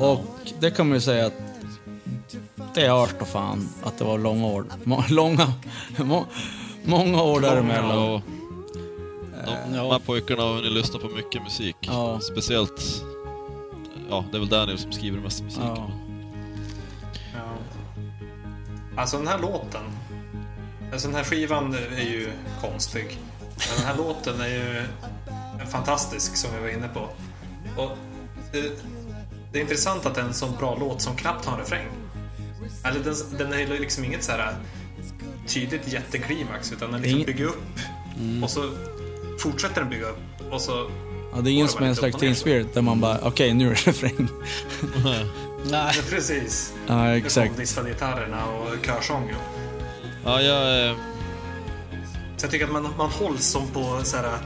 Och 0.00 0.52
det 0.60 0.70
kan 0.70 0.88
man 0.88 0.94
ju 0.94 1.00
säga 1.00 1.26
att 1.26 1.32
det 2.74 2.88
hörs 2.88 3.10
då 3.18 3.24
fan 3.24 3.68
att 3.82 3.98
det 3.98 4.04
var 4.04 4.18
långa 4.18 4.46
år. 4.46 4.64
Må, 4.84 5.04
långa, 5.08 5.52
må, 5.98 6.26
många 6.84 7.22
år 7.22 7.40
däremellan. 7.40 7.98
Ja. 7.98 8.22
De, 9.44 9.76
de 9.76 9.90
här 9.90 9.98
pojkarna 9.98 10.42
har 10.42 10.54
hunnit 10.54 10.72
lyssna 10.72 10.98
på 10.98 11.08
mycket 11.08 11.42
musik. 11.42 11.76
Ja. 11.80 12.20
Speciellt... 12.20 13.02
Ja, 14.10 14.24
det 14.30 14.36
är 14.36 14.40
väl 14.40 14.48
Daniel 14.48 14.78
som 14.78 14.92
skriver 14.92 15.18
mest 15.18 15.42
musik. 15.42 15.62
Ja. 15.64 15.90
Ja. 17.34 17.54
Alltså 18.96 19.16
den 19.16 19.26
här 19.26 19.38
låten. 19.38 19.82
Alltså 20.92 21.08
den 21.08 21.16
här 21.16 21.24
skivan 21.24 21.74
är 21.74 22.04
ju 22.04 22.30
konstig. 22.60 23.18
Men 23.40 23.76
den 23.76 23.86
här 23.86 23.96
låten 24.04 24.40
är 24.40 24.48
ju 24.48 24.84
fantastisk 25.66 26.36
som 26.36 26.50
vi 26.54 26.60
var 26.60 26.68
inne 26.68 26.88
på. 26.88 27.00
Och 27.82 27.98
det, 28.52 28.72
det 29.52 29.58
är 29.58 29.62
intressant 29.62 30.06
att 30.06 30.16
en 30.18 30.34
så 30.34 30.46
bra 30.46 30.76
låt 30.80 31.02
som 31.02 31.16
knappt 31.16 31.44
har 31.44 31.52
en 31.52 31.58
refräng. 31.58 31.86
Eller 32.84 33.00
den, 33.00 33.14
den 33.38 33.52
är 33.52 33.66
liksom 33.80 34.04
inget 34.04 34.24
så 34.24 34.32
här 34.32 34.54
tydligt 35.46 35.92
jätteklimax 35.92 36.72
utan 36.72 36.92
den 36.92 37.00
liksom 37.00 37.16
Ingen- 37.20 37.26
bygger 37.26 37.44
upp 37.44 37.62
och 38.42 38.50
så 38.50 38.70
fortsätter 39.38 39.80
den 39.80 39.90
bygga 39.90 40.06
upp 40.08 40.52
och 40.52 40.60
så 40.60 40.90
Ja, 41.34 41.40
det 41.40 41.50
är 41.50 41.52
ingen 41.52 41.68
som 41.68 41.82
är 41.82 41.88
en 41.88 41.96
slags 41.96 42.16
Teen 42.16 42.30
ner? 42.30 42.34
Spirit 42.36 42.74
där 42.74 42.82
man 42.82 43.00
bara, 43.00 43.18
okej 43.22 43.54
nu 43.54 43.66
är 43.66 43.70
det 43.70 43.86
refräng. 43.86 44.28
Nej. 45.04 45.26
Ja, 45.70 45.90
precis. 46.10 46.72
Ja, 46.86 47.16
exakt. 47.16 47.48
kom 47.48 47.56
distade 47.60 47.88
gitarrerna 47.90 48.46
och 48.46 48.86
körsången. 48.86 49.36
Ja, 50.24 50.42
jag... 50.42 50.96
Så 52.40 52.46
jag 52.46 52.50
tycker 52.50 52.64
att 52.66 52.72
man, 52.72 52.88
man 52.98 53.10
hålls 53.10 53.46
som 53.46 53.68
på 53.68 54.00
så 54.04 54.16
här, 54.16 54.38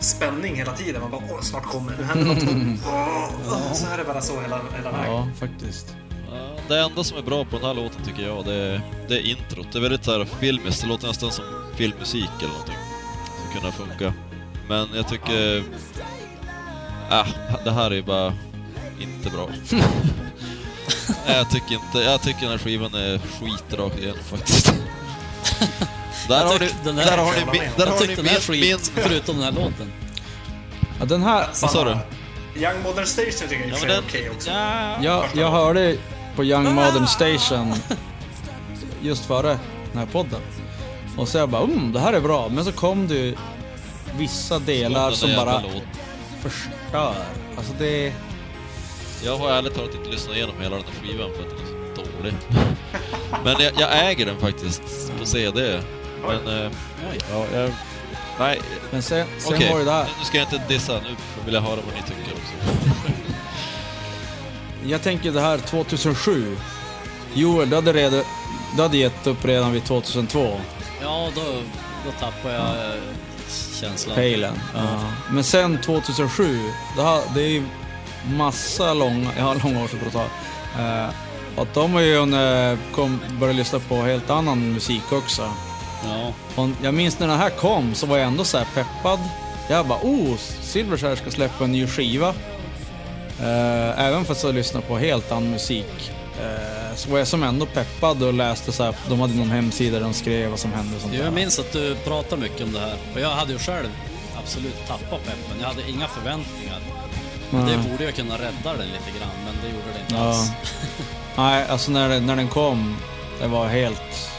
spänning 0.00 0.56
hela 0.56 0.72
tiden. 0.72 1.00
Man 1.00 1.10
bara 1.10 1.22
åh, 1.30 1.40
snart 1.40 1.64
kommer 1.64 1.92
det. 1.92 1.98
Nu 1.98 2.04
händer 2.04 2.26
något. 2.26 2.78
Åh, 2.86 3.30
åh. 3.48 3.72
Så 3.72 3.86
är 3.86 3.98
det 3.98 4.04
bara 4.04 4.20
så 4.20 4.40
hela, 4.40 4.60
hela 4.76 4.92
vägen. 4.92 5.12
Ja, 5.12 5.28
faktiskt. 5.40 5.96
Ja, 6.30 6.48
Det 6.68 6.80
enda 6.80 7.04
som 7.04 7.18
är 7.18 7.22
bra 7.22 7.44
på 7.44 7.56
den 7.56 7.64
här 7.64 7.74
låten 7.74 8.04
tycker 8.04 8.22
jag, 8.22 8.44
det 8.44 8.54
är, 8.54 8.80
det 9.08 9.14
är 9.14 9.26
introt. 9.26 9.66
Det 9.72 9.78
är 9.78 9.82
väldigt 9.82 10.04
så 10.04 10.18
här 10.18 10.24
filmiskt, 10.24 10.82
det 10.82 10.88
låter 10.88 11.08
nästan 11.08 11.32
som 11.32 11.44
filmmusik 11.76 12.30
eller 12.38 12.48
någonting. 12.48 12.76
Som 13.42 13.60
kunna 13.60 13.72
funka. 13.72 14.12
Men 14.68 14.88
jag 14.94 15.08
tycker... 15.08 15.64
Ah, 17.10 17.26
det 17.64 17.70
här 17.70 17.90
är 17.90 17.94
ju 17.94 18.02
bara 18.02 18.34
inte 19.00 19.30
bra. 19.30 19.48
Nej, 19.70 19.82
jag 21.36 21.50
tycker 21.50 21.74
inte... 21.74 21.98
Jag 21.98 22.22
tycker 22.22 22.40
den 22.40 22.50
här 22.50 22.58
skivan 22.58 22.94
är 22.94 23.18
skit 23.18 23.74
rakt 23.78 23.98
igen 23.98 24.16
faktiskt. 24.30 24.72
Där 26.28 26.44
har 26.44 26.58
tyckte 26.58 26.76
den 26.84 26.98
här- 26.98 27.06
där 27.06 27.16
har 27.18 27.32
med. 27.46 27.70
där 27.76 27.86
har 27.86 27.98
här 27.98 28.50
min, 28.50 28.60
min, 28.60 28.78
förutom 28.94 29.36
den 29.36 29.44
här 29.44 29.52
låten. 29.52 29.92
Ja, 30.98 31.04
den 31.04 31.22
här, 31.22 31.46
Vad 31.62 31.70
sa 31.70 31.84
du? 31.84 31.96
Young 32.60 32.82
Modern 32.82 33.06
Station 33.06 33.48
tycker 33.48 33.68
jag 33.68 33.78
Ja, 33.90 33.94
är 33.94 34.00
okej 34.08 34.30
också. 34.30 34.50
ja, 34.50 34.96
jag, 35.02 35.24
jag 35.34 35.50
hörde 35.50 35.96
på 36.36 36.44
Young 36.44 36.74
Modern 36.74 37.06
Station 37.06 37.74
just 39.02 39.24
före 39.24 39.58
den 39.92 39.98
här 39.98 40.06
podden. 40.06 40.40
Och 41.16 41.28
så 41.28 41.38
jag 41.38 41.48
bara, 41.48 41.62
mm, 41.62 41.92
det 41.92 42.00
här 42.00 42.12
är 42.12 42.20
bra. 42.20 42.48
Men 42.48 42.64
så 42.64 42.72
kom 42.72 43.08
det 43.08 43.34
vissa 44.18 44.58
delar 44.58 45.10
som 45.10 45.30
bara 45.36 45.62
förstör. 46.42 47.14
Alltså 47.56 47.72
det... 47.78 48.12
Jag 49.24 49.36
har 49.38 49.50
ärligt 49.50 49.74
talat 49.74 49.94
inte 49.94 50.10
lyssnat 50.10 50.36
igenom 50.36 50.54
hela 50.60 50.76
den 50.76 50.84
här 50.84 51.08
skivan 51.08 51.30
för 51.36 51.42
att 51.42 51.48
den 51.50 51.58
är 51.58 51.96
så 51.96 52.02
dålig. 52.18 52.34
Men 53.44 53.56
jag, 53.62 53.72
jag 53.78 54.08
äger 54.10 54.26
den 54.26 54.38
faktiskt 54.40 54.82
på 55.18 55.26
CD. 55.26 55.80
Men... 56.26 56.64
Eh, 56.64 56.72
ja, 57.30 57.44
jag, 57.52 57.70
nej, 58.38 58.60
Men 58.90 59.02
sen, 59.02 59.26
sen 59.38 59.54
okej. 59.54 59.72
var 59.72 59.78
det 59.78 59.84
där. 59.84 60.04
Nu 60.18 60.24
ska 60.24 60.38
jag 60.38 60.46
inte 60.46 60.62
dissa, 60.68 60.92
nu 60.92 61.16
vill 61.44 61.54
jag 61.54 61.60
höra 61.60 61.76
vad 61.76 61.94
ni 61.94 62.02
tycker 62.02 62.32
också. 62.32 62.82
Jag 64.86 65.02
tänker 65.02 65.32
det 65.32 65.40
här 65.40 65.58
2007. 65.58 66.56
Joel, 67.34 67.70
du 67.70 67.76
hade, 67.76 67.92
redan, 67.92 68.22
du 68.76 68.82
hade 68.82 68.96
gett 68.96 69.26
upp 69.26 69.44
redan 69.44 69.72
vid 69.72 69.84
2002. 69.84 70.60
Ja, 71.02 71.28
då, 71.34 71.42
då 72.04 72.10
tappar 72.20 72.50
jag 72.50 72.60
eh, 72.62 73.00
känslan. 73.80 74.14
Pejlen. 74.14 74.54
Ja. 74.74 75.12
Men 75.30 75.44
sen 75.44 75.80
2007, 75.80 76.60
det, 76.96 77.02
har, 77.02 77.22
det 77.34 77.42
är 77.42 77.48
ju 77.48 77.62
massa 78.36 78.94
långa, 78.94 79.30
jag 79.36 79.44
har 79.44 79.54
långa 79.54 79.84
år 79.84 79.88
så 79.88 79.96
bra 79.96 80.10
tag. 80.10 80.28
Eh, 80.78 81.08
att 81.56 81.74
de 81.74 81.92
har 81.92 82.00
ju 82.00 82.34
eh, 82.34 82.78
kom, 82.94 83.20
börjat 83.40 83.56
lyssna 83.56 83.78
på 83.78 84.02
helt 84.02 84.30
annan 84.30 84.72
musik 84.72 85.12
också. 85.12 85.50
Ja. 86.06 86.32
Och 86.62 86.68
jag 86.82 86.94
minns 86.94 87.18
när 87.18 87.26
den 87.28 87.38
här 87.38 87.50
kom 87.50 87.94
så 87.94 88.06
var 88.06 88.16
jag 88.18 88.26
ändå 88.26 88.44
så 88.44 88.58
här 88.58 88.66
peppad. 88.74 89.18
Jag 89.70 89.86
bara, 89.86 89.98
oh, 90.02 90.36
Silverchair 90.62 91.16
ska 91.16 91.30
släppa 91.30 91.64
en 91.64 91.72
ny 91.72 91.86
skiva. 91.86 92.28
Eh, 93.40 94.00
även 94.06 94.24
fast 94.24 94.44
jag 94.44 94.54
lyssnar 94.54 94.80
på 94.80 94.98
helt 94.98 95.32
annan 95.32 95.50
musik. 95.50 96.10
Eh, 96.42 96.94
så 96.96 97.10
var 97.10 97.18
jag 97.18 97.28
som 97.28 97.42
ändå 97.42 97.66
peppad 97.66 98.22
och 98.22 98.34
läste 98.34 98.72
så 98.72 98.82
här, 98.84 98.94
de 99.08 99.20
hade 99.20 99.34
någon 99.34 99.50
hemsida 99.50 99.96
där 99.98 100.04
de 100.04 100.14
skrev 100.14 100.50
vad 100.50 100.58
som 100.58 100.72
hände 100.72 100.96
och 100.96 101.02
sånt 101.02 101.14
Jag 101.14 101.24
där. 101.24 101.30
minns 101.30 101.58
att 101.58 101.72
du 101.72 101.94
pratade 101.94 102.42
mycket 102.42 102.62
om 102.62 102.72
det 102.72 102.80
här. 102.80 102.94
Och 103.14 103.20
jag 103.20 103.30
hade 103.30 103.52
ju 103.52 103.58
själv 103.58 103.88
absolut 104.42 104.86
tappat 104.88 105.24
peppen. 105.24 105.56
Jag 105.60 105.66
hade 105.68 105.90
inga 105.90 106.08
förväntningar. 106.08 106.78
Nej. 107.50 107.62
Det 107.76 107.90
borde 107.90 108.04
jag 108.04 108.14
kunna 108.14 108.34
rädda 108.34 108.72
den 108.78 108.86
lite 108.88 109.18
grann, 109.18 109.30
men 109.44 109.54
det 109.62 109.68
gjorde 109.68 109.88
det 109.94 110.00
inte 110.00 110.14
Ja. 110.14 110.28
alls. 110.28 110.50
Nej, 111.36 111.66
alltså 111.68 111.90
när, 111.90 112.20
när 112.20 112.36
den 112.36 112.48
kom, 112.48 112.96
det 113.40 113.46
var 113.46 113.66
helt... 113.68 114.30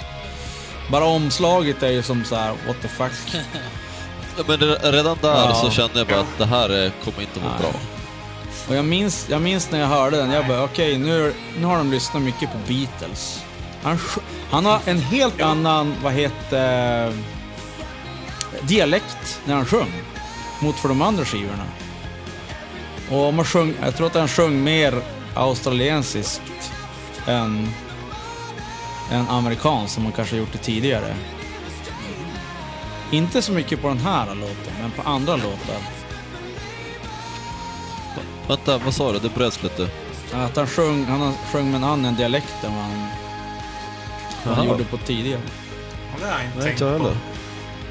Bara 0.91 1.05
omslaget 1.05 1.83
är 1.83 1.91
ju 1.91 2.03
som 2.03 2.23
så 2.25 2.35
här, 2.35 2.53
what 2.67 2.81
the 2.81 2.87
fuck. 2.87 3.11
Men 4.47 4.57
redan 4.91 5.17
där 5.21 5.35
Ja. 5.35 5.53
så 5.55 5.69
kände 5.71 5.99
jag 5.99 6.07
bara 6.07 6.19
att 6.19 6.37
det 6.37 6.45
här 6.45 6.91
kommer 7.05 7.21
inte 7.21 7.39
vara 7.39 7.57
bra. 7.59 7.71
Och 8.67 8.75
jag 8.75 8.85
minns, 8.85 9.25
jag 9.29 9.41
minns 9.41 9.71
när 9.71 9.79
jag 9.79 9.87
hörde 9.87 10.17
den, 10.17 10.31
jag 10.31 10.47
bara 10.47 10.63
okej, 10.63 10.97
nu, 10.97 11.33
nu 11.59 11.65
har 11.65 11.77
de 11.77 11.91
lyssnat 11.91 12.23
mycket 12.23 12.51
på 12.51 12.57
Beatles. 12.67 13.43
Han, 13.83 13.99
han 14.51 14.65
har 14.65 14.79
en 14.85 14.99
helt 15.01 15.41
annan, 15.41 15.95
vad 16.03 16.13
heter 16.13 17.13
dialekt 18.61 19.41
när 19.45 19.55
han 19.55 19.65
sjöng. 19.65 19.93
Mot 20.61 20.75
för 20.75 20.87
de 20.89 21.01
andra 21.01 21.25
skivorna. 21.25 21.63
Och 23.11 23.23
om 23.25 23.35
man 23.35 23.45
sjöng, 23.45 23.73
jag 23.83 23.95
tror 23.95 24.07
att 24.07 24.15
han 24.15 24.27
sjöng 24.27 24.63
mer 24.63 25.01
australiensiskt 25.35 26.71
än, 27.27 27.69
än 29.11 29.27
amerikanskt 29.29 29.93
som 29.93 30.03
man 30.03 30.11
kanske 30.11 30.35
gjort 30.37 30.51
det 30.51 30.57
tidigare. 30.57 31.15
Inte 33.11 33.41
så 33.41 33.51
mycket 33.51 33.81
på 33.81 33.87
den 33.87 33.97
här 33.99 34.25
låten, 34.35 34.73
men 34.81 34.91
på 34.91 35.01
andra 35.01 35.35
låtar. 35.35 35.77
Vänta, 38.47 38.77
vad 38.77 38.93
sa 38.93 39.11
du? 39.13 39.19
Det 39.19 39.29
bröts 39.35 39.63
lite. 39.63 39.87
Att 40.33 40.55
han 40.55 40.67
sjöng, 40.67 41.05
han 41.05 41.33
sjöng 41.51 41.65
med 41.71 41.75
en 41.75 41.83
annan 41.83 42.15
dialekt 42.15 42.63
än 42.63 42.75
vad 42.75 42.83
han, 42.83 43.07
vad 44.45 44.55
han 44.55 44.65
Jaha. 44.65 44.73
gjorde 44.77 44.89
på 44.89 44.97
tidigare. 44.97 45.41
Ja, 46.11 46.17
Det 46.19 46.25
har 46.25 46.31
jag 46.39 46.45
inte 46.45 46.57
Nej, 46.57 46.63
tänkt 46.65 46.81
inte 46.81 46.85
jag 46.93 46.97
på. 46.97 47.03
heller. 47.03 47.17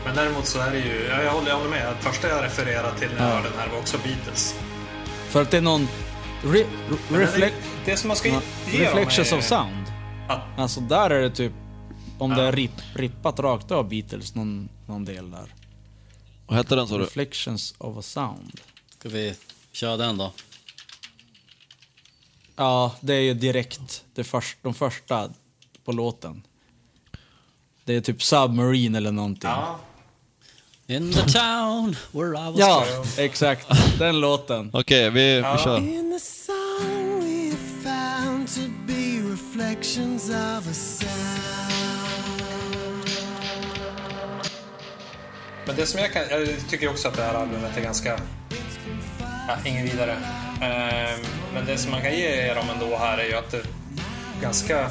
Men 0.05 0.15
däremot 0.17 0.47
så 0.47 0.59
är 0.61 0.71
det 0.71 0.79
ju, 0.79 1.09
ja, 1.11 1.23
jag 1.23 1.31
håller, 1.33 1.49
jag 1.49 1.57
håller 1.57 1.71
med. 1.71 1.89
Att 1.89 2.05
första 2.05 2.29
jag 2.29 2.45
refererade 2.45 2.99
till 2.99 3.09
när 3.09 3.17
jag 3.23 3.31
Ja. 3.31 3.35
hörde 3.37 3.49
den 3.51 3.59
här 3.59 3.69
var 3.69 3.79
också 3.79 3.97
Beatles. 4.05 4.55
För 5.29 5.43
att 5.43 5.51
det 5.51 5.57
är 5.57 5.61
någon... 5.61 5.89
Re, 6.45 6.65
re, 7.11 7.19
reflect, 7.19 7.57
det, 7.85 7.91
det 7.91 7.97
som 7.97 8.09
man 8.09 8.17
ska 8.17 8.29
ge 8.29 8.35
reflections 8.85 9.33
är 9.33 9.39
of 9.39 9.45
sound. 9.45 9.87
Alltså 10.57 10.81
där 10.81 11.11
är 11.11 11.23
det 11.23 11.31
typ... 11.31 11.53
Om 12.19 12.31
det 12.31 12.43
är 12.43 12.53
rip, 12.53 12.71
rippat 12.95 13.39
rakt 13.41 13.71
av 13.71 13.89
Beatles, 13.89 14.35
någon, 14.35 14.69
någon 14.87 15.05
del 15.05 15.31
där. 15.31 15.55
Vad 16.47 16.57
hette 16.57 16.75
den 16.75 16.89
sa 16.89 16.99
du? 16.99 17.05
Reflections 17.05 17.75
of 17.79 17.99
a 17.99 18.03
sound. 18.03 18.61
Ska 18.99 19.09
vi 19.09 19.35
köra 19.73 19.97
den 19.97 20.19
då? 20.19 20.33
Ja, 22.57 22.95
det 23.01 23.15
är 23.15 23.21
ju 23.21 23.35
direkt 23.35 24.05
det 24.15 24.25
först, 24.25 24.59
de 24.63 24.75
första 24.75 25.31
på 25.85 25.93
låten. 25.93 26.43
Det 27.85 27.95
är 27.95 28.01
typ 28.01 28.23
Submarine 28.23 28.95
eller 28.99 29.13
någonting. 29.13 29.51
ja, 29.51 29.79
In 30.87 31.13
the 31.13 31.21
town 31.23 31.97
where 32.13 32.29
I 32.49 32.51
was 32.53 32.59
Ja, 32.59 32.85
born. 32.97 33.07
exakt. 33.27 33.67
Den 33.99 34.21
låten. 34.21 34.71
Okej, 34.73 35.11
vi, 35.11 35.37
vi 35.37 35.43
kör. 35.43 35.79
In 35.79 36.13
the 36.19 36.21
reflections 39.77 40.31
of 40.31 40.69
a 40.71 40.75
sound. 40.75 41.13
Men 45.67 45.77
det 45.77 45.87
som 45.87 46.01
jag 46.01 46.13
kan, 46.13 46.23
jag 46.31 46.49
tycker 46.69 46.89
också 46.89 47.09
att 47.09 47.17
det 47.17 47.23
här 47.23 47.35
albumet 47.35 47.77
är 47.77 47.83
ganska, 47.83 48.21
ja, 49.49 49.57
ingen 49.65 49.87
vidare. 49.87 50.17
Ehm, 50.63 51.21
men 51.55 51.67
det 51.67 51.79
som 51.79 51.91
man 51.91 52.03
kan 52.03 52.13
ge 52.13 52.55
dem 52.55 52.65
ändå 52.75 52.97
här 52.97 53.19
är 53.19 53.25
ju 53.25 53.35
att 53.35 53.51
det 53.51 53.57
är 53.57 53.67
ganska 54.43 54.91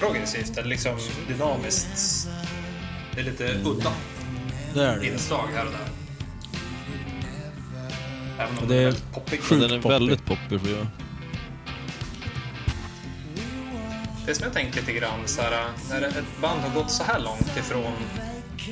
progressivt, 0.00 0.56
eller 0.58 0.68
liksom 0.68 0.98
dynamiskt. 1.28 2.28
Det 3.14 3.20
är 3.20 3.24
lite 3.24 3.44
udda 3.64 3.92
Det 4.74 4.82
är 4.84 4.96
det. 4.96 5.06
inslag 5.06 5.48
här 5.54 5.66
och 5.66 5.72
där. 5.72 5.88
Även 8.44 8.58
om 8.58 8.62
Och 8.62 8.68
det 8.68 8.74
är 8.76 8.80
är 8.80 8.84
väldigt 8.84 9.12
poppig. 9.14 9.40
Den 9.50 9.70
är 9.70 9.88
väldigt 9.88 10.24
poppig 10.26 10.60
för 10.60 10.68
jag. 10.68 10.86
Det 14.26 14.34
som 14.34 14.44
jag 14.44 14.52
tänkt 14.52 14.76
lite 14.76 14.92
grann, 14.92 15.20
så 15.26 15.42
här, 15.42 15.68
när 15.90 16.02
ett 16.02 16.14
band 16.40 16.60
har 16.60 16.82
gått 16.82 16.90
så 16.90 17.04
här 17.04 17.18
långt 17.20 17.56
ifrån 17.58 17.92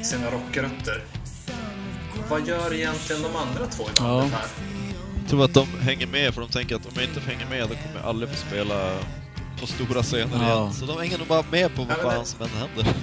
sina 0.05 0.31
rockrötter. 0.31 1.05
Vad 2.29 2.49
gör 2.49 2.75
egentligen 2.75 3.23
de 3.23 3.37
andra 3.37 3.67
två 3.67 3.83
i 3.85 4.01
bandet 4.01 4.33
Ja. 4.33 4.39
här? 4.39 4.47
Jag 5.23 5.31
tror 5.31 5.45
att 5.45 5.55
de 5.55 5.67
hänger 5.81 6.07
med, 6.07 6.35
för 6.35 6.41
de 6.41 6.51
tänker 6.51 6.77
att 6.77 6.87
om 6.87 6.93
jag 6.95 7.05
inte 7.05 7.21
hänger 7.21 7.47
med 7.47 7.61
då 7.69 7.75
kommer 7.75 7.97
jag 8.01 8.05
aldrig 8.09 8.31
få 8.31 8.37
spela 8.37 8.93
på 9.61 9.67
stora 9.67 10.03
scener 10.03 10.29
Ja. 10.49 10.61
igen. 10.61 10.73
Så 10.75 10.85
de 10.87 10.99
hänger 11.01 11.19
nog 11.19 11.27
bara 11.27 11.45
med 11.51 11.75
på 11.75 11.83
vad 11.85 11.97
Ja, 12.03 12.11
fan 12.11 12.27
som 12.27 12.43
än 12.43 12.49
händer. 12.49 12.95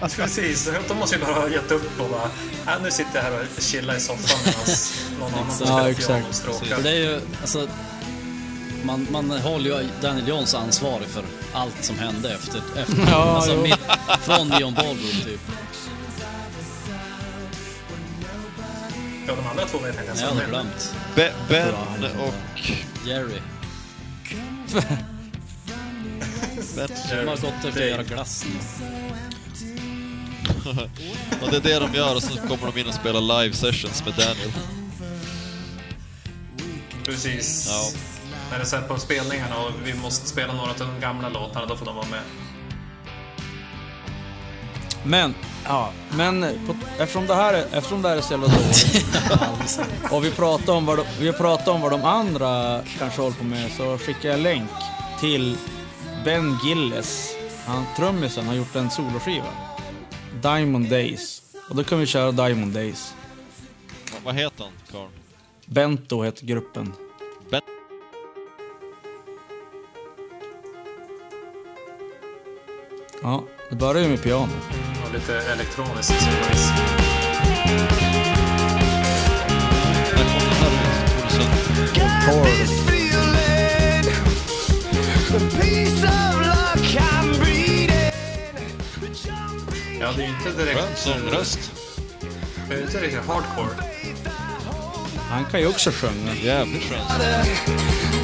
Precis, 0.16 0.70
de 0.88 0.94
måste 0.98 1.16
ju 1.16 1.22
bara 1.24 1.34
ha 1.34 1.48
gett 1.48 1.70
upp 1.70 2.00
och 2.00 2.08
bara, 2.10 2.24
äh, 2.76 2.82
nu 2.82 2.90
sitter 2.90 3.10
jag 3.14 3.22
här 3.22 3.40
och 3.56 3.62
chillar 3.62 3.94
i 3.96 4.00
soffan 4.00 4.38
medan 4.44 4.76
någon 5.20 5.34
annan 5.44 5.56
får 5.56 5.66
Ja, 5.66 5.88
exakt. 5.90 6.06
piano 6.08 6.28
och 6.28 6.34
stråkar. 6.34 6.76
För 6.76 6.82
det 6.82 6.90
är 6.90 6.94
ju, 6.94 7.20
alltså, 7.40 7.68
man, 8.84 9.06
man 9.10 9.30
håller 9.30 9.80
ju 9.82 9.88
Daniel 10.02 10.28
Johns 10.28 10.54
ansvarig 10.54 11.08
för 11.08 11.24
allt 11.52 11.84
som 11.84 11.98
hände 11.98 12.34
efter, 12.34 12.62
efter 12.76 12.96
Ja, 13.10 13.16
alltså 13.16 13.54
jo. 13.54 13.62
mitt, 13.62 13.78
från 14.20 14.48
Neon 14.48 14.74
Ballroom 14.74 15.20
typ. 15.24 15.40
Ja, 19.26 19.34
de 19.36 19.46
andra 19.46 19.64
två 19.66 19.78
vet 19.78 19.94
jag 19.96 20.04
inte 20.04 20.04
Jag 20.04 20.06
ens 20.06 20.22
hade 20.22 20.42
är. 20.42 20.48
glömt. 20.48 20.94
Be 21.14 21.32
ben 21.48 21.74
och... 22.20 22.34
Jerry. 23.06 23.40
Har 27.26 27.36
gått 27.36 27.44
efter 27.64 27.68
att 27.82 27.88
göra 27.88 28.02
glass 28.02 28.44
nu. 28.46 28.58
Och 31.42 31.50
det 31.50 31.56
är 31.56 31.60
det 31.60 31.78
de 31.78 31.94
gör 31.94 32.16
och 32.16 32.22
så 32.22 32.36
kommer 32.40 32.72
de 32.72 32.80
in 32.80 32.86
och 32.86 32.94
spelar 32.94 33.42
live 33.42 33.54
sessions 33.54 34.04
med 34.04 34.14
Daniel. 34.14 34.52
Precis. 37.04 37.66
Ja. 37.70 37.90
När 38.50 38.58
det 38.58 38.64
är 38.64 38.66
så 38.66 38.76
här 38.76 38.88
på 38.88 38.98
spelningarna 38.98 39.58
och 39.58 39.70
vi 39.84 39.94
måste 39.94 40.28
spela 40.28 40.52
några 40.52 40.70
av 40.70 40.78
de 40.78 41.00
gamla 41.00 41.28
låtarna, 41.28 41.66
då 41.66 41.76
får 41.76 41.86
de 41.86 41.96
vara 41.96 42.06
med. 42.06 42.22
Men, 45.04 45.34
ja, 45.64 45.92
men 46.16 46.40
på, 46.66 46.74
eftersom, 46.98 47.26
det 47.26 47.34
här 47.34 47.54
är, 47.54 47.66
eftersom 47.72 48.02
det 48.02 48.08
här 48.08 48.16
är 48.16 48.20
så 48.20 48.32
jävla 48.32 48.46
dåligt 48.46 49.86
och 50.10 50.24
vi 50.24 50.30
pratar, 50.30 50.72
om 50.72 50.86
vad 50.86 50.98
de, 50.98 51.04
vi 51.20 51.32
pratar 51.32 51.72
om 51.72 51.80
vad 51.80 51.90
de 51.90 52.04
andra 52.04 52.82
kanske 52.98 53.22
håller 53.22 53.36
på 53.36 53.44
med 53.44 53.72
så 53.72 53.98
skickar 53.98 54.28
jag 54.28 54.40
länk 54.40 54.70
till 55.20 55.56
Ben 56.24 56.58
Gilles. 56.64 57.34
Han, 57.66 57.84
trummisen 57.96 58.46
har 58.46 58.54
gjort 58.54 58.76
en 58.76 58.90
soloskiva. 58.90 59.46
Diamond 60.42 60.88
Days. 60.88 61.42
Och 61.70 61.76
då 61.76 61.84
kan 61.84 61.98
vi 61.98 62.06
köra 62.06 62.32
Diamond 62.32 62.72
Days. 62.72 63.14
Vad 64.24 64.34
heter 64.34 64.64
han, 64.64 64.72
Karl? 64.92 65.08
Bento 65.66 66.22
heter 66.22 66.46
gruppen. 66.46 66.92
Ja, 73.22 73.44
det 73.70 73.76
börjar 73.76 74.02
ju 74.02 74.08
med 74.08 74.22
piano. 74.22 74.52
Och 75.06 75.12
lite 75.14 75.40
elektroniskt. 75.40 76.12
symbolism. 76.20 76.74
När 80.16 80.24
kom 80.24 80.40
den 80.40 80.56
här 80.60 80.70
ut? 80.70 81.30
2000? 81.30 81.50
Got 82.26 82.44
this 82.44 82.70
feeling, 82.88 83.32
the 85.32 85.40
piece 85.56 86.04
of 86.04 86.34
luck 86.46 86.96
I'm 87.00 87.38
breathing. 87.38 88.12
Ja, 90.00 90.12
det 90.16 90.22
är 90.22 90.26
ju 90.26 90.32
inte 90.32 90.50
Skön 90.50 90.56
direkt... 90.66 90.98
sångröst. 90.98 91.72
Det 92.68 92.74
är 92.74 92.82
inte 92.82 92.98
riktigt 93.00 93.26
hardcore. 93.26 93.74
Han 95.30 95.44
kan 95.44 95.60
ju 95.60 95.66
också 95.66 95.90
sjunga. 95.90 96.34
Jävligt 96.34 96.82
skön. 96.82 96.98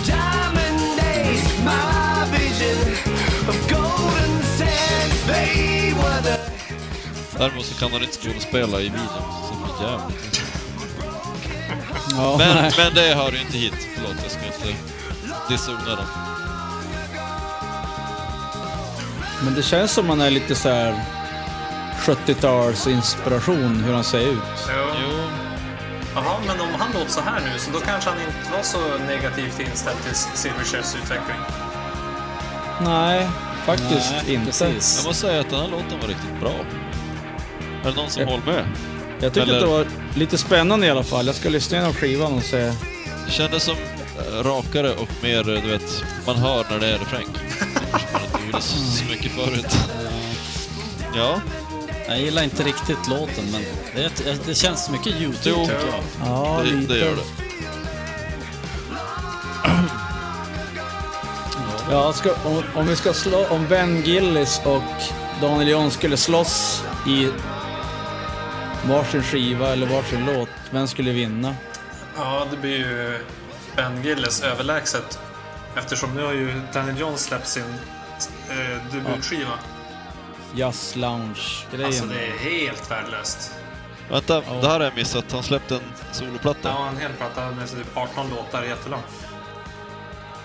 Diamond 0.07 0.99
days, 0.99 1.59
my 1.65 2.39
vision 2.39 2.93
of 3.49 3.69
golden 3.71 4.44
Däremot 7.39 7.67
så 7.67 7.75
kan 7.75 7.93
han 7.93 8.03
inte 8.03 8.17
skådespela 8.19 8.81
i 8.81 8.83
videon. 8.83 9.09
Så 9.49 9.55
det 9.79 9.85
är 9.87 9.91
jävligt. 9.91 10.41
Ja, 12.17 12.37
Men, 12.39 12.55
nej. 12.57 12.73
men 12.79 12.95
det 12.95 13.15
hör 13.15 13.33
ju 13.33 13.41
inte 13.41 13.59
hit. 13.59 13.75
Förlåt, 13.95 14.17
jag 14.23 14.31
ska 14.31 14.47
inte 14.47 14.79
dissona 15.49 15.97
dem. 15.97 16.07
Men 19.45 19.55
det 19.55 19.63
känns 19.63 19.91
som 19.93 20.07
man 20.07 20.21
är 20.21 20.31
lite 20.31 20.55
så 20.55 20.69
här 20.69 21.01
70-tals 22.01 22.87
inspiration 22.87 23.85
hur 23.87 23.95
han 23.95 24.05
ser 24.05 24.21
ut. 24.21 24.39
Jo. 24.69 24.85
Jo, 25.03 25.19
Jaha, 26.15 26.37
men 26.47 26.61
om 26.61 26.69
han 26.79 26.93
låter 26.93 27.11
så 27.11 27.21
här 27.21 27.41
nu, 27.41 27.59
så 27.59 27.71
då 27.71 27.81
kanske 27.81 28.11
han 28.11 28.19
inte 28.21 28.53
var 28.57 28.63
så 28.63 28.79
negativt 29.07 29.61
inställd 29.61 29.97
till 30.05 30.15
Silverchairs 30.15 30.95
utveckling. 30.95 31.37
Nej, 32.81 33.29
faktiskt 33.67 34.13
Nej, 34.27 34.35
inte. 34.35 34.47
precis. 34.47 34.97
jag 35.03 35.09
måste 35.09 35.27
säga 35.27 35.41
att 35.41 35.51
den 35.51 35.61
här 35.61 35.69
låten 35.69 36.01
var 36.01 36.09
riktigt 36.09 36.41
bra. 36.41 36.53
Är 37.85 37.91
det 37.91 37.97
någon 37.97 38.11
som 38.11 38.23
Ja. 38.23 38.29
håller 38.29 38.45
med? 38.45 38.65
Jag 39.21 39.33
tyckte 39.35 39.41
Eller- 39.43 39.55
att 39.55 39.61
det 39.61 39.67
var 39.67 39.87
lite 40.17 40.39
spännande 40.39 40.87
i 40.87 40.91
alla 40.91 41.03
fall. 41.05 41.27
Jag 41.27 41.35
ska 41.35 41.49
lyssna 41.49 41.77
igenom 41.77 41.95
skivan 41.95 42.33
och 42.33 42.43
se. 42.43 42.57
Det 43.27 43.31
kändes 43.31 43.63
som 43.63 43.75
eh, 44.19 44.43
rakare 44.45 44.91
och 44.95 45.09
mer, 45.23 45.39
eh, 45.57 45.63
du 45.63 45.69
vet, 45.71 46.05
man 46.27 46.37
hör 46.37 46.67
när 46.71 46.79
det 46.81 46.87
är 46.87 46.99
refräng. 46.99 47.27
Man 48.33 48.43
inte 48.47 48.61
så, 48.63 48.79
så 48.79 49.05
mycket 49.05 49.33
förut. 49.33 49.77
Ja, 51.17 51.41
Jag 52.09 52.21
gillar 52.21 52.43
inte 52.43 52.63
riktigt 52.63 53.09
låten, 53.09 53.45
men 53.53 53.63
det, 53.95 54.47
det 54.47 54.55
känns 54.55 54.91
mycket 54.91 55.07
YouTube 55.21 55.39
Jo. 55.45 55.65
tycker 55.67 55.87
jag. 55.87 56.29
Ja, 56.29 56.61
det, 56.65 56.95
det 56.95 56.99
gör 56.99 57.17
det. 57.17 57.23
Ja, 61.95 62.13
ska, 62.13 62.31
om, 62.45 62.63
om 62.75 62.87
vi 62.87 62.97
ska 62.97 63.13
slå, 63.13 63.47
om 63.47 63.69
Ben 63.69 64.03
Gillis 64.03 64.61
och 64.65 64.83
Daniel 65.41 65.69
John 65.69 65.91
skulle 65.91 66.17
slåss 66.17 66.85
i 67.07 67.31
varsin 68.89 69.23
skiva 69.23 69.69
eller 69.69 69.87
varsin 69.87 70.27
låt, 70.27 70.49
vem 70.71 70.89
skulle 70.89 71.13
vinna? 71.13 71.55
Ja, 72.17 72.47
det 72.51 72.57
blir 72.57 72.79
ju 72.79 73.21
Ben 73.77 74.05
Gilles 74.05 74.43
överlägset. 74.43 75.19
Eftersom 75.77 76.15
nu 76.15 76.23
har 76.23 76.33
ju 76.33 76.61
Daniel 76.73 76.99
John 76.99 77.19
släppt 77.19 77.49
sin 77.49 77.75
eh, 78.51 78.93
debutskiva. 78.93 79.59
Jazz 80.55 80.97
lounge-grejen. 80.97 81.87
Alltså 81.87 82.07
det 82.07 82.27
är 82.27 82.39
helt 82.39 82.91
värdelöst. 82.91 83.53
Vänta, 84.11 84.41
det 84.41 84.69
här 84.69 84.79
har 84.79 84.85
jag 84.85 84.97
missat. 84.97 85.33
Han 85.33 85.43
släppte 85.43 85.75
en 85.75 85.81
soloplatta. 86.13 86.69
Ja, 86.69 86.89
en 86.89 86.97
hel 86.97 87.13
platta 87.13 87.51
med 87.51 87.71
typ 87.71 87.97
18 87.97 88.31
låtar, 88.31 88.63
jättelång. 88.63 89.03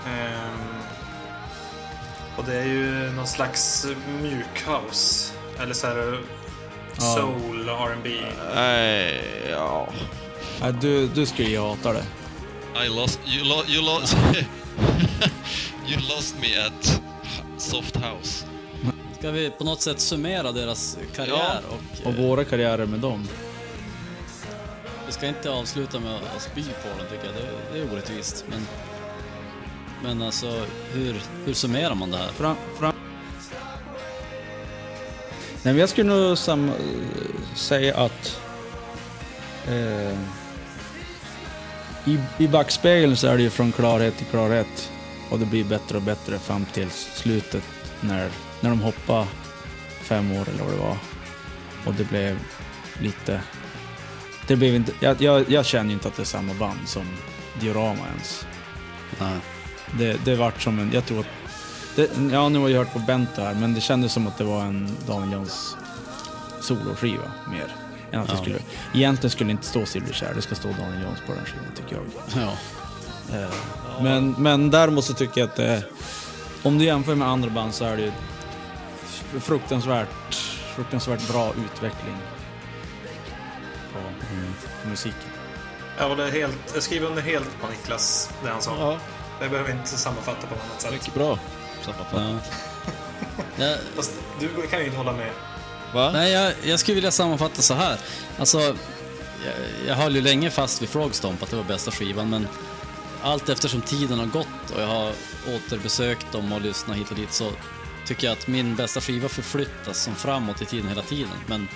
Ehm, 0.08 0.79
och 2.40 2.46
det 2.46 2.56
är 2.56 2.66
ju 2.66 3.12
någon 3.12 3.28
slags 3.28 3.88
mjukhouse. 4.22 5.34
Eller 5.60 5.74
så 5.74 5.88
här 5.88 6.20
soul, 6.98 7.70
R&B. 7.70 8.10
Nej, 8.56 9.22
ja. 9.52 9.90
Nej, 10.62 10.74
du, 10.82 11.08
du 11.08 11.26
skulle 11.26 11.50
ju 11.50 11.60
hata 11.60 11.94
det. 11.94 12.04
I 12.86 12.90
lost... 12.90 13.20
You, 13.28 13.44
lo, 13.48 13.64
you 13.68 13.82
lost... 13.86 14.18
you 15.88 15.98
lost 16.16 16.36
me 16.42 16.58
at 16.68 17.02
Soft 17.58 17.96
House. 17.96 18.46
Ska 19.20 19.32
vi 19.32 19.50
på 19.50 19.64
något 19.64 19.82
sätt 19.82 20.00
summera 20.00 20.52
deras 20.52 20.98
karriär? 21.16 21.62
Och, 21.70 22.06
Och 22.08 22.14
eh, 22.14 22.26
våra 22.26 22.44
karriärer 22.44 22.86
med 22.86 23.00
dem. 23.00 23.28
vi 25.06 25.12
ska 25.12 25.28
inte 25.28 25.52
avsluta 25.52 26.00
med 26.00 26.16
att 26.16 26.42
spy 26.42 26.64
på 26.64 26.88
dem 26.98 27.08
tycker 27.12 27.26
jag. 27.26 27.36
Det, 27.36 27.74
det 27.74 27.80
är 27.80 27.94
orättvist. 27.94 28.46
Men, 28.50 28.68
men 30.04 30.22
alltså, 30.22 30.66
hur, 30.94 31.22
hur 31.46 31.54
summerar 31.54 31.96
man 31.96 32.12
det 32.12 32.18
här? 32.18 32.28
Fram, 32.28 32.56
fram. 32.80 32.94
Nej, 35.64 35.74
men 35.74 35.78
jag 35.78 35.90
skulle 35.90 36.14
nog 36.14 36.38
sam, 36.38 36.72
säga 37.56 37.98
att 37.98 38.42
eh, 39.68 40.18
i, 42.06 42.20
i 42.38 42.48
backspegeln 42.48 43.16
så 43.16 43.28
är 43.28 43.38
det 43.38 43.44
ju 43.44 43.50
från 43.50 43.72
klarhet 43.72 44.18
till 44.18 44.26
klarhet 44.26 44.92
och 45.30 45.40
det 45.40 45.46
blir 45.46 45.64
bättre 45.64 45.98
och 45.98 46.04
bättre 46.04 46.40
fram 46.40 46.66
till 46.66 46.90
slutet 46.92 47.64
när, 48.02 48.30
när 48.62 48.70
de 48.70 48.82
hoppade 48.82 49.28
fem 50.02 50.32
år 50.32 50.50
eller 50.50 50.64
vad 50.64 50.74
det 50.74 50.80
var. 50.80 50.98
Och 51.86 51.94
det 51.94 52.04
blev 52.04 52.40
lite... 53.02 53.42
Det 54.48 54.56
blev 54.56 54.76
inte, 54.76 54.92
jag, 55.00 55.22
jag, 55.22 55.50
jag 55.50 55.66
känner 55.66 55.90
ju 55.90 55.94
inte 55.94 56.08
att 56.08 56.16
det 56.16 56.24
är 56.24 56.26
samma 56.26 56.54
band 56.54 56.80
som 56.86 57.06
Diorama 57.60 58.08
ens. 58.14 58.48
Nej. 59.20 59.40
Det, 59.98 60.26
det 60.26 60.36
vart 60.36 60.62
som 60.62 60.80
en, 60.80 60.92
jag 60.94 61.06
tror 61.06 61.20
att, 61.20 61.26
det, 61.96 62.10
ja 62.32 62.50
nu 62.50 62.60
har 62.60 62.70
jag 62.70 62.78
hört 62.78 62.94
på 62.94 63.00
Bento 63.00 63.42
här, 63.42 63.54
men 63.54 63.74
det 63.74 63.82
kändes 63.82 64.14
som 64.14 64.28
att 64.28 64.38
det 64.38 64.44
var 64.44 64.62
en 64.62 64.98
Daniel 65.08 65.32
Johns 65.34 65.76
soloskiva 66.62 67.32
mer. 67.52 67.76
Än 68.12 68.20
att 68.22 68.28
det 68.28 68.34
Ja. 68.34 68.42
skulle, 68.42 68.60
egentligen 68.94 69.32
skulle 69.32 69.48
det 69.48 69.52
inte 69.52 69.66
stå 69.68 69.86
Silverchair, 69.86 70.34
det 70.36 70.42
ska 70.42 70.56
stå 70.56 70.68
Daniel 70.80 71.04
Johns 71.04 71.20
på 71.28 71.34
den 71.34 71.46
skivan 71.46 71.66
tycker 71.76 71.96
jag. 71.96 72.06
Ja. 72.44 72.52
Eh, 73.40 73.50
Men, 74.04 74.36
men 74.38 74.72
däremot 74.72 75.06
så 75.06 75.14
tycker 75.14 75.42
jag 75.42 75.50
att 75.50 75.56
det, 75.56 75.84
om 76.64 76.78
du 76.78 76.86
jämför 76.86 77.16
med 77.16 77.28
andra 77.28 77.50
band 77.50 77.74
så 77.74 77.86
är 77.86 77.98
det 77.98 78.04
ju 78.04 78.12
fruktansvärt, 79.40 80.36
fruktansvärt 80.76 81.28
bra 81.28 81.48
utveckling 81.66 82.16
på 83.94 84.00
Mm. 84.00 84.54
musiken. 84.90 85.20
Ja, 86.00 86.16
det 86.16 86.24
är 86.24 86.32
helt, 86.32 86.58
jag 86.74 86.84
skriver 86.84 87.08
under 87.08 87.22
helt 87.22 87.62
på 87.62 87.68
Niklas, 87.68 88.30
det 88.44 88.50
han 88.50 88.62
sa. 88.62 88.76
Ja, 88.80 88.98
Jag 89.42 89.52
behöver 89.52 89.72
inte 89.72 89.88
sammanfatta 89.88 90.48
på 90.48 90.56
något 90.56 90.64
annat 90.70 90.82
sätt. 90.82 90.92
mycket 90.92 91.14
bra 91.14 91.40
sammanfattat. 91.82 92.52
Ja. 93.58 93.76
Fast 93.96 94.12
du 94.40 94.68
kan 94.68 94.80
ju 94.80 94.86
inte 94.86 94.98
hålla 94.98 95.12
med. 95.12 95.32
Va? 95.94 96.12
Nej, 96.12 96.32
jag, 96.32 96.54
jag 96.64 96.80
skulle 96.80 96.96
vilja 96.96 97.12
sammanfatta 97.12 97.62
så 97.62 97.74
här. 97.74 98.00
Alltså, 98.40 98.60
jag, 98.60 98.76
jag 99.88 99.96
höll 99.96 100.16
ju 100.16 100.22
länge 100.22 100.50
fast 100.50 100.82
vid 100.82 100.90
Frogstomp 100.90 101.44
att 101.44 101.50
det 101.50 101.56
var 101.56 101.64
bästa 101.64 101.92
skivan, 101.92 102.30
men 102.30 102.48
allt 103.22 103.50
eftersom 103.50 103.82
tiden 103.82 104.20
har 104.20 104.26
gått 104.26 104.72
och 104.76 104.82
jag 104.82 104.88
har 104.88 105.12
återbesökt 105.56 106.32
dem 106.32 106.54
och 106.54 106.62
lyssnat 106.62 106.98
hit 106.98 107.10
och 107.10 107.16
dit 107.16 107.34
så 107.34 107.52
tycker 108.06 108.28
jag 108.28 108.38
att 108.38 108.48
min 108.48 108.76
bästa 108.76 109.02
skiva 109.02 109.30
förflyttas 109.30 110.04
som 110.04 110.16
framåt 110.16 110.62
i 110.62 110.66
tiden 110.66 110.90
hela 110.90 111.02
tiden. 111.02 111.30
Men 111.48 111.68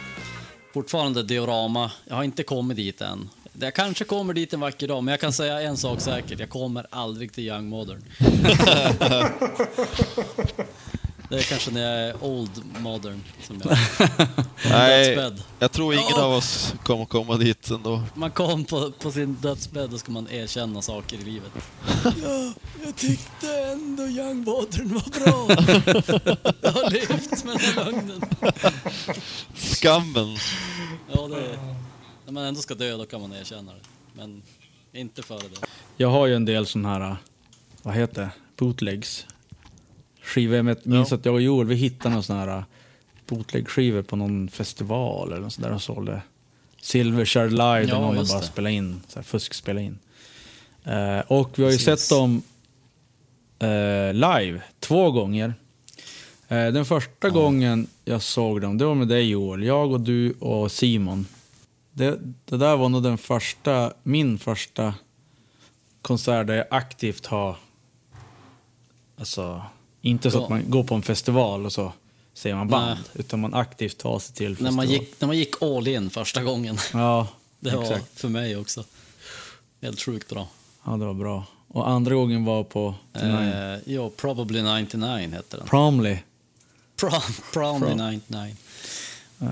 fortfarande 0.73 1.23
Diorama, 1.23 1.91
jag 2.05 2.15
har 2.15 2.23
inte 2.23 2.43
kommit 2.43 2.77
dit 2.77 3.01
än. 3.01 3.29
Jag 3.59 3.73
kanske 3.75 4.05
kommer 4.05 4.33
dit 4.33 4.53
en 4.53 4.59
vacker 4.59 4.87
dag, 4.87 5.03
men 5.03 5.11
jag 5.11 5.19
kan 5.21 5.33
säga 5.33 5.61
en 5.61 5.77
sak 5.77 6.01
säkert. 6.01 6.39
Jag 6.39 6.49
kommer 6.49 6.85
aldrig 6.89 7.33
till 7.33 7.43
Young 7.47 7.69
Modern. 7.69 8.03
Det 11.29 11.39
är 11.39 11.43
kanske 11.43 11.71
när 11.71 11.81
jag 11.81 12.09
är 12.09 12.23
old 12.23 12.51
modern 12.79 13.23
som 13.43 13.61
jag 13.63 13.77
Nej, 14.69 15.15
dödsbädd. 15.15 15.43
jag 15.59 15.71
tror 15.71 15.93
ingen 15.93 16.13
av 16.13 16.31
oss 16.31 16.73
kommer 16.83 17.05
komma 17.05 17.37
dit 17.37 17.69
ändå. 17.69 18.01
Man 18.13 18.31
kom 18.31 18.65
på, 18.65 18.91
på 18.91 19.11
sin 19.11 19.33
dödsbädd 19.41 19.93
och 19.93 19.99
ska 19.99 20.11
man 20.11 20.27
erkänna 20.31 20.81
saker 20.81 21.17
i 21.17 21.23
livet. 21.23 21.51
Ja, 22.03 22.53
jag 22.85 22.95
tyckte 22.95 23.63
ändå 23.71 24.03
Young 24.03 24.37
Modern 24.43 24.93
var 24.93 25.19
bra. 25.19 25.47
jag 26.61 26.71
har 26.71 26.91
levt 26.91 27.43
med 27.43 27.57
den 27.57 27.85
här 27.85 27.85
lögnen. 27.85 28.21
Skammen. 29.55 30.37
Ja, 31.13 31.27
det 31.27 31.35
är, 31.35 31.75
när 32.33 32.41
man 32.41 32.47
ändå 32.47 32.61
ska 32.61 32.75
dö 32.75 32.97
då 32.97 33.05
kan 33.05 33.21
man 33.21 33.33
erkänna 33.33 33.71
det. 33.73 33.79
Men 34.13 34.41
inte 34.91 35.23
före 35.23 35.39
det. 35.39 35.67
Jag 35.97 36.09
har 36.09 36.27
ju 36.27 36.35
en 36.35 36.45
del 36.45 36.65
sån 36.65 36.85
här, 36.85 37.15
vad 37.83 37.93
heter 37.95 38.21
det, 38.21 38.29
bootlegs. 38.57 39.25
Skivor, 40.21 40.55
jag 40.55 40.65
minns 40.65 41.11
Ja. 41.11 41.17
att 41.17 41.25
jag 41.25 41.33
och 41.33 41.41
Joel, 41.41 41.67
vi 41.67 41.75
hittade 41.75 42.13
någon 42.15 42.23
sån 42.23 42.37
här 42.37 42.63
bootleg-skivor 43.27 44.01
på 44.01 44.15
någon 44.15 44.49
festival 44.49 45.31
eller 45.31 45.41
något 45.41 45.53
sånt 45.53 45.63
där 45.63 45.69
de 45.71 45.79
sålde. 45.79 46.21
Silverchair 46.81 47.49
live, 47.49 47.81
Ja, 47.81 47.85
där 47.95 48.01
någon 48.01 48.15
bara 48.15 48.41
spelat 48.41 48.71
in, 48.71 49.01
så 49.07 49.19
här 49.19 49.23
fusk 49.23 49.53
spela 49.53 49.81
in. 49.81 49.99
Eh, 50.83 51.19
och 51.19 51.59
vi 51.59 51.63
har 51.63 51.71
ju 51.71 51.77
Precis. 51.77 52.01
sett 52.07 52.09
dem 52.09 52.41
eh, 53.59 54.13
live 54.13 54.61
två 54.79 55.11
gånger. 55.11 55.53
Eh, 56.47 56.67
den 56.67 56.85
första 56.85 57.29
gången 57.29 57.87
jag 58.05 58.21
såg 58.21 58.61
dem, 58.61 58.77
det 58.77 58.85
var 58.85 58.95
med 58.95 59.07
dig 59.07 59.29
Joel, 59.29 59.63
jag 59.63 59.91
och 59.91 60.01
du 60.01 60.31
och 60.39 60.71
Simon. 60.71 61.25
Det, 61.93 62.19
det 62.45 62.57
där 62.57 62.77
var 62.77 62.89
nog 62.89 63.03
den 63.03 63.17
första, 63.17 63.93
min 64.03 64.39
första 64.39 64.93
konsert 66.01 66.47
där 66.47 66.53
jag 66.55 66.65
aktivt 66.69 67.25
har... 67.25 67.55
Alltså, 69.19 69.61
inte 70.01 70.31
så 70.31 70.37
Ja. 70.37 70.43
att 70.43 70.49
man 70.49 70.69
går 70.69 70.83
på 70.83 70.95
en 70.95 71.01
festival 71.01 71.65
och 71.65 71.73
så 71.73 71.93
ser 72.33 72.55
man 72.55 72.67
band, 72.67 72.99
Nej. 72.99 73.09
utan 73.13 73.39
man 73.39 73.53
aktivt 73.53 73.97
tar 73.97 74.19
sig 74.19 74.35
till 74.35 74.49
När 74.49 74.55
festival. 74.55 74.73
man, 74.75 74.87
gick, 74.89 75.21
när 75.21 75.27
man 75.27 75.37
gick 75.37 75.61
all 75.61 75.87
in 75.87 76.09
första 76.09 76.43
gången. 76.43 76.77
Ja, 76.93 77.27
Det 77.59 77.75
var 77.75 77.83
exakt. 77.83 78.19
för 78.19 78.29
mig 78.29 78.57
också. 78.57 78.83
Helt 79.81 80.01
sjukt 80.01 80.29
bra. 80.29 80.47
Ja, 80.85 80.91
det 80.91 81.05
var 81.05 81.13
bra. 81.13 81.45
Och 81.67 81.89
andra 81.89 82.15
gången 82.15 82.45
var 82.45 82.63
på. 82.63 82.95
Eh, 83.13 83.75
jo, 83.85 84.09
Probably 84.09 84.61
99 84.61 85.29
hette 85.31 85.57
den. 85.57 85.67
Promly. 85.67 86.17
Prom, 86.95 87.11
Probably 87.53 87.87
Prom. 87.95 87.97
99. 88.29 88.55
Eh, 89.41 89.47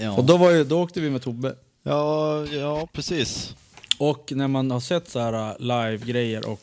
ja. 0.00 0.12
Och 0.12 0.24
då, 0.24 0.36
var 0.36 0.50
ju, 0.50 0.64
då 0.64 0.82
åkte 0.82 1.00
vi 1.00 1.10
med 1.10 1.22
Tobbe. 1.22 1.54
Ja, 1.82 2.46
ja 2.46 2.88
precis. 2.92 3.54
Och 3.98 4.32
när 4.32 4.48
man 4.48 4.70
har 4.70 4.80
sett 4.80 5.10
så 5.10 5.18
här 5.18 5.50
uh, 5.50 5.56
live-grejer 5.58 6.48
och, 6.48 6.60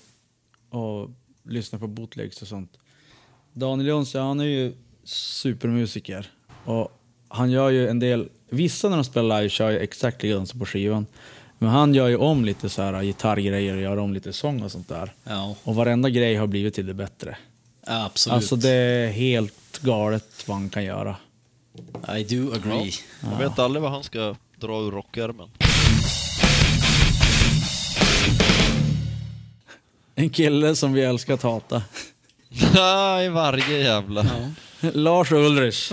och 0.79 1.09
lyssnat 1.43 1.81
på 1.81 1.87
bootlegs 1.87 2.41
och 2.41 2.47
sånt. 2.47 2.77
Daniel 3.53 3.87
Jonsson, 3.87 4.21
han 4.21 4.39
är 4.39 4.45
ju 4.45 4.73
supermusiker. 5.03 6.31
Och 6.65 6.99
han 7.27 7.51
gör 7.51 7.69
ju 7.69 7.87
en 7.87 7.99
del, 7.99 8.29
vissa 8.49 8.89
när 8.89 8.95
de 8.97 9.03
spelar 9.03 9.37
live 9.37 9.49
kör 9.49 9.69
ju 9.69 9.79
exakt 9.79 10.23
likadant 10.23 10.49
som 10.49 10.59
på 10.59 10.65
skivan. 10.65 11.05
Men 11.57 11.69
han 11.69 11.93
gör 11.93 12.07
ju 12.07 12.15
om 12.17 12.45
lite 12.45 12.69
så 12.69 12.81
här 12.81 12.93
uh, 12.93 13.01
gitarrgrejer 13.01 13.75
och 13.75 13.81
gör 13.81 13.97
om 13.97 14.13
lite 14.13 14.33
sång 14.33 14.63
och 14.63 14.71
sånt 14.71 14.89
där. 14.89 15.13
ja, 15.23 15.55
Och 15.63 15.75
varenda 15.75 16.09
grej 16.09 16.35
har 16.35 16.47
blivit 16.47 16.73
till 16.73 16.87
det 16.87 16.93
bättre. 16.93 17.37
absolut. 17.83 18.35
Alltså 18.35 18.55
det 18.55 18.69
är 18.69 19.07
helt 19.11 19.79
galet 19.81 20.47
vad 20.47 20.57
han 20.57 20.69
kan 20.69 20.83
göra. 20.83 21.15
I 22.17 22.23
do 22.23 22.53
agree. 22.53 22.91
Man 23.23 23.39
vet 23.39 23.59
aldrig 23.59 23.81
vad 23.83 23.91
han 23.91 24.03
ska 24.03 24.35
dra 24.59 24.81
ur 24.81 24.91
rockärmen. 24.91 25.49
En 30.15 30.29
kille 30.29 30.75
som 30.75 30.93
vi 30.93 31.01
älskar 31.01 31.33
att 31.33 31.43
hata. 31.43 31.83
Nej, 32.75 33.29
varje 33.29 33.77
jävla... 33.77 34.25
Ja. 34.81 34.89
Lars 34.93 35.31
Ulrich. 35.31 35.91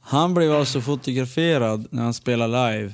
Han 0.00 0.34
blev 0.34 0.52
alltså 0.52 0.80
fotograferad 0.80 1.86
när 1.90 2.02
han 2.02 2.14
spelade 2.14 2.72
live. 2.78 2.92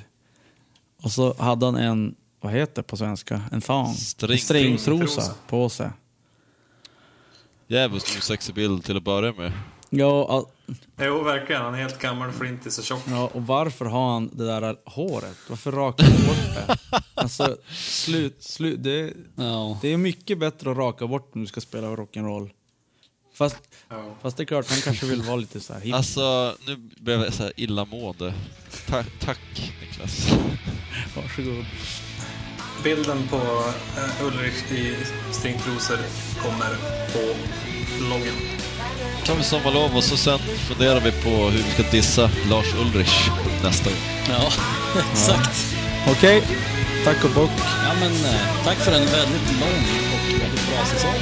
Och 1.01 1.11
så 1.11 1.35
hade 1.39 1.65
han 1.65 1.75
en, 1.75 2.15
vad 2.41 2.53
heter 2.53 2.75
det 2.75 2.83
på 2.83 2.97
svenska? 2.97 3.41
En 3.51 3.61
thong? 3.61 3.93
String- 3.93 4.37
stringtrosa 4.37 5.33
på 5.47 5.69
sig. 5.69 5.89
Jävligt 7.67 8.03
osexig 8.17 8.55
bild 8.55 8.83
till 8.85 8.97
att 8.97 9.03
börja 9.03 9.33
med. 9.33 9.51
Ja, 9.89 10.49
Jo, 10.99 11.23
verkligen. 11.23 11.61
Han 11.61 11.73
är 11.73 11.77
helt 11.79 11.99
gammal, 11.99 12.31
flintis 12.31 12.77
och 12.79 12.83
tjock. 12.85 13.01
ja, 13.09 13.29
och 13.33 13.47
varför 13.47 13.85
har 13.85 14.13
han 14.13 14.29
det 14.33 14.45
där 14.45 14.75
håret? 14.85 15.37
Varför 15.49 15.71
rakar 15.71 16.03
han 16.03 16.27
bort 16.27 16.37
det? 16.67 16.77
Alltså, 17.15 17.57
slut, 17.77 18.43
slut. 18.43 18.83
Det, 18.83 19.13
Ja. 19.35 19.79
det 19.81 19.87
är 19.93 19.97
mycket 19.97 20.37
bättre 20.39 20.71
att 20.71 20.77
raka 20.77 21.07
bort 21.07 21.35
när 21.35 21.41
du 21.41 21.47
ska 21.47 21.61
spela 21.61 21.87
rock'n'roll. 21.87 22.49
Fast, 23.33 23.57
Ja. 23.89 24.15
fast 24.21 24.37
det 24.37 24.43
är 24.43 24.45
klart, 24.45 24.69
han 24.69 24.81
kanske 24.81 25.05
vill 25.05 25.21
vara 25.21 25.35
lite 25.35 25.59
så 25.59 25.73
här 25.73 25.81
hipp. 25.81 25.95
Alltså, 25.95 26.55
nu 26.67 26.75
blev 26.75 27.21
jag 27.21 27.33
så 27.33 27.43
här 27.43 27.51
illamående. 27.55 28.33
Ta 28.87 29.03
tack 29.19 29.73
Niklas. 29.81 30.27
Varsågod. 31.15 31.65
Bilden 32.83 33.27
på 33.27 33.35
uh, 33.37 34.25
Ulrich 34.27 34.71
i 34.71 34.95
stringtrosor 35.31 35.97
kommer 36.41 36.75
på 37.13 37.35
loggen. 38.09 38.33
Tar 39.25 39.35
vi 39.35 39.43
sommarlov 39.43 39.95
och 39.95 40.03
så 40.03 40.17
sen 40.17 40.39
funderar 40.39 40.99
vi 40.99 41.11
på 41.11 41.29
hur 41.29 41.63
vi 41.63 41.71
ska 41.71 41.83
dissa 41.91 42.29
Lars 42.49 42.73
Ulrich 42.81 43.29
nästa 43.63 43.89
gång. 43.89 43.99
ja, 44.29 44.51
exakt. 45.11 45.75
Okej, 46.11 46.41
tack 47.05 47.23
och 47.23 47.29
bock. 47.29 47.51
Ja, 47.57 47.93
men, 47.99 48.11
eh, 48.11 48.63
tack 48.63 48.77
för 48.77 48.91
en 48.91 49.05
väldigt 49.05 49.59
lång 49.59 49.83
och 50.13 50.41
väldigt 50.41 50.69
bra 50.69 50.85
säsong. 50.85 51.21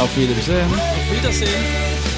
Auf 0.00 0.18
Wiedersehen. 0.18 0.70
Auf 0.70 1.12
Wiedersehen. 1.12 2.13